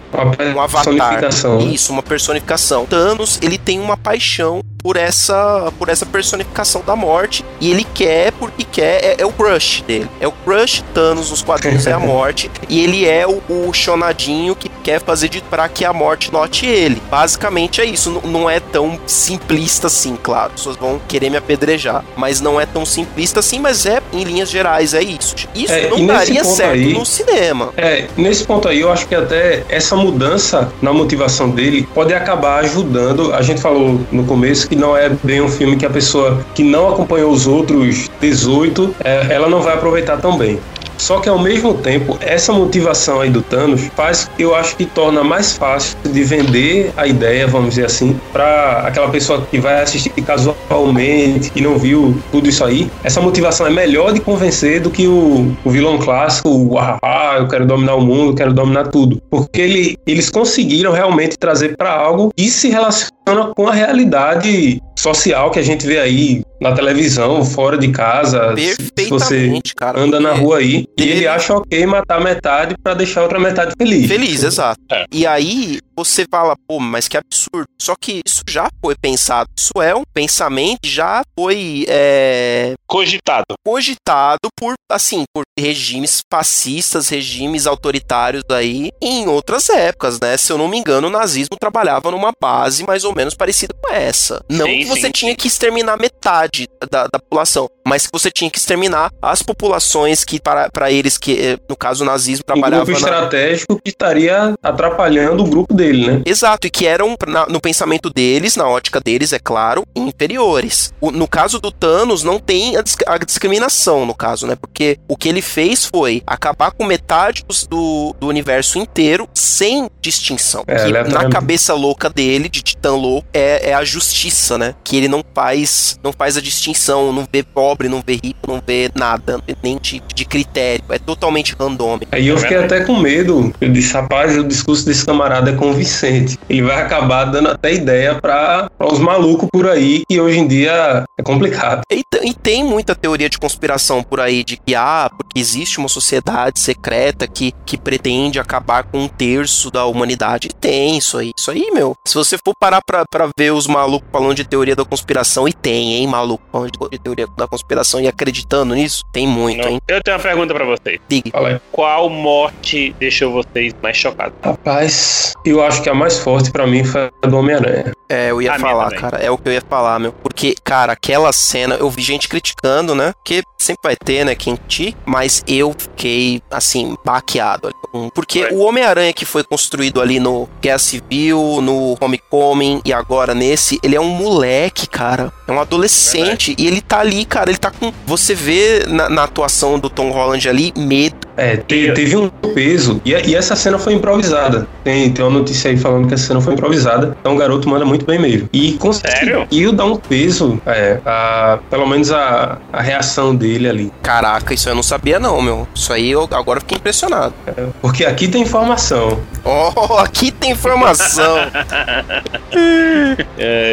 um 0.53 0.59
avatar. 0.59 0.93
personificação. 0.93 1.59
Isso, 1.59 1.91
uma 1.93 2.03
personificação. 2.03 2.85
Thanos, 2.85 3.39
ele 3.41 3.57
tem 3.57 3.79
uma 3.79 3.95
paixão 3.95 4.61
por 4.87 4.95
essa 4.95 5.69
por 5.77 5.89
essa 5.89 6.05
personificação 6.05 6.81
da 6.87 6.95
morte 6.95 7.43
e 7.59 7.69
ele 7.71 7.85
quer 7.93 8.31
porque 8.31 8.63
quer 8.63 9.03
é, 9.03 9.15
é 9.19 9.25
o 9.25 9.31
crush 9.33 9.81
dele. 9.85 10.09
É 10.17 10.25
o 10.25 10.31
crush 10.31 10.81
Thanos 10.93 11.29
nos 11.29 11.41
quadrinhos 11.41 11.85
é 11.85 11.91
a 11.91 11.99
morte 11.99 12.49
e 12.69 12.79
ele 12.79 13.05
é 13.05 13.27
o, 13.27 13.41
o 13.49 13.73
chonadinho 13.73 14.55
que 14.55 14.69
quer 14.69 15.01
fazer 15.01 15.27
de 15.27 15.41
para 15.41 15.67
que 15.67 15.83
a 15.83 15.91
morte 15.91 16.31
note 16.31 16.65
ele. 16.65 17.01
Basicamente 17.11 17.81
é 17.81 17.85
isso. 17.85 18.09
N- 18.11 18.31
não 18.31 18.49
é 18.49 18.61
tão 18.61 18.97
simplista 19.05 19.87
assim 19.87 20.15
claro. 20.23 20.51
As 20.55 20.61
pessoas 20.61 20.77
vão 20.77 21.01
querer 21.05 21.29
me 21.29 21.35
apedrejar 21.35 22.05
mas 22.15 22.39
não 22.39 22.59
é 22.61 22.65
tão 22.65 22.85
simplista 22.85 23.41
assim 23.41 23.59
mas 23.59 23.85
é 23.85 24.01
em 24.13 24.23
linhas 24.23 24.49
gerais 24.49 24.93
é 24.93 25.01
isso. 25.03 25.35
Isso 25.53 25.73
É, 25.73 25.89
não 25.89 26.05
daria 26.05 26.45
certo 26.45 26.71
aí- 26.71 26.93
no 26.93 27.05
cinema. 27.05 27.73
É, 27.75 28.07
nesse 28.15 28.45
ponto 28.45 28.69
aí, 28.69 28.79
eu 28.79 28.89
acho 28.89 29.05
que 29.05 29.15
até 29.15 29.65
essa 29.67 29.97
mudança 29.97 30.71
na 30.81 30.93
motivação 30.93 31.49
dele 31.49 31.85
pode 31.93 32.13
acabar 32.13 32.59
ajudando. 32.63 33.33
A 33.33 33.41
gente 33.41 33.59
falou 33.59 33.99
no 34.13 34.23
começo 34.23 34.69
que 34.69 34.76
não 34.77 34.95
é 34.95 35.09
bem 35.23 35.41
um 35.41 35.49
filme 35.49 35.75
que 35.75 35.85
a 35.85 35.89
pessoa 35.89 36.45
que 36.53 36.63
não 36.63 36.89
acompanhou 36.89 37.31
os 37.31 37.47
outros 37.47 38.09
18, 38.21 38.95
é, 39.03 39.33
ela 39.33 39.49
não 39.49 39.61
vai 39.61 39.73
aproveitar 39.73 40.17
tão 40.17 40.37
bem. 40.37 40.59
Só 40.97 41.19
que 41.19 41.29
ao 41.29 41.39
mesmo 41.39 41.75
tempo, 41.75 42.17
essa 42.19 42.51
motivação 42.51 43.21
aí 43.21 43.29
do 43.29 43.41
Thanos 43.41 43.81
faz, 43.95 44.29
eu 44.37 44.55
acho 44.55 44.75
que 44.75 44.85
torna 44.85 45.23
mais 45.23 45.55
fácil 45.55 45.95
de 46.03 46.23
vender 46.23 46.91
a 46.97 47.05
ideia, 47.05 47.47
vamos 47.47 47.69
dizer 47.69 47.85
assim, 47.85 48.19
para 48.33 48.79
aquela 48.79 49.09
pessoa 49.09 49.41
que 49.49 49.59
vai 49.59 49.81
assistir 49.81 50.09
casualmente 50.09 51.51
e 51.55 51.61
não 51.61 51.77
viu 51.77 52.19
tudo 52.31 52.49
isso 52.49 52.63
aí. 52.65 52.89
Essa 53.03 53.21
motivação 53.21 53.67
é 53.67 53.69
melhor 53.69 54.11
de 54.11 54.19
convencer 54.19 54.81
do 54.81 54.89
que 54.89 55.07
o, 55.07 55.55
o 55.63 55.69
vilão 55.69 55.99
clássico, 55.99 56.49
o 56.49 56.77
ah, 56.79 57.35
eu 57.37 57.47
quero 57.47 57.65
dominar 57.65 57.95
o 57.95 58.01
mundo, 58.01 58.31
eu 58.31 58.35
quero 58.35 58.53
dominar 58.53 58.87
tudo. 58.87 59.21
Porque 59.29 59.61
ele, 59.61 59.97
eles 60.05 60.29
conseguiram 60.29 60.91
realmente 60.91 61.37
trazer 61.37 61.77
para 61.77 61.91
algo 61.91 62.31
que 62.35 62.49
se 62.49 62.69
relaciona 62.69 63.16
com 63.55 63.67
a 63.67 63.73
realidade 63.73 64.81
social 64.97 65.51
que 65.51 65.59
a 65.59 65.63
gente 65.63 65.85
vê 65.85 65.99
aí 65.99 66.41
na 66.59 66.71
televisão, 66.73 67.43
fora 67.45 67.77
de 67.77 67.89
casa. 67.89 68.55
Se 68.57 68.75
você 69.09 69.35
perfeitamente 69.35 69.75
cara 69.75 69.99
anda 69.99 70.19
na 70.19 70.33
rua 70.33 70.57
aí 70.57 70.85
e 70.97 71.03
ele- 71.03 71.11
ele 71.11 71.27
acha 71.27 71.53
ok 71.55 71.85
matar 71.85 72.19
metade 72.19 72.75
para 72.81 72.93
deixar 72.95 73.19
a 73.21 73.23
outra 73.23 73.39
metade 73.39 73.73
feliz. 73.77 74.07
Feliz, 74.07 74.43
exato. 74.43 74.79
É. 74.91 75.05
E 75.11 75.25
aí 75.27 75.77
você 75.95 76.25
fala, 76.29 76.55
pô, 76.67 76.79
mas 76.79 77.07
que 77.07 77.15
absurdo. 77.17 77.67
Só 77.79 77.93
que 77.99 78.21
isso 78.25 78.41
já 78.49 78.69
foi 78.83 78.95
pensado. 78.99 79.49
Isso 79.57 79.71
é 79.81 79.93
um 79.95 80.03
pensamento 80.13 80.79
que 80.81 80.89
já 80.89 81.21
foi 81.37 81.85
é, 81.87 82.73
Cogitado. 82.87 83.45
cogitado 83.65 84.47
por, 84.59 84.73
assim, 84.91 85.23
por 85.33 85.43
regimes 85.57 86.23
fascistas, 86.29 87.09
regimes 87.09 87.65
autoritários 87.67 88.43
aí 88.49 88.91
em 89.01 89.27
outras 89.27 89.69
épocas, 89.69 90.19
né? 90.19 90.37
Se 90.37 90.51
eu 90.51 90.57
não 90.57 90.67
me 90.67 90.77
engano, 90.77 91.07
o 91.07 91.11
nazismo 91.11 91.57
trabalhava 91.59 92.11
numa 92.11 92.31
base 92.39 92.83
mais 92.85 93.03
ou 93.03 93.13
menos 93.15 93.33
parecida 93.33 93.73
com 93.81 93.93
essa. 93.93 94.43
Não 94.49 94.65
Sim, 94.65 94.79
que 94.79 94.85
você 94.85 95.01
sim, 95.07 95.11
tinha 95.11 95.31
sim. 95.31 95.35
que 95.37 95.47
exterminar 95.47 95.97
metade 95.97 96.67
da, 96.91 97.03
da 97.07 97.19
população, 97.19 97.69
mas 97.85 98.05
que 98.05 98.11
você 98.13 98.29
tinha 98.31 98.49
que 98.49 98.57
exterminar 98.59 99.11
as 99.21 99.41
populações 99.41 100.23
que, 100.23 100.39
para, 100.39 100.69
para 100.69 100.91
eles, 100.91 101.17
que 101.17 101.33
eh, 101.39 101.57
no 101.69 101.75
caso 101.75 102.03
o 102.03 102.07
nazismo 102.07 102.43
Um 102.47 102.53
grupo 102.53 102.61
trabalhava 102.61 102.91
na, 102.91 102.97
estratégico 102.97 103.79
que 103.83 103.89
estaria 103.89 104.53
atrapalhando 104.61 105.43
o 105.43 105.47
grupo 105.47 105.73
dele, 105.73 106.07
né? 106.07 106.21
Exato, 106.25 106.67
e 106.67 106.69
que 106.69 106.85
eram, 106.85 107.15
na- 107.27 107.47
no 107.47 107.59
pensamento 107.61 108.09
deles, 108.09 108.55
na 108.55 108.67
ótica 108.67 108.99
deles, 108.99 109.33
é 109.33 109.39
claro, 109.39 109.83
inferiores. 109.95 110.93
O- 110.99 111.11
no 111.11 111.27
caso 111.27 111.59
do 111.59 111.71
Thanos, 111.71 112.23
não 112.23 112.39
tem 112.39 112.75
a, 112.77 112.83
a 113.07 113.17
discriminação, 113.17 114.05
no 114.05 114.13
caso, 114.15 114.45
né? 114.47 114.55
Porque 114.55 114.99
o 115.07 115.15
que 115.15 115.29
ele 115.29 115.41
fez 115.47 115.85
foi 115.85 116.21
acabar 116.27 116.71
com 116.71 116.85
metade 116.85 117.43
do, 117.69 118.15
do 118.19 118.27
universo 118.27 118.77
inteiro 118.77 119.27
sem 119.33 119.89
distinção. 120.01 120.63
É, 120.67 120.85
que 120.85 120.91
na 120.91 121.29
cabeça 121.29 121.73
louca 121.73 122.09
dele, 122.09 122.49
de 122.49 122.61
titã 122.61 122.91
louco, 122.91 123.27
é, 123.33 123.71
é 123.71 123.73
a 123.73 123.83
justiça, 123.83 124.57
né? 124.57 124.75
Que 124.83 124.97
ele 124.97 125.07
não 125.07 125.23
faz, 125.33 125.97
não 126.03 126.11
faz 126.11 126.37
a 126.37 126.41
distinção, 126.41 127.11
não 127.13 127.27
vê 127.31 127.43
pobre, 127.43 127.87
não 127.87 128.03
vê 128.05 128.13
rico, 128.13 128.39
não 128.47 128.61
vê 128.65 128.91
nada, 128.93 129.39
nem 129.63 129.77
tipo 129.77 130.13
de 130.13 130.25
critério. 130.25 130.83
É 130.89 130.99
totalmente 130.99 131.55
randômico. 131.57 132.11
Aí 132.11 132.27
eu 132.27 132.37
fiquei 132.37 132.57
até 132.57 132.81
com 132.81 132.97
medo. 132.97 133.53
Eu 133.59 133.69
disse, 133.69 133.93
rapaz, 133.93 134.37
o 134.37 134.43
discurso 134.43 134.85
desse 134.85 135.05
camarada 135.05 135.51
é 135.51 135.55
convincente. 135.55 136.37
Ele 136.49 136.63
vai 136.63 136.81
acabar 136.81 137.25
dando 137.25 137.49
até 137.49 137.73
ideia 137.73 138.15
para 138.15 138.69
os 138.79 138.99
malucos 138.99 139.47
por 139.51 139.69
aí, 139.69 140.03
que 140.07 140.19
hoje 140.19 140.39
em 140.39 140.47
dia 140.47 141.03
é 141.17 141.23
complicado. 141.23 141.81
E, 141.91 142.03
e 142.23 142.33
tem 142.33 142.63
muita 142.63 142.95
teoria 142.95 143.29
de 143.29 143.37
conspiração 143.37 144.03
por 144.03 144.19
aí 144.19 144.43
de 144.43 144.57
que, 144.57 144.75
ah, 144.75 145.09
porque 145.15 145.36
existe 145.39 145.77
uma 145.79 145.89
sociedade 145.89 146.59
secreta 146.59 147.27
que, 147.27 147.53
que 147.65 147.77
pretende 147.77 148.39
acabar 148.39 148.83
com 148.83 148.99
um 148.99 149.07
terço 149.07 149.69
da 149.71 149.85
humanidade. 149.85 150.49
Tem 150.59 150.97
isso 150.97 151.17
aí. 151.17 151.31
Isso 151.37 151.51
aí, 151.51 151.69
meu. 151.71 151.95
Se 152.07 152.15
você 152.15 152.37
for 152.37 152.53
parar 152.59 152.81
pra, 152.85 153.03
pra 153.09 153.29
ver 153.37 153.51
os 153.51 153.67
malucos 153.67 154.07
falando 154.11 154.35
de 154.35 154.43
teoria 154.43 154.75
da 154.75 154.85
conspiração, 154.85 155.47
e 155.47 155.53
tem, 155.53 155.93
hein, 155.95 156.07
maluco 156.07 156.43
falando 156.51 156.71
de, 156.91 156.99
teoria 156.99 157.27
da 157.37 157.47
conspiração 157.47 157.99
e 157.99 158.07
acreditando 158.07 158.73
nisso, 158.75 159.03
tem 159.11 159.27
muito, 159.27 159.63
Não. 159.63 159.69
hein. 159.69 159.79
Eu 159.87 160.01
tenho 160.01 160.17
uma 160.17 160.23
pergunta 160.23 160.53
pra 160.53 160.65
vocês. 160.65 160.99
Diga. 161.07 161.31
Fala 161.31 161.49
aí. 161.49 161.59
Qual 161.71 162.09
morte 162.09 162.95
deixou 162.99 163.31
vocês 163.31 163.73
mais 163.81 163.97
chocados? 163.97 164.33
Rapaz, 164.43 165.33
eu 165.45 165.63
acho 165.63 165.81
que 165.81 165.89
a 165.89 165.93
mais 165.93 166.19
forte 166.19 166.51
pra 166.51 166.67
mim 166.67 166.83
foi 166.83 167.09
a 167.23 167.27
do 167.27 167.37
Homem-Aranha. 167.37 167.93
É, 168.09 168.31
eu 168.31 168.41
ia 168.41 168.53
A 168.53 168.59
falar, 168.59 168.91
cara. 168.91 169.17
É 169.17 169.29
o 169.29 169.37
que 169.37 169.49
eu 169.49 169.53
ia 169.53 169.61
falar, 169.61 169.99
meu. 169.99 170.13
Porque, 170.13 170.55
cara, 170.63 170.93
aquela 170.93 171.31
cena, 171.33 171.75
eu 171.75 171.89
vi 171.89 172.01
gente 172.01 172.27
criticando, 172.29 172.95
né? 172.95 173.13
Porque 173.13 173.43
sempre 173.57 173.81
vai 173.83 173.95
ter, 173.95 174.23
né, 174.25 174.33
quem 174.35 174.57
ti. 174.67 174.95
Mas 175.05 175.26
mas 175.27 175.43
eu 175.45 175.75
fiquei, 175.77 176.41
assim, 176.49 176.95
baqueado. 177.03 177.69
Porque 178.13 178.45
o 178.45 178.59
Homem-Aranha 178.59 179.11
que 179.11 179.25
foi 179.25 179.43
construído 179.43 179.99
ali 179.99 180.21
no 180.21 180.47
Guerra 180.61 180.79
Civil, 180.79 181.59
no 181.61 181.97
Homecoming 181.99 182.81
e 182.85 182.93
agora 182.93 183.35
nesse, 183.35 183.77
ele 183.83 183.95
é 183.95 183.99
um 183.99 184.09
moleque, 184.09 184.87
cara. 184.87 185.33
É 185.45 185.51
um 185.51 185.59
adolescente. 185.59 186.55
E 186.57 186.65
ele 186.65 186.79
tá 186.79 186.99
ali, 186.99 187.25
cara, 187.25 187.49
ele 187.49 187.57
tá 187.57 187.71
com. 187.71 187.91
Você 188.05 188.33
vê 188.33 188.85
na, 188.87 189.09
na 189.09 189.23
atuação 189.23 189.77
do 189.77 189.89
Tom 189.89 190.11
Holland 190.11 190.47
ali 190.47 190.71
medo. 190.77 191.26
É, 191.37 191.55
te- 191.57 191.91
teve 191.93 192.17
um 192.17 192.29
peso. 192.29 192.99
E, 193.05 193.11
e 193.11 193.35
essa 193.35 193.55
cena 193.55 193.77
foi 193.77 193.93
improvisada. 193.93 194.67
Tem, 194.83 195.11
tem 195.11 195.23
uma 195.23 195.37
notícia 195.39 195.69
aí 195.69 195.77
falando 195.77 196.07
que 196.07 196.15
essa 196.15 196.25
cena 196.27 196.41
foi 196.41 196.53
improvisada. 196.53 197.15
Então 197.19 197.35
o 197.35 197.37
garoto 197.37 197.69
manda 197.69 197.85
muito 197.85 198.05
bem 198.05 198.17
mesmo. 198.19 198.49
E 198.51 198.73
conseguiu 198.73 199.71
dar 199.71 199.85
um 199.85 199.95
peso, 199.97 200.59
é, 200.65 200.99
a, 201.05 201.59
pelo 201.69 201.85
menos 201.87 202.11
a, 202.11 202.57
a 202.73 202.81
reação 202.81 203.35
dele 203.35 203.69
ali. 203.69 203.93
Caraca, 204.01 204.53
isso 204.53 204.67
eu 204.67 204.73
não 204.75 204.81
sabia, 204.83 205.19
não, 205.19 205.39
meu. 205.41 205.67
Isso 205.75 205.93
aí 205.93 206.09
eu 206.11 206.27
agora 206.31 206.59
fiquei 206.59 206.77
impressionado. 206.77 207.33
Porque 207.81 208.03
aqui 208.03 208.27
tem 208.27 208.41
informação. 208.41 209.19
Oh, 209.45 209.97
aqui 210.01 210.31
tem 210.31 210.51
informação. 210.51 211.37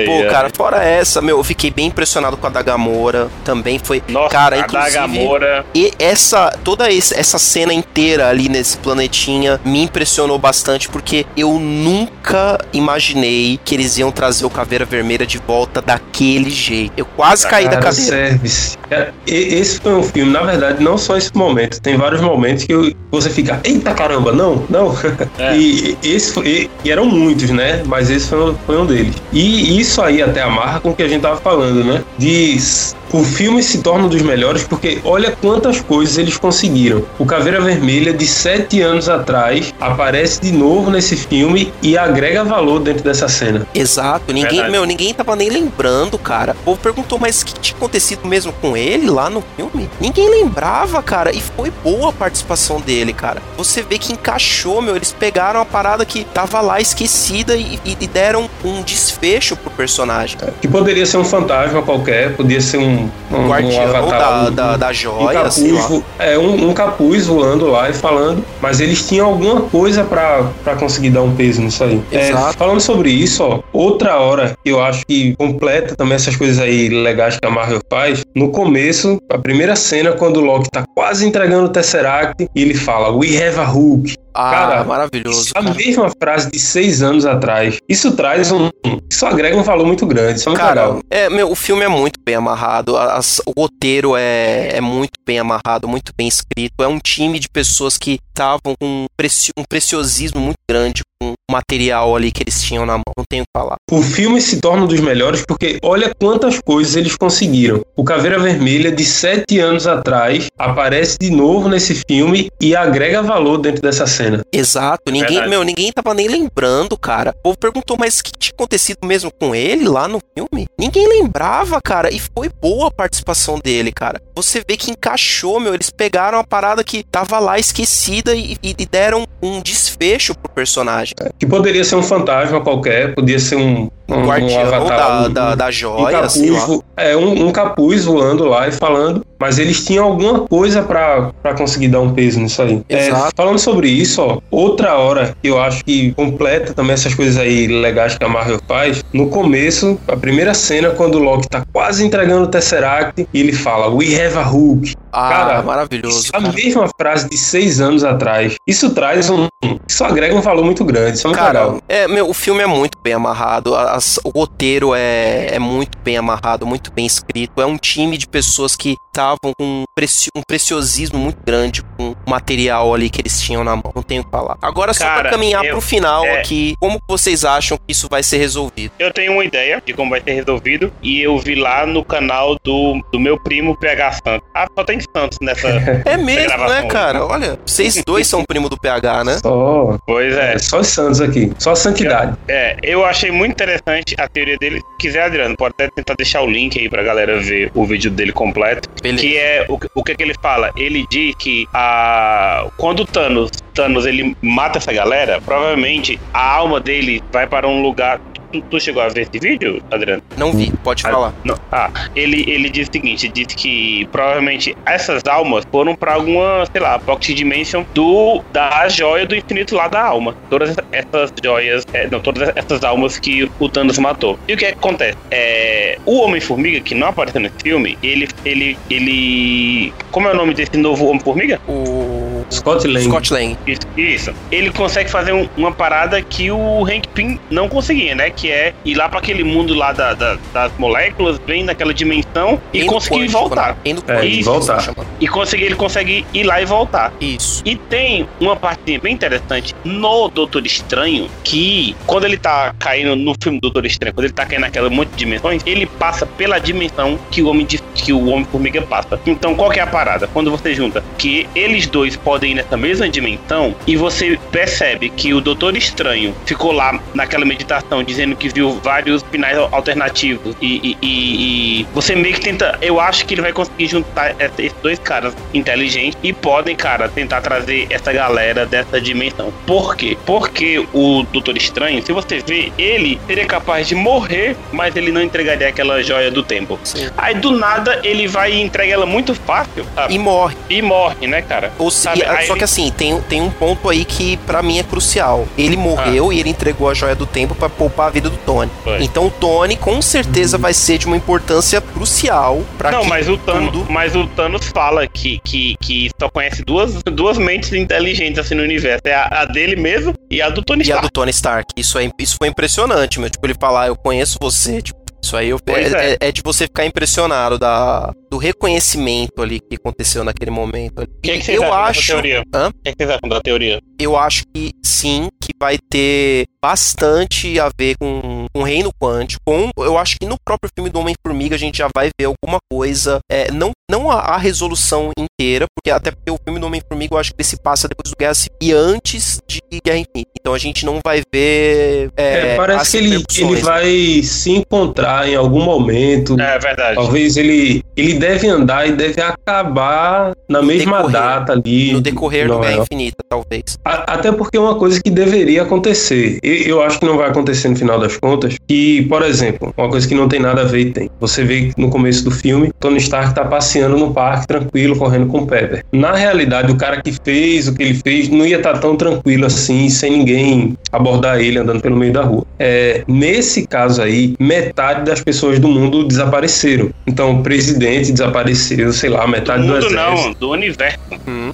Pô, 0.06 0.30
cara, 0.30 0.50
fora 0.54 0.82
essa, 0.84 1.20
meu, 1.22 1.38
eu 1.38 1.44
fiquei 1.44 1.70
bem 1.70 1.86
impressionado 1.86 2.36
com 2.36 2.46
a 2.46 2.50
da 2.50 2.62
Gamora. 2.62 3.28
Também 3.44 3.78
foi. 3.78 4.02
Nossa, 4.08 4.28
cara, 4.30 4.56
a 4.56 4.60
da 4.60 4.66
inclusive, 4.66 4.94
Gamora. 4.94 5.64
E 5.74 5.92
essa, 5.98 6.50
toda 6.62 6.90
esse- 6.92 7.14
essa 7.18 7.38
cena 7.54 7.72
inteira 7.72 8.28
ali 8.28 8.48
nesse 8.48 8.76
planetinha 8.78 9.60
me 9.64 9.82
impressionou 9.82 10.36
bastante 10.40 10.88
porque 10.88 11.24
eu 11.36 11.52
nunca 11.60 12.58
imaginei 12.72 13.60
que 13.64 13.76
eles 13.76 13.96
iam 13.96 14.10
trazer 14.10 14.44
o 14.44 14.50
Caveira 14.50 14.84
Vermelha 14.84 15.24
de 15.24 15.38
volta 15.38 15.80
daquele 15.80 16.50
jeito. 16.50 16.92
Eu 16.96 17.04
quase 17.06 17.46
caí 17.46 17.66
da 17.66 17.76
Cara, 17.76 17.82
cadeira. 17.84 18.10
Service. 18.10 18.76
Esse 19.24 19.80
foi 19.80 19.94
um 19.94 20.02
filme, 20.02 20.32
na 20.32 20.42
verdade, 20.42 20.82
não 20.82 20.98
só 20.98 21.16
esse 21.16 21.34
momento. 21.36 21.80
Tem 21.80 21.96
vários 21.96 22.20
momentos 22.20 22.64
que 22.64 22.72
eu- 22.72 22.92
você 23.10 23.30
fica, 23.30 23.60
eita 23.62 23.94
caramba, 23.94 24.32
não, 24.32 24.64
não. 24.68 24.92
É. 25.38 25.56
E, 25.56 25.96
esse 26.02 26.32
foi, 26.32 26.46
e, 26.46 26.70
e 26.84 26.90
eram 26.90 27.04
muitos, 27.06 27.50
né? 27.50 27.82
Mas 27.86 28.10
esse 28.10 28.28
foi, 28.28 28.50
um- 28.50 28.56
foi 28.66 28.76
um 28.78 28.86
deles. 28.86 29.14
E 29.32 29.78
isso 29.80 30.02
aí 30.02 30.20
até 30.22 30.42
amarra 30.42 30.80
com 30.80 30.90
o 30.90 30.94
que 30.94 31.02
a 31.04 31.08
gente 31.08 31.22
tava 31.22 31.36
falando, 31.36 31.84
né? 31.84 32.02
De 32.18 32.54
s- 32.56 32.94
o 33.12 33.22
filme 33.22 33.62
se 33.62 33.78
torna 33.78 34.06
um 34.06 34.08
dos 34.08 34.22
melhores 34.22 34.64
porque 34.64 34.98
olha 35.04 35.30
quantas 35.40 35.80
coisas 35.80 36.18
eles 36.18 36.36
conseguiram. 36.36 37.04
O 37.18 37.24
Caveira 37.24 37.43
Vermelha, 37.52 38.12
de 38.12 38.26
sete 38.26 38.80
anos 38.80 39.08
atrás, 39.08 39.74
aparece 39.80 40.40
de 40.40 40.52
novo 40.52 40.90
nesse 40.90 41.16
filme 41.16 41.72
e 41.82 41.96
agrega 41.98 42.44
valor 42.44 42.80
dentro 42.80 43.02
dessa 43.04 43.28
cena. 43.28 43.66
Exato, 43.74 44.32
ninguém, 44.32 44.50
Verdade. 44.52 44.70
meu, 44.72 44.84
ninguém 44.84 45.12
tava 45.14 45.34
nem 45.36 45.48
lembrando, 45.50 46.18
cara. 46.18 46.52
O 46.62 46.64
povo 46.64 46.80
perguntou, 46.80 47.18
mas 47.18 47.42
o 47.42 47.46
que 47.46 47.54
tinha 47.60 47.76
acontecido 47.76 48.26
mesmo 48.26 48.52
com 48.60 48.76
ele 48.76 49.08
lá 49.10 49.28
no 49.30 49.42
filme? 49.56 49.88
Ninguém 50.00 50.28
lembrava, 50.30 51.02
cara, 51.02 51.30
e 51.34 51.40
foi 51.40 51.72
boa 51.82 52.10
a 52.10 52.12
participação 52.12 52.80
dele, 52.80 53.12
cara. 53.12 53.40
Você 53.56 53.82
vê 53.82 53.98
que 53.98 54.12
encaixou, 54.12 54.80
meu, 54.82 54.96
eles 54.96 55.12
pegaram 55.12 55.60
a 55.60 55.64
parada 55.64 56.04
que 56.04 56.24
tava 56.24 56.60
lá 56.60 56.80
esquecida 56.80 57.56
e, 57.56 57.78
e- 57.84 58.04
deram 58.14 58.48
um 58.64 58.80
desfecho 58.82 59.56
pro 59.56 59.70
personagem. 59.70 60.36
Que 60.60 60.68
poderia 60.68 61.04
ser 61.06 61.16
um 61.16 61.24
fantasma 61.24 61.82
qualquer, 61.82 62.36
podia 62.36 62.60
ser 62.60 62.76
um, 62.76 63.10
um, 63.32 63.48
Guardião 63.48 63.82
um 63.84 63.88
avatar. 63.96 64.18
da- 64.20 64.50
um- 64.50 64.54
da- 64.54 64.76
da 64.76 64.88
um 64.90 64.94
joia, 64.94 65.32
capuz, 65.38 65.54
sei 65.54 65.72
lá. 65.72 65.86
vo- 65.88 66.04
É, 66.18 66.38
um, 66.38 66.68
um 66.68 66.72
capuz 66.74 67.26
voando 67.34 67.66
lá 67.66 67.90
e 67.90 67.92
falando, 67.92 68.44
mas 68.60 68.80
eles 68.80 69.06
tinham 69.06 69.26
alguma 69.26 69.62
coisa 69.62 70.04
pra 70.04 70.76
conseguir 70.78 71.10
dar 71.10 71.22
um 71.22 71.34
peso 71.34 71.60
nisso 71.60 71.82
aí. 71.82 72.00
É, 72.12 72.32
falando 72.56 72.80
sobre 72.80 73.10
isso, 73.10 73.42
ó, 73.42 73.60
outra 73.72 74.18
hora 74.18 74.56
que 74.64 74.70
eu 74.70 74.82
acho 74.82 75.04
que 75.06 75.34
completa 75.36 75.96
também 75.96 76.14
essas 76.14 76.36
coisas 76.36 76.58
aí 76.58 76.88
legais 76.88 77.38
que 77.38 77.46
a 77.46 77.50
Marvel 77.50 77.80
faz, 77.90 78.24
no 78.34 78.50
começo, 78.50 79.18
a 79.30 79.38
primeira 79.38 79.74
cena, 79.74 80.12
quando 80.12 80.38
o 80.38 80.44
Loki 80.44 80.70
tá 80.70 80.84
quase 80.94 81.26
entregando 81.26 81.66
o 81.66 81.68
Tesseract 81.68 82.48
e 82.54 82.62
ele 82.62 82.74
fala, 82.74 83.10
We 83.10 83.36
have 83.36 83.58
a 83.58 83.64
Hulk. 83.64 84.23
Ah, 84.34 84.50
Cara, 84.50 84.84
maravilhoso. 84.84 85.50
A 85.54 85.62
mesma 85.62 86.10
frase 86.20 86.50
de 86.50 86.58
seis 86.58 87.02
anos 87.02 87.24
atrás. 87.24 87.78
Isso 87.88 88.12
traz 88.16 88.50
um. 88.50 88.68
Isso 89.10 89.24
agrega 89.26 89.56
um 89.56 89.62
valor 89.62 89.86
muito 89.86 90.06
grande. 90.06 90.40
Isso 90.40 90.48
é 90.48 90.50
muito 90.50 90.60
Cara, 90.60 90.86
legal. 90.86 91.00
é, 91.10 91.30
meu, 91.30 91.50
o 91.50 91.54
filme 91.54 91.84
é 91.84 91.88
muito 91.88 92.18
bem 92.24 92.34
amarrado, 92.34 92.96
as- 92.96 93.40
o 93.46 93.52
roteiro 93.60 94.16
é, 94.16 94.76
é 94.76 94.80
muito 94.80 95.12
bem 95.26 95.38
amarrado, 95.38 95.86
muito 95.86 96.12
bem 96.16 96.26
escrito. 96.26 96.82
É 96.82 96.88
um 96.88 96.98
time 96.98 97.38
de 97.38 97.48
pessoas 97.48 97.96
que 97.96 98.18
estavam 98.30 98.74
com 98.80 98.86
um, 98.86 99.06
preci- 99.16 99.52
um 99.56 99.62
preciosismo 99.64 100.40
muito 100.40 100.56
grande 100.68 101.02
com 101.22 101.30
o 101.30 101.52
material 101.52 102.16
ali 102.16 102.32
que 102.32 102.42
eles 102.42 102.60
tinham 102.60 102.84
na 102.84 102.94
mão. 102.94 103.02
Não 103.16 103.24
tenho 103.28 103.44
o 103.44 103.46
que 103.46 103.56
falar. 103.60 103.76
O 103.92 104.02
filme 104.02 104.40
se 104.40 104.60
torna 104.60 104.82
um 104.82 104.86
dos 104.88 104.98
melhores 105.00 105.44
porque 105.46 105.78
olha 105.82 106.12
quantas 106.20 106.58
coisas 106.60 106.96
eles 106.96 107.14
conseguiram. 107.16 107.82
O 107.96 108.02
Caveira 108.02 108.38
Vermelha, 108.38 108.90
de 108.90 109.04
sete 109.04 109.60
anos 109.60 109.86
atrás, 109.86 110.48
aparece 110.58 111.16
de 111.20 111.30
novo 111.30 111.68
nesse 111.68 112.02
filme 112.08 112.48
e 112.60 112.74
agrega 112.74 113.22
valor 113.22 113.58
dentro 113.58 113.80
dessa 113.80 114.06
cena. 114.06 114.23
Exato, 114.52 115.10
ninguém, 115.10 115.28
Verdade. 115.28 115.50
meu, 115.50 115.62
ninguém 115.62 115.92
tava 115.92 116.14
nem 116.14 116.28
lembrando, 116.28 116.96
cara. 116.96 117.30
O 117.38 117.42
povo 117.42 117.58
perguntou, 117.58 117.96
mas 117.98 118.18
o 118.20 118.24
que 118.24 118.32
tinha 118.38 118.52
acontecido 118.54 118.98
mesmo 119.04 119.30
com 119.32 119.54
ele 119.54 119.86
lá 119.88 120.06
no 120.08 120.20
filme? 120.36 120.66
Ninguém 120.78 121.06
lembrava, 121.08 121.80
cara, 121.82 122.12
e 122.12 122.18
foi 122.18 122.48
boa 122.60 122.88
a 122.88 122.90
participação 122.90 123.58
dele, 123.58 123.92
cara. 123.92 124.20
Você 124.34 124.62
vê 124.66 124.76
que 124.76 124.90
encaixou, 124.90 125.58
meu, 125.60 125.74
eles 125.74 125.90
pegaram 125.90 126.38
a 126.38 126.44
parada 126.44 126.82
que 126.84 127.02
tava 127.04 127.38
lá 127.38 127.58
esquecida 127.58 128.34
e, 128.34 128.56
e- 128.62 128.74
e 128.78 128.86
deram 128.86 129.26
um 129.42 129.60
desfecho 129.60 130.34
pro 130.34 130.52
personagem. 130.52 131.14
Que 131.38 131.46
poderia 131.46 131.84
ser 131.84 131.96
um 131.96 132.02
fantasma 132.02 132.60
qualquer, 132.60 133.14
podia 133.14 133.38
ser 133.38 133.56
um. 133.56 133.90
Um, 134.06 134.26
guardião 134.26 134.70
da- 134.70 134.80
um- 135.26 135.32
da- 135.32 135.54
da 135.54 135.68
um 135.68 135.72
joia, 135.72 136.10
capuz, 136.10 136.32
sei 136.32 136.50
lá. 136.50 136.78
É, 136.96 137.16
um, 137.16 137.46
um 137.48 137.50
capuz 137.52 138.04
voando 138.04 138.44
lá 138.44 138.68
e 138.68 138.72
falando, 138.72 139.24
mas 139.40 139.58
eles 139.58 139.82
tinham 139.84 140.04
alguma 140.04 140.40
coisa 140.40 140.82
pra 140.82 141.30
pra 141.42 141.54
conseguir 141.54 141.88
dar 141.88 142.00
um 142.00 142.12
peso 142.12 142.38
nisso 142.38 142.60
aí. 142.60 142.82
É, 142.88 143.10
falando 143.34 143.58
sobre 143.58 143.88
isso, 143.88 144.20
ó, 144.20 144.38
outra 144.50 144.94
hora 144.98 145.34
que 145.42 145.48
eu 145.48 145.58
acho 145.60 145.82
que 145.84 146.12
completa 146.12 146.74
também 146.74 146.92
essas 146.92 147.14
coisas 147.14 147.38
aí 147.38 147.66
legais 147.66 148.16
que 148.18 148.24
a 148.24 148.28
Marvel 148.28 148.60
faz, 148.68 149.02
no 149.12 149.28
começo, 149.28 149.98
a 150.06 150.16
primeira 150.16 150.52
cena, 150.52 150.90
quando 150.90 151.14
o 151.14 151.18
Loki 151.22 151.48
tá 151.48 151.64
quase 151.72 152.04
entregando 152.04 152.44
o 152.44 152.46
Tesseract 152.48 153.26
e 153.32 153.40
ele 153.40 153.52
fala, 153.52 153.88
We 153.88 154.14
have 154.22 154.36
a 154.36 154.42
Hulk. 154.42 154.94
Ah, 155.16 155.28
Cara, 155.28 155.62
maravilhoso. 155.62 156.28
A 156.32 156.40
mesma 156.40 156.88
frase 156.98 157.28
de 157.30 157.38
seis 157.38 157.80
anos 157.80 158.02
atrás. 158.02 158.56
Isso 158.66 158.90
traz 158.90 159.30
um. 159.30 159.46
Isso 159.88 160.02
agrega 160.04 160.34
um 160.34 160.40
valor 160.40 160.64
muito 160.64 160.84
grande. 160.84 161.18
Isso 161.18 161.26
é 161.26 161.30
muito 161.30 161.38
Cara, 161.38 161.60
legal. 161.60 161.78
é, 161.88 162.08
meu, 162.08 162.28
o 162.28 162.34
filme 162.34 162.62
é 162.62 162.66
muito 162.66 162.98
bem 163.02 163.12
amarrado, 163.14 163.74
as- 163.96 164.18
o 164.24 164.30
roteiro 164.30 164.94
é, 164.94 165.48
é 165.54 165.58
muito 165.58 165.98
bem 165.98 166.16
amarrado, 166.16 166.66
muito 166.66 166.92
bem 166.92 167.06
escrito. 167.06 167.60
É 167.60 167.66
um 167.66 167.76
time 167.76 168.16
de 168.18 168.26
pessoas 168.26 168.74
que 168.76 168.96
estavam 169.08 169.36
com 169.56 169.64
um, 169.64 169.84
preci- 169.94 170.28
um 170.36 170.42
preciosismo 170.46 171.18
muito 171.18 171.38
grande 171.44 171.82
com 171.96 172.10
o 172.10 172.16
material 172.30 172.92
ali 172.92 173.08
que 173.08 173.20
eles 173.20 173.40
tinham 173.40 173.62
na 173.62 173.76
mão. 173.76 173.92
Não 173.94 174.02
tenho 174.02 174.22
o 174.22 174.24
que 174.24 174.30
falar. 174.30 174.56
Agora, 174.60 174.92
só 174.92 175.04
Cara, 175.04 175.20
pra 175.22 175.30
caminhar 175.30 175.64
eu- 175.64 175.70
pro 175.72 175.80
final 175.80 176.24
é. 176.24 176.40
aqui, 176.40 176.74
como 176.80 177.00
vocês 177.08 177.44
acham 177.44 177.76
que 177.78 177.84
isso 177.92 178.08
vai 178.10 178.22
ser 178.22 178.38
resolvido? 178.38 178.92
Eu 178.98 179.12
tenho 179.12 179.32
uma 179.32 179.44
ideia 179.44 179.82
de 179.84 179.92
como 179.92 180.10
vai 180.10 180.20
ser 180.20 180.32
resolvido 180.34 180.92
e 181.02 181.20
eu 181.20 181.38
vi 181.38 181.54
lá 181.54 181.86
no 181.86 182.04
canal 182.04 182.56
do, 182.64 183.00
do 183.12 183.20
meu 183.20 183.38
primo 183.38 183.76
PH 183.76 184.12
Santos. 184.24 184.48
Ah, 184.54 184.66
só 184.76 184.84
tem 184.84 184.98
Santos 185.00 185.38
nessa. 185.40 185.64
É 186.04 186.16
mesmo, 186.16 186.48
gravação 186.48 186.82
né, 186.82 186.88
cara? 186.88 187.24
Olha, 187.24 187.58
vocês 187.64 188.02
dois 188.04 188.26
são 188.26 188.44
primo 188.44 188.68
do 188.68 188.76
PH, 188.78 189.24
né? 189.24 189.38
Só. 189.42 189.96
Pois 190.06 190.34
é. 190.36 190.58
Só 190.58 190.80
os 190.80 190.88
Santos 190.88 191.20
aqui. 191.20 191.52
Só 191.58 191.72
a 191.72 191.76
santidade. 191.76 192.36
É, 192.48 192.76
eu 192.82 193.04
achei 193.04 193.30
muito 193.30 193.52
interessante 193.52 193.83
a 194.18 194.28
teoria 194.28 194.56
dele. 194.58 194.78
Se 194.80 194.84
quiser, 194.98 195.22
Adriano, 195.24 195.56
pode 195.56 195.74
até 195.76 195.88
tentar 195.90 196.14
deixar 196.14 196.42
o 196.42 196.46
link 196.50 196.78
aí 196.78 196.88
pra 196.88 197.02
galera 197.02 197.38
ver 197.40 197.70
o 197.74 197.84
vídeo 197.84 198.10
dele 198.10 198.32
completo. 198.32 198.88
Beleza. 199.02 199.22
Que 199.22 199.36
é 199.36 199.66
o, 199.68 199.78
que- 199.78 199.88
o 199.94 200.02
que, 200.02 200.14
que 200.14 200.22
ele 200.22 200.34
fala? 200.40 200.70
Ele 200.76 201.04
diz 201.10 201.34
que 201.36 201.66
a, 201.72 202.66
quando 202.76 203.00
o 203.00 203.04
Thanos, 203.06 203.50
Thanos 203.74 204.06
ele 204.06 204.36
mata 204.40 204.78
essa 204.78 204.92
galera, 204.92 205.40
provavelmente 205.40 206.18
a 206.32 206.52
alma 206.54 206.80
dele 206.80 207.22
vai 207.32 207.46
para 207.46 207.68
um 207.68 207.82
lugar. 207.82 208.20
Tu, 208.62 208.80
chegou 208.80 209.02
a 209.02 209.08
ver 209.08 209.22
esse 209.22 209.38
vídeo, 209.38 209.82
Adriano? 209.90 210.22
Não 210.36 210.52
vi, 210.52 210.72
pode 210.82 211.02
falar. 211.02 211.32
Não. 211.44 211.56
Ah, 211.72 211.90
ele, 212.14 212.44
ele 212.48 212.68
diz 212.70 212.88
o 212.88 212.92
seguinte: 212.92 213.28
diz 213.28 213.46
que 213.48 214.06
provavelmente 214.12 214.76
essas 214.86 215.22
almas 215.28 215.64
foram 215.70 215.94
pra 215.94 216.14
alguma, 216.14 216.64
sei 216.70 216.80
lá, 216.80 216.98
pocket 216.98 217.36
dimension 217.36 217.84
do, 217.94 218.42
da 218.52 218.88
joia 218.88 219.26
do 219.26 219.34
infinito 219.34 219.74
lá 219.74 219.88
da 219.88 220.02
alma. 220.04 220.34
Todas 220.50 220.70
essa- 220.70 220.84
essas 220.92 221.32
joias, 221.42 221.84
é, 221.92 222.08
não, 222.10 222.20
todas 222.20 222.52
essas 222.56 222.82
almas 222.84 223.18
que 223.18 223.50
o 223.58 223.68
Thanos 223.68 223.98
matou. 223.98 224.38
E 224.48 224.54
o 224.54 224.56
que, 224.56 224.64
é 224.66 224.72
que 224.72 224.78
acontece? 224.78 225.16
É, 225.30 225.98
o 226.04 226.20
Homem-Formiga, 226.20 226.80
que 226.80 226.94
não 226.94 227.08
apareceu 227.08 227.40
nesse 227.40 227.54
filme, 227.62 227.98
ele, 228.02 228.28
ele, 228.44 228.76
ele. 228.90 229.92
Como 230.10 230.28
é 230.28 230.32
o 230.32 230.36
nome 230.36 230.54
desse 230.54 230.76
novo 230.76 231.06
Homem-Formiga? 231.06 231.60
O. 231.68 232.33
Scott 232.50 232.86
Lang. 232.86 233.04
Scott 233.04 233.32
Lang. 233.32 233.56
Isso, 233.66 233.80
isso. 233.96 234.32
Ele 234.50 234.70
consegue 234.70 235.10
fazer 235.10 235.32
um- 235.32 235.48
uma 235.56 235.72
parada 235.72 236.20
que 236.22 236.50
o 236.50 236.84
Hank 236.84 237.08
Pym 237.08 237.38
não 237.50 237.68
conseguia, 237.68 238.14
né? 238.14 238.30
Que 238.30 238.50
é 238.50 238.74
ir 238.84 238.94
lá 238.94 239.08
pra 239.08 239.18
aquele 239.18 239.42
mundo 239.44 239.74
lá 239.74 239.92
da- 239.92 240.14
da- 240.14 240.38
das 240.52 240.72
moléculas, 240.78 241.38
bem 241.38 241.64
naquela 241.64 241.92
dimensão 241.94 242.60
e 242.72 242.78
Indo 242.80 242.86
conseguir 242.86 243.20
quântico, 243.20 243.38
voltar. 243.38 243.68
né? 243.68 243.76
Indo 243.84 244.02
É, 244.06 244.16
quântico, 244.20 244.44
voltar. 244.44 244.94
E 245.20 245.28
conseguir, 245.28 245.64
ele 245.64 245.74
consegue 245.74 246.26
ir 246.34 246.42
lá 246.44 246.60
e 246.60 246.64
voltar. 246.64 247.12
Isso. 247.20 247.62
E 247.64 247.76
tem 247.76 248.26
uma 248.40 248.56
parte 248.56 248.98
bem 248.98 249.14
interessante 249.14 249.74
no 249.84 250.28
Doutor 250.28 250.64
Estranho 250.66 251.28
que, 251.42 251.96
quando 252.06 252.24
ele 252.24 252.36
tá 252.36 252.74
caindo 252.78 253.16
no 253.16 253.34
filme 253.42 253.58
do 253.58 253.70
Doutor 253.70 253.86
Estranho, 253.86 254.14
quando 254.14 254.24
ele 254.26 254.34
tá 254.34 254.44
caindo 254.46 254.62
naquela 254.62 254.90
monte 254.90 255.08
de 255.10 255.16
dimensões, 255.16 255.62
ele 255.66 255.86
passa 255.86 256.26
pela 256.26 256.58
dimensão 256.58 257.18
que 257.30 257.42
o 257.42 257.48
Homem 257.48 257.64
de, 257.66 257.78
que 257.94 258.12
o 258.12 258.26
Homem 258.28 258.44
Formiga 258.44 258.82
passa. 258.82 259.18
Então, 259.26 259.54
qual 259.54 259.70
que 259.70 259.78
é 259.78 259.82
a 259.82 259.86
parada? 259.86 260.26
Quando 260.26 260.50
você 260.50 260.74
junta 260.74 261.02
que 261.18 261.48
eles 261.54 261.86
dois 261.86 262.16
podem 262.16 262.33
ir 262.42 262.54
nessa 262.54 262.76
mesma 262.76 263.08
dimensão 263.08 263.74
e 263.86 263.96
você 263.96 264.38
percebe 264.50 265.08
que 265.10 265.32
o 265.34 265.40
Doutor 265.40 265.76
Estranho 265.76 266.34
ficou 266.46 266.72
lá 266.72 266.98
naquela 267.14 267.44
meditação 267.44 268.02
dizendo 268.02 268.34
que 268.36 268.48
viu 268.48 268.80
vários 268.82 269.22
finais 269.30 269.56
al- 269.56 269.68
alternativos 269.72 270.56
e, 270.60 270.76
e- 270.76 270.98
e- 271.02 271.80
e 271.80 271.86
você 271.94 272.14
meio 272.16 272.34
que 272.34 272.40
tenta. 272.40 272.78
Eu 272.80 272.98
acho 273.00 273.24
que 273.26 273.34
ele 273.34 273.42
vai 273.42 273.52
conseguir 273.52 273.86
juntar 273.88 274.34
esses 274.40 274.72
dois 274.82 274.98
caras 274.98 275.34
inteligentes 275.52 276.18
e 276.22 276.32
podem, 276.32 276.74
cara, 276.76 277.08
tentar 277.08 277.40
trazer 277.40 277.86
essa 277.90 278.12
galera 278.12 278.66
dessa 278.66 279.00
dimensão. 279.00 279.52
Por 279.66 279.96
quê? 279.96 280.16
Porque 280.26 280.84
o 280.92 281.22
Doutor 281.32 281.56
Estranho, 281.56 282.02
se 282.04 282.12
você 282.12 282.38
vê, 282.46 282.72
ele 282.78 283.20
seria 283.26 283.46
capaz 283.46 283.86
de 283.88 283.94
morrer, 283.94 284.56
mas 284.72 284.94
ele 284.96 285.10
não 285.12 285.22
entregaria 285.22 285.68
aquela 285.68 286.02
joia 286.02 286.30
do 286.30 286.42
tempo. 286.42 286.78
Sim. 286.84 287.08
Aí 287.16 287.34
do 287.34 287.50
nada 287.52 288.00
ele 288.02 288.26
vai 288.26 288.52
e 288.52 288.60
entrega 288.60 288.92
ela 288.92 289.06
muito 289.06 289.34
fácil 289.34 289.84
sabe? 289.94 290.14
E 290.14 290.18
morre. 290.18 290.56
e, 290.68 290.82
morre, 290.82 291.26
né, 291.26 291.42
cara? 291.42 291.72
Ou 291.78 291.90
Sabe, 291.90 292.23
aí 292.24 292.46
só 292.46 292.54
que 292.56 292.64
assim, 292.64 292.90
tem, 292.90 293.20
tem 293.22 293.40
um 293.40 293.50
ponto 293.50 293.88
aí 293.88 294.04
que 294.04 294.36
pra 294.38 294.62
mim 294.62 294.78
é 294.78 294.82
crucial. 294.82 295.46
Ele 295.56 295.76
morreu 295.76 296.32
e 296.32 296.40
ele 296.40 296.48
entregou 296.50 296.88
a 296.88 296.94
joia 296.94 297.14
do 297.14 297.26
tempo 297.26 297.54
pra 297.54 297.68
poupar 297.68 298.08
a 298.08 298.10
vida 298.10 298.28
do 298.30 298.36
Tony. 298.38 298.70
Foi. 298.82 299.02
Então 299.02 299.26
o 299.26 299.30
Tony 299.30 299.76
com 299.76 300.00
certeza 300.02 300.56
vai 300.58 300.72
ser 300.74 300.98
de 300.98 301.06
uma 301.06 301.16
importância 301.16 301.80
crucial 301.80 302.62
pra 302.78 302.90
Não, 302.90 303.04
mas 303.04 303.28
o, 303.28 303.36
Thanos, 303.36 303.72
tudo- 303.72 303.86
mas 303.90 304.14
o 304.14 304.26
Thanos 304.28 304.66
fala 304.66 305.06
que, 305.06 305.40
que, 305.44 305.76
que 305.80 306.10
só 306.20 306.28
conhece 306.28 306.62
duas, 306.64 307.02
duas 307.04 307.38
mentes 307.38 307.72
inteligentes 307.72 308.38
assim 308.38 308.54
no 308.54 308.62
universo. 308.62 309.02
É 309.04 309.14
a, 309.14 309.26
a 309.42 309.44
dele 309.44 309.76
mesmo 309.76 310.14
e 310.30 310.40
a 310.42 310.48
do 310.48 310.62
Tony 310.62 310.80
E 310.80 310.84
a 310.84 310.96
Stark. 310.96 311.06
do 311.06 311.10
Tony 311.10 311.30
Stark. 311.30 311.66
Isso, 311.76 311.98
é, 311.98 312.10
isso 312.18 312.36
foi 312.38 312.48
impressionante, 312.48 313.18
meu. 313.20 313.30
Tipo, 313.30 313.46
ele 313.46 313.54
falar, 313.58 313.88
eu 313.88 313.96
conheço 313.96 314.38
você, 314.40 314.80
tipo, 314.82 315.00
isso 315.24 315.36
aí 315.36 315.48
eu- 315.48 315.58
é, 315.66 315.72
é. 315.72 316.12
é- 316.12 316.18
é 316.28 316.32
de 316.32 316.42
você 316.42 316.64
ficar 316.64 316.84
impressionado 316.84 317.58
da, 317.58 318.12
do 318.30 318.36
reconhecimento 318.36 319.42
ali 319.42 319.58
que 319.60 319.76
aconteceu 319.76 320.22
naquele 320.22 320.50
momento. 320.50 321.02
O 321.02 321.06
que, 321.22 321.38
que 321.38 321.42
vocês 321.44 321.60
eu 321.60 321.72
acho, 321.72 322.06
teoria? 322.06 322.44
Hã? 322.54 322.68
O 322.68 322.72
que, 322.84 322.90
que 322.92 322.96
vocês 322.98 323.10
acham 323.10 323.28
da 323.28 323.40
teoria? 323.40 323.80
eu 323.98 324.16
acho 324.16 324.44
que 324.52 324.72
sim, 324.82 325.28
que 325.40 325.52
vai 325.58 325.78
ter 325.90 326.44
bastante 326.62 327.58
a 327.58 327.70
ver 327.76 327.96
com, 327.98 328.43
com 328.54 328.60
o 328.60 328.64
reino 328.64 328.90
quântico. 329.02 329.42
Com, 329.46 329.70
eu 329.82 329.98
acho 329.98 330.16
que 330.18 330.26
no 330.26 330.36
próprio 330.44 330.70
filme 330.74 330.88
do 330.90 331.00
Homem-Formiga 331.00 331.56
a 331.56 331.58
gente 331.58 331.78
já 331.78 331.88
vai 331.94 332.10
ver 332.18 332.26
alguma 332.26 332.58
coisa. 332.70 333.18
é, 333.30 333.50
não 333.50 333.72
não 333.90 334.10
a, 334.10 334.14
a 334.20 334.38
resolução 334.38 335.10
inteira, 335.18 335.66
porque 335.76 335.90
até 335.90 336.10
porque 336.10 336.30
o 336.30 336.38
filme 336.42 336.58
do 336.58 336.66
Homem-Formiga 336.66 337.14
eu 337.14 337.18
acho 337.18 337.30
que 337.32 337.36
ele 337.38 337.44
se 337.48 337.56
passa 337.60 337.86
depois 337.86 338.10
do 338.10 338.16
Guerra 338.18 338.32
Civil 338.34 338.56
e 338.62 338.72
antes 338.72 339.40
de 339.46 339.60
Guerra 339.84 339.98
Infinita. 339.98 340.30
Então 340.40 340.54
a 340.54 340.58
gente 340.58 340.86
não 340.86 341.00
vai 341.04 341.20
ver. 341.32 342.10
É, 342.16 342.52
É, 342.52 342.56
parece 342.56 342.80
as 342.80 342.90
que 342.90 342.96
ele, 342.96 343.24
ele 343.52 343.60
vai 343.62 344.22
se 344.22 344.50
encontrar 344.52 345.28
em 345.28 345.34
algum 345.34 345.62
momento. 345.62 346.40
É 346.40 346.58
verdade. 346.58 346.94
Talvez 346.94 347.36
ele, 347.36 347.82
ele 347.96 348.14
deve 348.14 348.48
andar 348.48 348.88
e 348.88 348.92
deve 348.92 349.20
acabar 349.20 350.32
na 350.48 350.60
No 350.60 350.66
mesma 350.66 350.96
decorrer. 350.98 351.12
data 351.12 351.52
ali. 351.52 351.92
No 351.92 352.00
decorrer 352.00 352.46
do 352.46 352.54
Não, 352.54 352.60
Guerra 352.60 352.76
é. 352.78 352.82
Infinita, 352.82 353.16
talvez. 353.28 353.62
A- 353.84 354.14
Até 354.14 354.32
porque 354.32 354.56
é 354.56 354.60
uma 354.60 354.76
coisa 354.76 355.00
que 355.02 355.10
deveria 355.10 355.62
acontecer. 355.62 356.38
E 356.42 356.64
eu 356.66 356.82
acho 356.82 356.98
que 356.98 357.04
não 357.06 357.16
vai 357.16 357.28
acontecer 357.28 357.68
no 357.68 357.76
final 357.76 357.98
das 357.98 358.16
contas. 358.16 358.43
Que, 358.68 359.02
por 359.02 359.22
exemplo, 359.22 359.72
uma 359.76 359.88
coisa 359.88 360.06
que 360.06 360.14
não 360.14 360.28
tem 360.28 360.40
nada 360.40 360.62
a 360.62 360.64
ver 360.64 360.80
e 360.80 360.90
tem. 360.90 361.10
Você 361.20 361.44
vê 361.44 361.66
que 361.68 361.80
no 361.80 361.90
começo 361.90 362.24
do 362.24 362.30
filme, 362.30 362.70
Tony 362.80 362.98
Stark 362.98 363.34
tá 363.34 363.44
passeando 363.44 363.96
no 363.96 364.12
parque 364.12 364.46
tranquilo, 364.46 364.96
correndo 364.96 365.26
com 365.26 365.38
o 365.38 365.46
Pepper. 365.46 365.84
Na 365.92 366.12
realidade, 366.14 366.72
o 366.72 366.76
cara 366.76 367.00
que 367.00 367.12
fez 367.24 367.68
o 367.68 367.74
que 367.74 367.82
ele 367.82 367.94
fez 367.94 368.28
não 368.28 368.46
ia 368.46 368.56
estar 368.56 368.78
tão 368.78 368.96
tranquilo 368.96 369.46
assim, 369.46 369.88
sem 369.88 370.10
ninguém 370.10 370.76
abordar 370.92 371.40
ele 371.40 371.58
andando 371.58 371.80
pelo 371.80 371.96
meio 371.96 372.12
da 372.12 372.22
rua. 372.22 372.44
É, 372.58 373.02
nesse 373.08 373.66
caso 373.66 374.02
aí, 374.02 374.34
metade 374.38 375.04
das 375.04 375.22
pessoas 375.22 375.58
do 375.58 375.68
mundo 375.68 376.04
desapareceram. 376.06 376.90
Então, 377.06 377.38
o 377.38 377.42
presidente 377.42 378.12
desapareceu, 378.12 378.92
sei 378.92 379.10
lá, 379.10 379.24
Do 379.24 379.28
metade 379.30 379.62
do, 379.66 379.72
mundo 379.72 379.86
exército. 379.86 380.28
não, 380.28 380.32
do 380.32 380.50
universo. 380.50 380.98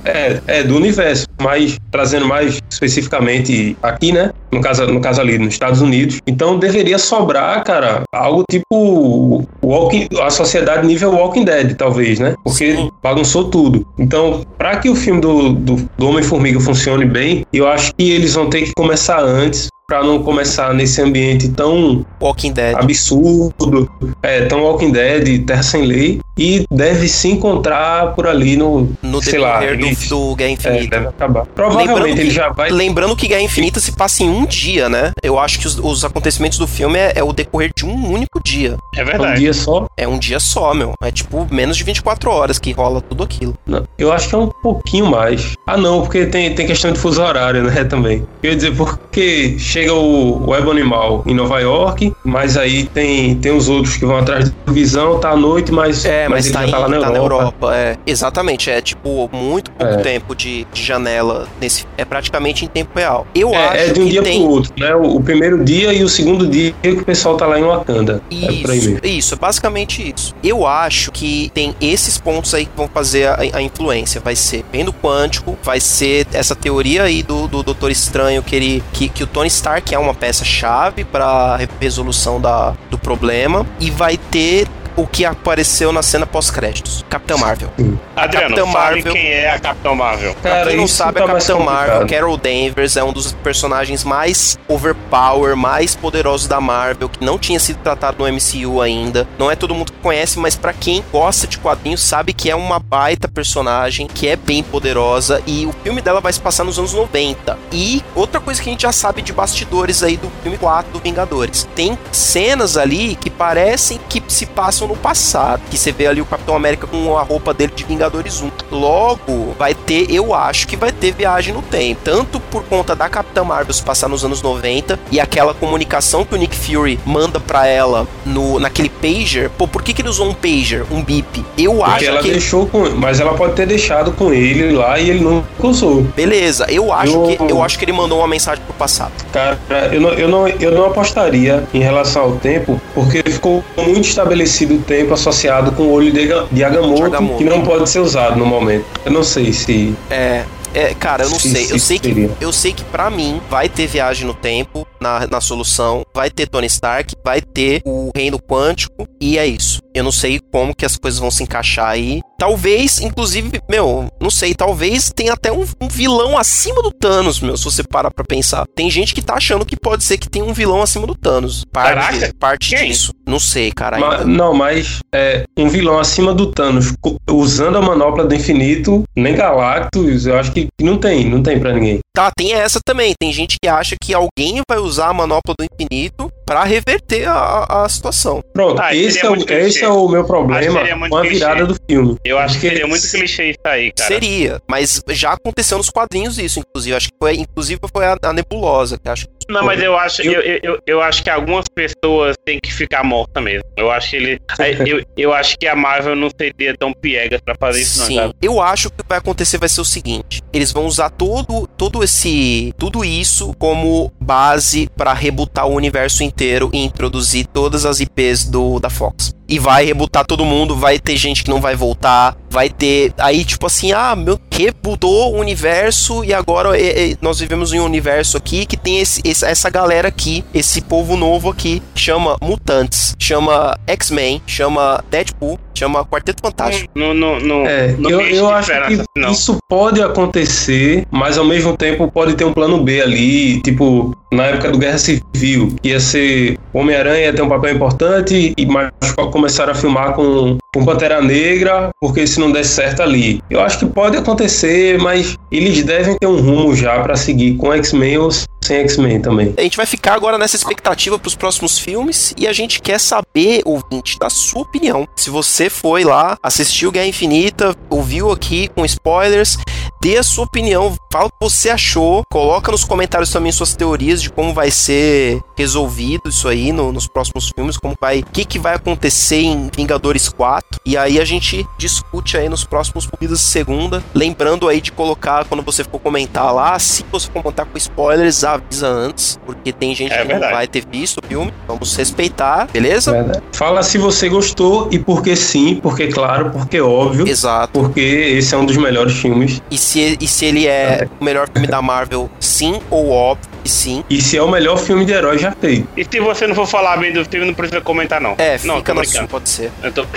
É, 0.04 0.40
é 0.46 0.62
do 0.62 0.76
universo, 0.76 1.26
mas 1.40 1.78
trazendo 1.90 2.26
mais 2.26 2.58
especificamente 2.70 3.76
aqui, 3.82 4.12
né? 4.12 4.30
No 4.52 4.60
caso, 4.60 4.86
no 4.86 5.00
caso 5.00 5.20
ali, 5.20 5.38
nos 5.38 5.54
Estados 5.54 5.80
Unidos. 5.80 6.20
Então 6.26 6.58
deveria 6.58 6.98
sobrar, 6.98 7.62
cara, 7.64 8.02
algo 8.12 8.42
tipo 8.50 9.44
Walking, 9.62 10.08
a 10.20 10.30
sociedade 10.30 10.86
nível 10.86 11.12
Walking 11.12 11.44
Dead, 11.44 11.76
talvez, 11.76 12.18
né? 12.18 12.34
Porque 12.42 12.76
Sim. 12.76 12.90
bagunçou 13.02 13.44
tudo. 13.44 13.86
Então, 13.98 14.44
para 14.58 14.76
que 14.76 14.88
o 14.88 14.94
filme 14.94 15.20
do, 15.20 15.52
do, 15.52 15.88
do 15.96 16.08
Homem-Formiga 16.08 16.60
funcione 16.60 17.04
bem, 17.04 17.44
eu 17.52 17.68
acho 17.68 17.92
que 17.94 18.10
eles 18.10 18.34
vão 18.34 18.48
ter 18.48 18.62
que 18.62 18.72
começar 18.74 19.20
antes. 19.22 19.68
Pra 19.90 20.04
não 20.04 20.22
começar 20.22 20.72
nesse 20.72 21.02
ambiente 21.02 21.48
tão 21.48 22.06
Walking 22.22 22.52
Dead. 22.52 22.76
absurdo, 22.76 23.90
é, 24.22 24.42
tão 24.46 24.62
Walking 24.62 24.92
Dead, 24.92 25.44
Terra 25.44 25.64
Sem 25.64 25.82
Lei, 25.84 26.20
e 26.38 26.64
deve 26.70 27.08
se 27.08 27.26
encontrar 27.28 28.14
por 28.14 28.28
ali 28.28 28.56
no, 28.56 28.88
No 29.02 29.20
sei 29.20 29.40
lá, 29.40 29.58
decorrer 29.58 29.80
eles- 29.84 30.08
do, 30.08 30.28
do 30.30 30.36
Guerra 30.36 30.50
é, 30.50 30.52
Infinita. 30.52 30.96
deve 30.96 31.08
acabar. 31.08 31.44
Provavelmente 31.46 31.88
Lembrando 31.88 32.18
ele 32.20 32.28
que- 32.28 32.34
já 32.34 32.48
vai. 32.50 32.70
Lembrando 32.70 33.16
que 33.16 33.26
Guerra 33.26 33.42
Infinita 33.42 33.80
se 33.80 33.90
passa 33.90 34.22
em 34.22 34.28
um 34.30 34.46
dia, 34.46 34.88
né? 34.88 35.10
Eu 35.24 35.40
acho 35.40 35.58
que 35.58 35.66
os, 35.66 35.76
os 35.76 36.04
acontecimentos 36.04 36.56
do 36.56 36.68
filme 36.68 36.96
é, 36.96 37.12
é 37.16 37.24
o 37.24 37.32
decorrer 37.32 37.72
de 37.76 37.84
um 37.84 38.12
único 38.12 38.40
dia. 38.42 38.76
É 38.96 39.02
Um 39.02 39.06
verdade. 39.06 39.40
dia 39.40 39.52
só. 39.52 39.88
É 39.96 40.06
um 40.06 40.20
dia 40.20 40.38
só, 40.38 40.72
meu. 40.72 40.92
É 41.02 41.10
tipo 41.10 41.48
menos 41.50 41.76
de 41.76 41.82
24 41.82 42.30
horas 42.30 42.60
que 42.60 42.70
rola 42.70 43.00
tudo 43.00 43.24
aquilo. 43.24 43.54
Não, 43.66 43.84
eu 43.98 44.12
acho 44.12 44.28
que 44.28 44.34
é 44.36 44.38
um 44.38 44.48
pouquinho 44.62 45.06
mais. 45.06 45.54
Ah, 45.66 45.76
não, 45.76 46.00
porque 46.02 46.26
tem, 46.26 46.54
tem 46.54 46.64
questão 46.64 46.92
de 46.92 46.98
fuso 47.00 47.20
horário, 47.20 47.64
né? 47.64 47.82
Também. 47.90 48.24
Eu 48.40 48.50
ia 48.50 48.56
dizer, 48.56 48.74
porque 48.76 49.56
chega 49.58 49.79
o, 49.88 50.42
o 50.46 50.54
Ebo 50.54 50.70
Animal 50.70 51.22
em 51.26 51.34
Nova 51.34 51.60
York, 51.60 52.12
mas 52.24 52.56
aí 52.56 52.84
tem, 52.86 53.36
tem 53.36 53.52
os 53.52 53.68
outros 53.68 53.96
que 53.96 54.04
vão 54.04 54.16
atrás 54.18 54.50
do 54.50 54.72
Visão, 54.72 55.18
tá 55.18 55.30
à 55.30 55.36
noite, 55.36 55.72
mas, 55.72 56.04
É, 56.04 56.28
mas, 56.28 56.46
ele 56.46 56.54
tá, 56.54 56.66
em- 56.66 56.70
tá 56.70 56.78
lá 56.78 56.88
na 56.88 56.98
tá 57.00 57.06
Europa. 57.08 57.12
na 57.12 57.18
Europa. 57.18 57.74
É, 57.76 57.96
exatamente. 58.06 58.70
É 58.70 58.80
tipo 58.80 59.28
muito 59.32 59.70
pouco 59.70 59.94
É. 59.94 59.96
tempo 59.98 60.34
de, 60.34 60.66
de 60.72 60.82
janela 60.82 61.46
nesse. 61.60 61.86
É 61.96 62.04
praticamente 62.04 62.64
em 62.64 62.68
tempo 62.68 62.90
real. 62.98 63.26
Eu 63.34 63.54
acho 63.54 63.74
É, 63.76 63.86
é 63.88 63.92
de 63.92 64.00
um 64.00 64.04
que 64.04 64.10
dia 64.10 64.22
tem. 64.22 64.40
pro 64.40 64.50
outro, 64.50 64.72
né? 64.78 64.94
O, 64.94 65.16
o 65.16 65.22
primeiro 65.22 65.64
dia 65.64 65.92
e 65.92 66.02
o 66.02 66.08
segundo 66.08 66.46
dia 66.46 66.74
que 66.82 66.88
o 66.90 67.04
pessoal 67.04 67.36
tá 67.36 67.46
lá 67.46 67.58
em 67.58 67.62
Wakanda. 67.62 68.20
é 68.30 68.34
Isso, 68.34 68.68
mesmo. 68.68 68.98
isso, 69.04 69.34
é 69.34 69.36
basicamente 69.38 70.12
isso. 70.14 70.34
Eu 70.42 70.66
acho 70.66 71.12
que 71.12 71.50
tem 71.54 71.74
esses 71.80 72.18
pontos 72.18 72.52
aí 72.54 72.64
que 72.66 72.72
vão 72.76 72.88
fazer 72.88 73.26
a, 73.28 73.38
a 73.54 73.62
influência. 73.62 74.20
Vai 74.20 74.34
ser 74.36 74.64
vendo 74.72 74.92
quântico, 74.92 75.56
vai 75.62 75.80
ser 75.80 76.26
essa 76.32 76.54
teoria 76.54 77.04
aí 77.04 77.22
do, 77.22 77.46
do 77.46 77.62
Doutor 77.62 77.90
Estranho 77.90 78.42
que 78.42 78.56
ele 78.56 78.82
que, 78.92 79.08
que 79.08 79.22
o 79.24 79.26
Tony 79.26 79.48
Stark 79.70 79.94
é 79.94 79.98
uma 80.00 80.12
peça-chave 80.12 81.04
para 81.04 81.56
resolução 81.80 82.40
da, 82.40 82.74
do 82.90 82.98
problema 82.98 83.64
e 83.78 83.88
vai 83.88 84.16
ter 84.16 84.66
o 85.00 85.06
que 85.06 85.24
apareceu 85.24 85.92
na 85.92 86.02
cena 86.02 86.26
pós-créditos. 86.26 87.04
Capitã 87.08 87.36
Marvel. 87.36 87.70
Adriano, 88.14 88.54
Capitã 88.54 88.66
fale 88.72 88.94
Marvel- 88.96 89.12
quem 89.14 89.26
é 89.28 89.50
a 89.50 89.58
Capitão 89.58 89.94
Marvel. 89.94 90.34
Pra 90.42 90.66
quem 90.66 90.76
não 90.76 90.86
sabe, 90.86 91.14
tá 91.18 91.24
a 91.24 91.26
mais 91.28 91.46
Capitã 91.46 91.64
Marvel. 91.64 92.06
Carol 92.06 92.36
Danvers, 92.36 92.96
é 92.96 93.04
um 93.04 93.12
dos 93.12 93.32
personagens 93.32 94.04
mais 94.04 94.58
overpower, 94.68 95.56
mais 95.56 95.94
poderosos 95.94 96.46
da 96.46 96.60
Marvel, 96.60 97.08
que 97.08 97.24
não 97.24 97.38
tinha 97.38 97.58
sido 97.58 97.78
tratado 97.78 98.18
no 98.18 98.26
MCU 98.28 98.80
ainda. 98.80 99.26
Não 99.38 99.50
é 99.50 99.56
todo 99.56 99.74
mundo 99.74 99.92
que 99.92 99.98
conhece, 99.98 100.38
mas 100.38 100.56
pra 100.56 100.72
quem 100.72 101.04
gosta 101.10 101.46
de 101.46 101.58
quadrinhos 101.58 102.02
sabe 102.02 102.32
que 102.32 102.50
é 102.50 102.54
uma 102.54 102.78
baita 102.78 103.28
personagem, 103.28 104.06
que 104.06 104.28
é 104.28 104.36
bem 104.36 104.62
poderosa 104.62 105.42
e 105.46 105.66
o 105.66 105.72
filme 105.82 106.00
dela 106.02 106.20
vai 106.20 106.32
se 106.32 106.40
passar 106.40 106.64
nos 106.64 106.78
anos 106.78 106.92
90. 106.92 107.58
E 107.72 108.02
outra 108.14 108.40
coisa 108.40 108.60
que 108.62 108.68
a 108.68 108.72
gente 108.72 108.82
já 108.82 108.92
sabe 108.92 109.22
de 109.22 109.32
bastidores 109.32 110.02
aí 110.02 110.16
do 110.16 110.30
filme 110.42 110.58
4 110.58 110.92
do 110.92 110.98
Vingadores. 111.00 111.66
Tem 111.74 111.98
cenas 112.12 112.76
ali 112.76 113.16
que 113.16 113.30
parecem 113.30 113.98
que 114.08 114.22
se 114.28 114.46
passam 114.46 114.89
no 114.90 114.96
passado, 114.96 115.62
que 115.70 115.78
você 115.78 115.92
vê 115.92 116.06
ali 116.08 116.20
o 116.20 116.24
Capitão 116.26 116.54
América 116.56 116.86
com 116.86 117.16
a 117.16 117.22
roupa 117.22 117.54
dele 117.54 117.72
de 117.74 117.84
Vingadores 117.84 118.42
1. 118.42 118.50
Logo, 118.70 119.54
vai 119.58 119.72
ter, 119.74 120.10
eu 120.12 120.34
acho 120.34 120.66
que 120.66 120.76
vai 120.76 120.90
ter 120.92 121.12
viagem 121.12 121.54
no 121.54 121.62
tempo, 121.62 122.00
tanto 122.04 122.40
por 122.40 122.64
conta 122.64 122.94
da 122.96 123.08
Capitã 123.08 123.44
Marvel 123.44 123.72
se 123.72 123.82
passar 123.82 124.08
nos 124.08 124.24
anos 124.24 124.42
90 124.42 124.98
e 125.12 125.20
aquela 125.20 125.54
comunicação 125.54 126.24
que 126.24 126.34
o 126.34 126.38
Nick 126.38 126.56
Fury 126.56 126.98
manda 127.06 127.38
pra 127.38 127.66
ela 127.66 128.06
no 128.26 128.58
naquele 128.58 128.88
pager. 128.88 129.48
Pô, 129.50 129.66
por 129.68 129.82
que 129.82 129.92
que 129.94 130.02
ele 130.02 130.08
usou 130.08 130.28
um 130.28 130.34
pager, 130.34 130.84
um 130.90 131.02
bip? 131.02 131.44
Eu 131.56 131.74
Porque 131.74 131.90
acho 131.92 132.04
ela 132.06 132.22
que 132.22 132.30
deixou 132.30 132.66
com. 132.66 132.90
Mas 132.96 133.20
ela 133.20 133.34
pode 133.34 133.54
ter 133.54 133.66
deixado 133.66 134.10
com 134.12 134.32
ele 134.32 134.72
lá 134.72 134.98
e 134.98 135.08
ele 135.10 135.20
não 135.22 135.44
usou. 135.62 136.02
Beleza, 136.16 136.66
eu 136.68 136.92
acho 136.92 137.12
Eu- 137.14 137.22
que 137.36 137.52
eu 137.52 137.62
acho 137.62 137.78
que 137.78 137.84
ele 137.84 137.92
mandou 137.92 138.18
uma 138.18 138.26
mensagem 138.28 138.62
pro 138.64 138.74
passado. 138.74 139.12
Cara, 139.32 139.58
eu 139.92 140.00
não, 140.00 140.10
eu, 140.10 140.28
não, 140.28 140.48
eu 140.48 140.72
não 140.72 140.86
apostaria 140.86 141.64
em 141.72 141.78
relação 141.80 142.22
ao 142.22 142.32
tempo, 142.32 142.80
porque 142.94 143.22
ficou 143.24 143.62
muito 143.76 144.08
estabelecido 144.08 144.79
tempo 144.80 145.14
associado 145.14 145.72
com 145.72 145.84
o 145.84 145.92
olho 145.92 146.12
de, 146.12 146.28
de 146.50 146.64
Agamotto, 146.64 147.36
que 147.36 147.44
não 147.44 147.62
pode 147.62 147.88
ser 147.88 148.00
usado 148.00 148.36
no 148.38 148.46
momento. 148.46 148.84
Eu 149.04 149.12
não 149.12 149.22
sei 149.22 149.52
se. 149.52 149.94
É, 150.10 150.44
É, 150.72 150.94
cara, 150.94 151.24
eu 151.24 151.30
não 151.30 151.38
Sim, 151.38 151.50
sei. 151.50 151.64
sim, 151.64 151.72
eu 151.72 151.78
sei 151.80 151.98
que 151.98 152.30
eu 152.40 152.52
sei 152.52 152.72
que 152.72 152.84
para 152.84 153.10
mim 153.10 153.40
vai 153.50 153.68
ter 153.68 153.88
viagem 153.88 154.24
no 154.24 154.34
tempo 154.34 154.86
na, 155.00 155.26
na 155.26 155.40
solução, 155.40 156.04
vai 156.14 156.30
ter 156.30 156.48
Tony 156.48 156.68
Stark, 156.68 157.12
vai 157.24 157.40
ter 157.40 157.82
o 157.84 158.10
reino 158.14 158.38
quântico 158.38 159.04
e 159.20 159.36
é 159.36 159.46
isso. 159.46 159.80
Eu 159.94 160.04
não 160.04 160.12
sei 160.12 160.40
como 160.52 160.74
que 160.74 160.84
as 160.86 160.96
coisas 160.96 161.18
vão 161.20 161.30
se 161.30 161.42
encaixar 161.42 161.88
aí. 161.88 162.20
Talvez, 162.38 163.00
inclusive, 163.00 163.60
meu, 163.68 164.08
não 164.20 164.30
sei, 164.30 164.54
talvez 164.54 165.10
tenha 165.14 165.34
até 165.34 165.52
um, 165.52 165.64
um 165.80 165.88
vilão 165.88 166.38
acima 166.38 166.82
do 166.82 166.90
Thanos, 166.90 167.38
meu, 167.40 167.56
se 167.56 167.64
você 167.64 167.82
parar 167.82 168.10
pra 168.10 168.24
pensar. 168.24 168.64
Tem 168.74 168.90
gente 168.90 169.14
que 169.14 169.20
tá 169.20 169.34
achando 169.34 169.66
que 169.66 169.76
pode 169.76 170.04
ser 170.04 170.16
que 170.16 170.28
tem 170.28 170.42
um 170.42 170.52
vilão 170.54 170.80
acima 170.80 171.06
do 171.06 171.14
Thanos. 171.14 171.64
Parte, 171.70 171.94
Caraca, 171.94 172.34
parte 172.38 172.70
quem? 172.76 172.88
disso. 172.88 173.12
Não 173.26 173.38
sei, 173.38 173.70
cara. 173.70 173.98
Ma- 173.98 174.24
não, 174.24 174.54
mas 174.54 175.00
é, 175.14 175.44
um 175.56 175.68
vilão 175.68 175.98
acima 175.98 176.32
do 176.32 176.46
Thanos, 176.50 176.94
usando 177.30 177.76
a 177.76 177.82
manopla 177.82 178.24
do 178.24 178.34
infinito, 178.34 179.04
nem 179.14 179.34
Galactus, 179.34 180.26
eu 180.26 180.38
acho 180.38 180.52
que 180.52 180.68
não 180.80 180.96
tem, 180.96 181.28
não 181.28 181.42
tem 181.42 181.58
pra 181.60 181.72
ninguém. 181.72 181.98
Tá, 182.14 182.30
tem 182.36 182.52
essa 182.54 182.80
também. 182.84 183.14
Tem 183.20 183.32
gente 183.32 183.56
que 183.62 183.68
acha 183.68 183.94
que 184.02 184.12
alguém 184.12 184.60
vai 184.68 184.78
usar 184.78 185.08
a 185.08 185.14
manopla 185.14 185.54
do 185.58 185.64
infinito 185.64 186.30
pra 186.44 186.64
reverter 186.64 187.28
a, 187.28 187.84
a 187.84 187.88
situação. 187.88 188.40
Pronto, 188.52 188.80
Ah, 188.80 188.94
esse, 188.94 189.20
é 189.20 189.26
o, 189.26 189.30
muito 189.30 189.46
clichê. 189.46 189.79
Esse 189.80 189.84
é 189.84 189.88
o 189.88 190.08
meu 190.08 190.24
problema 190.24 191.08
com 191.08 191.16
a 191.16 191.20
clichê. 191.22 191.34
virada 191.34 191.66
do 191.66 191.76
filme. 191.88 192.16
Eu 192.24 192.38
acho 192.38 192.54
que 192.58 192.68
seria 192.68 192.86
muito 192.86 193.10
clichê 193.10 193.50
isso 193.50 193.58
aí, 193.64 193.92
cara. 193.92 194.08
Seria, 194.08 194.60
mas 194.68 195.02
já 195.10 195.32
aconteceu 195.32 195.78
nos 195.78 195.90
quadrinhos 195.90 196.38
isso, 196.38 196.60
inclusive. 196.60 196.96
Acho 196.96 197.08
que 197.08 197.14
foi, 197.20 197.34
inclusive 197.36 197.80
foi 197.92 198.06
a, 198.06 198.16
a 198.22 198.32
Nebulosa, 198.32 198.98
que 198.98 199.08
acho 199.08 199.26
que 199.26 199.30
Não, 199.48 199.64
mas 199.64 199.82
eu 199.82 199.96
acho, 199.96 200.22
Eu- 200.22 200.40
eu, 200.40 200.60
eu, 200.62 200.78
eu, 200.86 201.00
acho 201.02 201.22
que 201.22 201.30
algumas 201.30 201.64
pessoas 201.74 202.36
têm 202.44 202.58
que 202.62 202.72
ficar 202.72 203.02
mortas 203.02 203.42
mesmo. 203.42 203.64
Eu 203.76 203.90
acho 203.90 204.10
que 204.10 204.16
ele. 204.16 204.38
eu, 204.86 205.02
eu 205.16 205.32
acho 205.32 205.56
que 205.58 205.66
a 205.66 205.74
Marvel 205.74 206.14
não 206.14 206.28
seria 206.38 206.76
tão 206.76 206.92
piegas 206.92 207.40
pra 207.40 207.54
fazer 207.58 207.80
isso, 207.82 208.04
Sim, 208.04 208.16
não, 208.16 208.22
sabe? 208.24 208.34
eu 208.42 208.60
acho 208.60 208.88
que 208.90 209.00
o 209.00 209.02
que 209.04 209.08
vai 209.08 209.18
acontecer 209.18 209.58
vai 209.58 209.68
ser 209.68 209.80
o 209.80 209.84
seguinte: 209.84 210.42
eles 210.52 210.72
vão 210.72 210.86
usar 210.86 211.10
todo, 211.10 211.66
todo 211.76 212.02
esse, 212.04 212.72
tudo 212.78 213.04
isso 213.04 213.52
como 213.58 214.12
base 214.20 214.88
pra 214.96 215.12
rebutar 215.12 215.66
o 215.66 215.74
universo 215.74 216.22
inteiro 216.22 216.70
e 216.72 216.78
introduzir 216.84 217.46
todas 217.46 217.84
as 217.84 218.00
IPs 218.00 218.44
do 218.48 218.78
da 218.78 218.90
Fox. 218.90 219.34
E 219.50 219.58
vai 219.58 219.84
rebutar 219.84 220.24
todo 220.24 220.44
mundo, 220.44 220.76
vai 220.76 220.98
ter 220.98 221.16
gente 221.16 221.42
que 221.42 221.50
não 221.50 221.60
vai 221.60 221.74
voltar, 221.74 222.36
vai 222.48 222.68
ter 222.68 223.12
aí 223.18 223.44
tipo 223.44 223.66
assim, 223.66 223.90
ah, 223.92 224.14
meu, 224.14 224.38
rebutou 224.50 225.34
o 225.34 225.38
universo 225.40 226.24
e 226.24 226.32
agora 226.32 226.78
é, 226.80 227.10
é, 227.10 227.16
nós 227.20 227.40
vivemos 227.40 227.72
em 227.72 227.80
um 227.80 227.84
universo 227.84 228.36
aqui 228.36 228.64
que 228.64 228.76
tem 228.76 229.00
esse, 229.00 229.20
esse- 229.24 229.44
essa 229.44 229.68
galera 229.68 230.06
aqui, 230.08 230.44
esse 230.54 230.80
povo 230.80 231.16
novo 231.16 231.50
aqui, 231.50 231.82
chama 231.94 232.36
mutantes, 232.40 233.16
chama 233.18 233.76
X-Men, 233.86 234.40
chama 234.46 235.02
Deadpool, 235.10 235.58
chama 235.80 236.04
Quarteto 236.04 236.42
Fantástico. 236.42 236.90
No, 236.94 237.14
no, 237.14 237.40
no, 237.40 237.66
É, 237.66 237.88
no 237.98 238.10
eu, 238.10 238.20
eu 238.20 238.50
acho 238.50 238.70
que 238.70 238.76
esperança, 238.76 239.04
não. 239.16 239.30
isso 239.30 239.58
pode 239.68 240.02
acontecer, 240.02 241.06
mas 241.10 241.38
ao 241.38 241.44
mesmo 241.44 241.76
tempo 241.76 242.10
pode 242.10 242.34
ter 242.34 242.44
um 242.44 242.52
plano 242.52 242.82
B 242.82 243.00
ali, 243.00 243.60
tipo, 243.62 244.14
na 244.32 244.44
época 244.44 244.70
do 244.70 244.78
Guerra 244.78 244.98
Civil, 244.98 245.74
que 245.82 245.88
ia 245.88 246.00
ser 246.00 246.58
Homem-Aranha 246.72 247.26
ia 247.26 247.32
ter 247.32 247.42
um 247.42 247.48
papel 247.48 247.74
importante, 247.74 248.52
e 248.56 248.66
mas 248.66 248.90
começaram 249.32 249.72
a 249.72 249.74
filmar 249.74 250.12
com, 250.12 250.58
com 250.74 250.84
Pantera 250.84 251.20
Negra, 251.20 251.90
porque 252.00 252.26
se 252.26 252.38
não 252.38 252.52
desse 252.52 252.74
certo 252.74 253.02
ali. 253.02 253.42
Eu 253.50 253.60
acho 253.60 253.78
que 253.78 253.86
pode 253.86 254.16
acontecer, 254.16 254.98
mas 254.98 255.36
eles 255.50 255.82
devem 255.82 256.16
ter 256.18 256.26
um 256.26 256.40
rumo 256.40 256.74
já 256.74 257.00
pra 257.00 257.16
seguir 257.16 257.56
com 257.56 257.72
X-Men 257.72 258.18
sem 258.62 258.78
X-Men 258.78 259.20
também. 259.20 259.54
A 259.56 259.62
gente 259.62 259.76
vai 259.76 259.86
ficar 259.86 260.14
agora 260.14 260.36
nessa 260.38 260.56
expectativa 260.56 261.18
para 261.18 261.28
os 261.28 261.34
próximos 261.34 261.78
filmes 261.78 262.34
e 262.36 262.46
a 262.46 262.52
gente 262.52 262.80
quer 262.80 262.98
saber, 263.00 263.62
ouvinte, 263.64 264.18
da 264.18 264.28
sua 264.30 264.62
opinião. 264.62 265.06
Se 265.16 265.30
você 265.30 265.68
foi 265.70 266.04
lá, 266.04 266.36
assistiu 266.42 266.92
Guerra 266.92 267.06
Infinita, 267.06 267.74
ouviu 267.88 268.30
aqui 268.30 268.68
com 268.68 268.84
spoilers, 268.84 269.56
dê 270.00 270.16
a 270.18 270.22
sua 270.22 270.44
opinião, 270.44 270.94
fala 271.12 271.26
o 271.26 271.30
que 271.30 271.36
você 271.40 271.68
achou, 271.70 272.22
coloca 272.30 272.70
nos 272.72 272.84
comentários 272.84 273.30
também 273.30 273.52
suas 273.52 273.74
teorias 273.74 274.22
de 274.22 274.30
como 274.30 274.54
vai 274.54 274.70
ser 274.70 275.40
resolvido 275.56 276.28
isso 276.28 276.48
aí 276.48 276.72
no- 276.72 276.92
nos 276.92 277.06
próximos 277.06 277.50
filmes, 277.54 277.76
como 277.76 277.94
vai, 278.00 278.20
o 278.20 278.26
que, 278.26 278.44
que 278.44 278.58
vai 278.58 278.74
acontecer 278.74 279.40
em 279.42 279.70
Vingadores 279.76 280.28
4. 280.28 280.80
E 280.86 280.96
aí 280.96 281.20
a 281.20 281.24
gente 281.24 281.66
discute 281.78 282.36
aí 282.36 282.48
nos 282.48 282.64
próximos 282.64 283.06
Comidas 283.06 283.40
de 283.40 283.44
Segunda, 283.46 284.02
lembrando 284.14 284.68
aí 284.68 284.80
de 284.80 284.90
colocar 284.92 285.44
quando 285.44 285.62
você 285.62 285.84
for 285.84 285.98
comentar 285.98 286.52
lá, 286.54 286.78
se 286.78 287.04
você 287.10 287.26
for 287.26 287.42
comentar 287.42 287.66
com 287.66 287.76
spoilers, 287.76 288.42
avisa 288.54 288.86
antes, 288.88 289.38
porque 289.46 289.72
tem 289.72 289.94
gente 289.94 290.12
É 290.12 290.16
que 290.18 290.22
não 290.24 290.28
verdade. 290.32 290.52
vai 290.52 290.66
ter 290.66 290.84
visto 290.90 291.18
o 291.22 291.26
filme. 291.26 291.52
Vamos 291.66 291.96
respeitar, 291.96 292.66
beleza? 292.72 293.12
Verdade. 293.12 293.42
Fala 293.52 293.82
se 293.82 293.98
você 293.98 294.28
gostou 294.28 294.88
e 294.90 294.98
por 294.98 295.22
que 295.22 295.34
sim, 295.36 295.76
porque 295.82 296.08
claro, 296.08 296.50
porque 296.50 296.80
óbvio. 296.80 297.26
Exato. 297.28 297.72
Porque 297.78 298.00
esse 298.00 298.54
é 298.54 298.58
um 298.58 298.64
dos 298.66 298.76
melhores 298.76 299.14
filmes. 299.14 299.62
E 299.70 299.78
se, 299.78 300.16
e 300.20 300.26
se 300.26 300.44
ele 300.44 300.66
é 300.66 301.08
o 301.20 301.24
melhor 301.24 301.48
filme 301.52 301.66
da 301.66 301.80
Marvel, 301.82 302.30
sim 302.40 302.80
ou 302.90 303.10
óbvio 303.10 303.48
que 303.62 303.68
sim. 303.70 304.02
E 304.08 304.20
se 304.22 304.36
é 304.38 304.42
o 304.42 304.48
melhor 304.50 304.78
filme 304.78 305.04
de 305.04 305.12
herói 305.12 305.38
já 305.38 305.52
feito. 305.52 305.86
E 305.96 306.04
se 306.04 306.18
você 306.20 306.46
não 306.46 306.54
for 306.54 306.66
falar 306.66 306.96
bem 306.96 307.12
do 307.12 307.24
filme, 307.24 307.46
não 307.46 307.54
precisa 307.54 307.80
comentar, 307.80 308.20
não. 308.20 308.34
É, 308.38 308.58
não, 308.64 308.76
fica 308.78 308.94
na 308.94 309.04
sua, 309.04 309.26
pode 309.26 309.48
ser. 309.48 309.70
Eu 309.82 309.92
tô... 309.92 310.04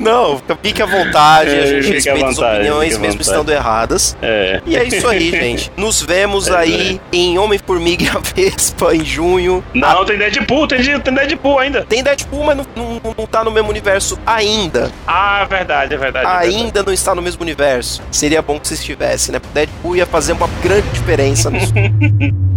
Não, 0.00 0.38
fica- 0.38 0.58
fique 0.62 0.82
à 0.82 0.86
vontade, 0.86 1.50
a 1.50 1.54
É, 1.54 1.66
gente 1.66 1.84
fique 1.96 2.08
à 2.08 2.14
respeita 2.14 2.26
as 2.30 2.38
opiniões, 2.38 2.88
mesmo 2.98 3.02
vontade. 3.02 3.22
estando 3.22 3.52
erradas. 3.52 4.16
É. 4.22 4.60
E 4.66 4.76
é 4.76 4.84
isso 4.84 5.06
aí, 5.06 5.30
gente. 5.30 5.70
Nos 5.76 6.00
vemos 6.02 6.11
É, 6.12 6.56
aí 6.56 7.00
em 7.12 7.38
Homem-Formiga 7.38 8.04
e 8.04 8.08
a 8.08 8.18
Vespa 8.18 8.94
em 8.96 9.04
junho. 9.04 9.64
Não, 9.74 10.04
tem 10.04 10.18
Deadpool, 10.18 10.66
tem, 10.66 10.82
tem 11.00 11.14
Deadpool 11.14 11.58
ainda. 11.58 11.84
Tem 11.84 12.02
Deadpool, 12.02 12.44
mas 12.44 12.56
não, 12.56 12.66
não, 12.76 13.14
não 13.16 13.26
tá 13.26 13.44
no 13.44 13.50
mesmo 13.50 13.70
universo 13.70 14.18
ainda. 14.26 14.90
Ah, 15.06 15.40
é 15.42 15.46
verdade, 15.46 15.94
é 15.94 15.96
verdade. 15.96 16.26
é 16.26 16.30
verdade. 16.30 16.56
Ainda 16.56 16.82
não 16.82 16.92
está 16.92 17.14
no 17.14 17.22
mesmo 17.22 17.42
universo. 17.42 18.02
Seria 18.10 18.42
bom 18.42 18.58
que 18.58 18.68
se 18.68 18.74
estivesse, 18.74 19.32
né? 19.32 19.40
Deadpool 19.52 19.96
ia 19.96 20.06
fazer 20.06 20.32
uma 20.32 20.48
grande 20.62 20.88
diferença 20.90 21.50
nisso. 21.50 21.72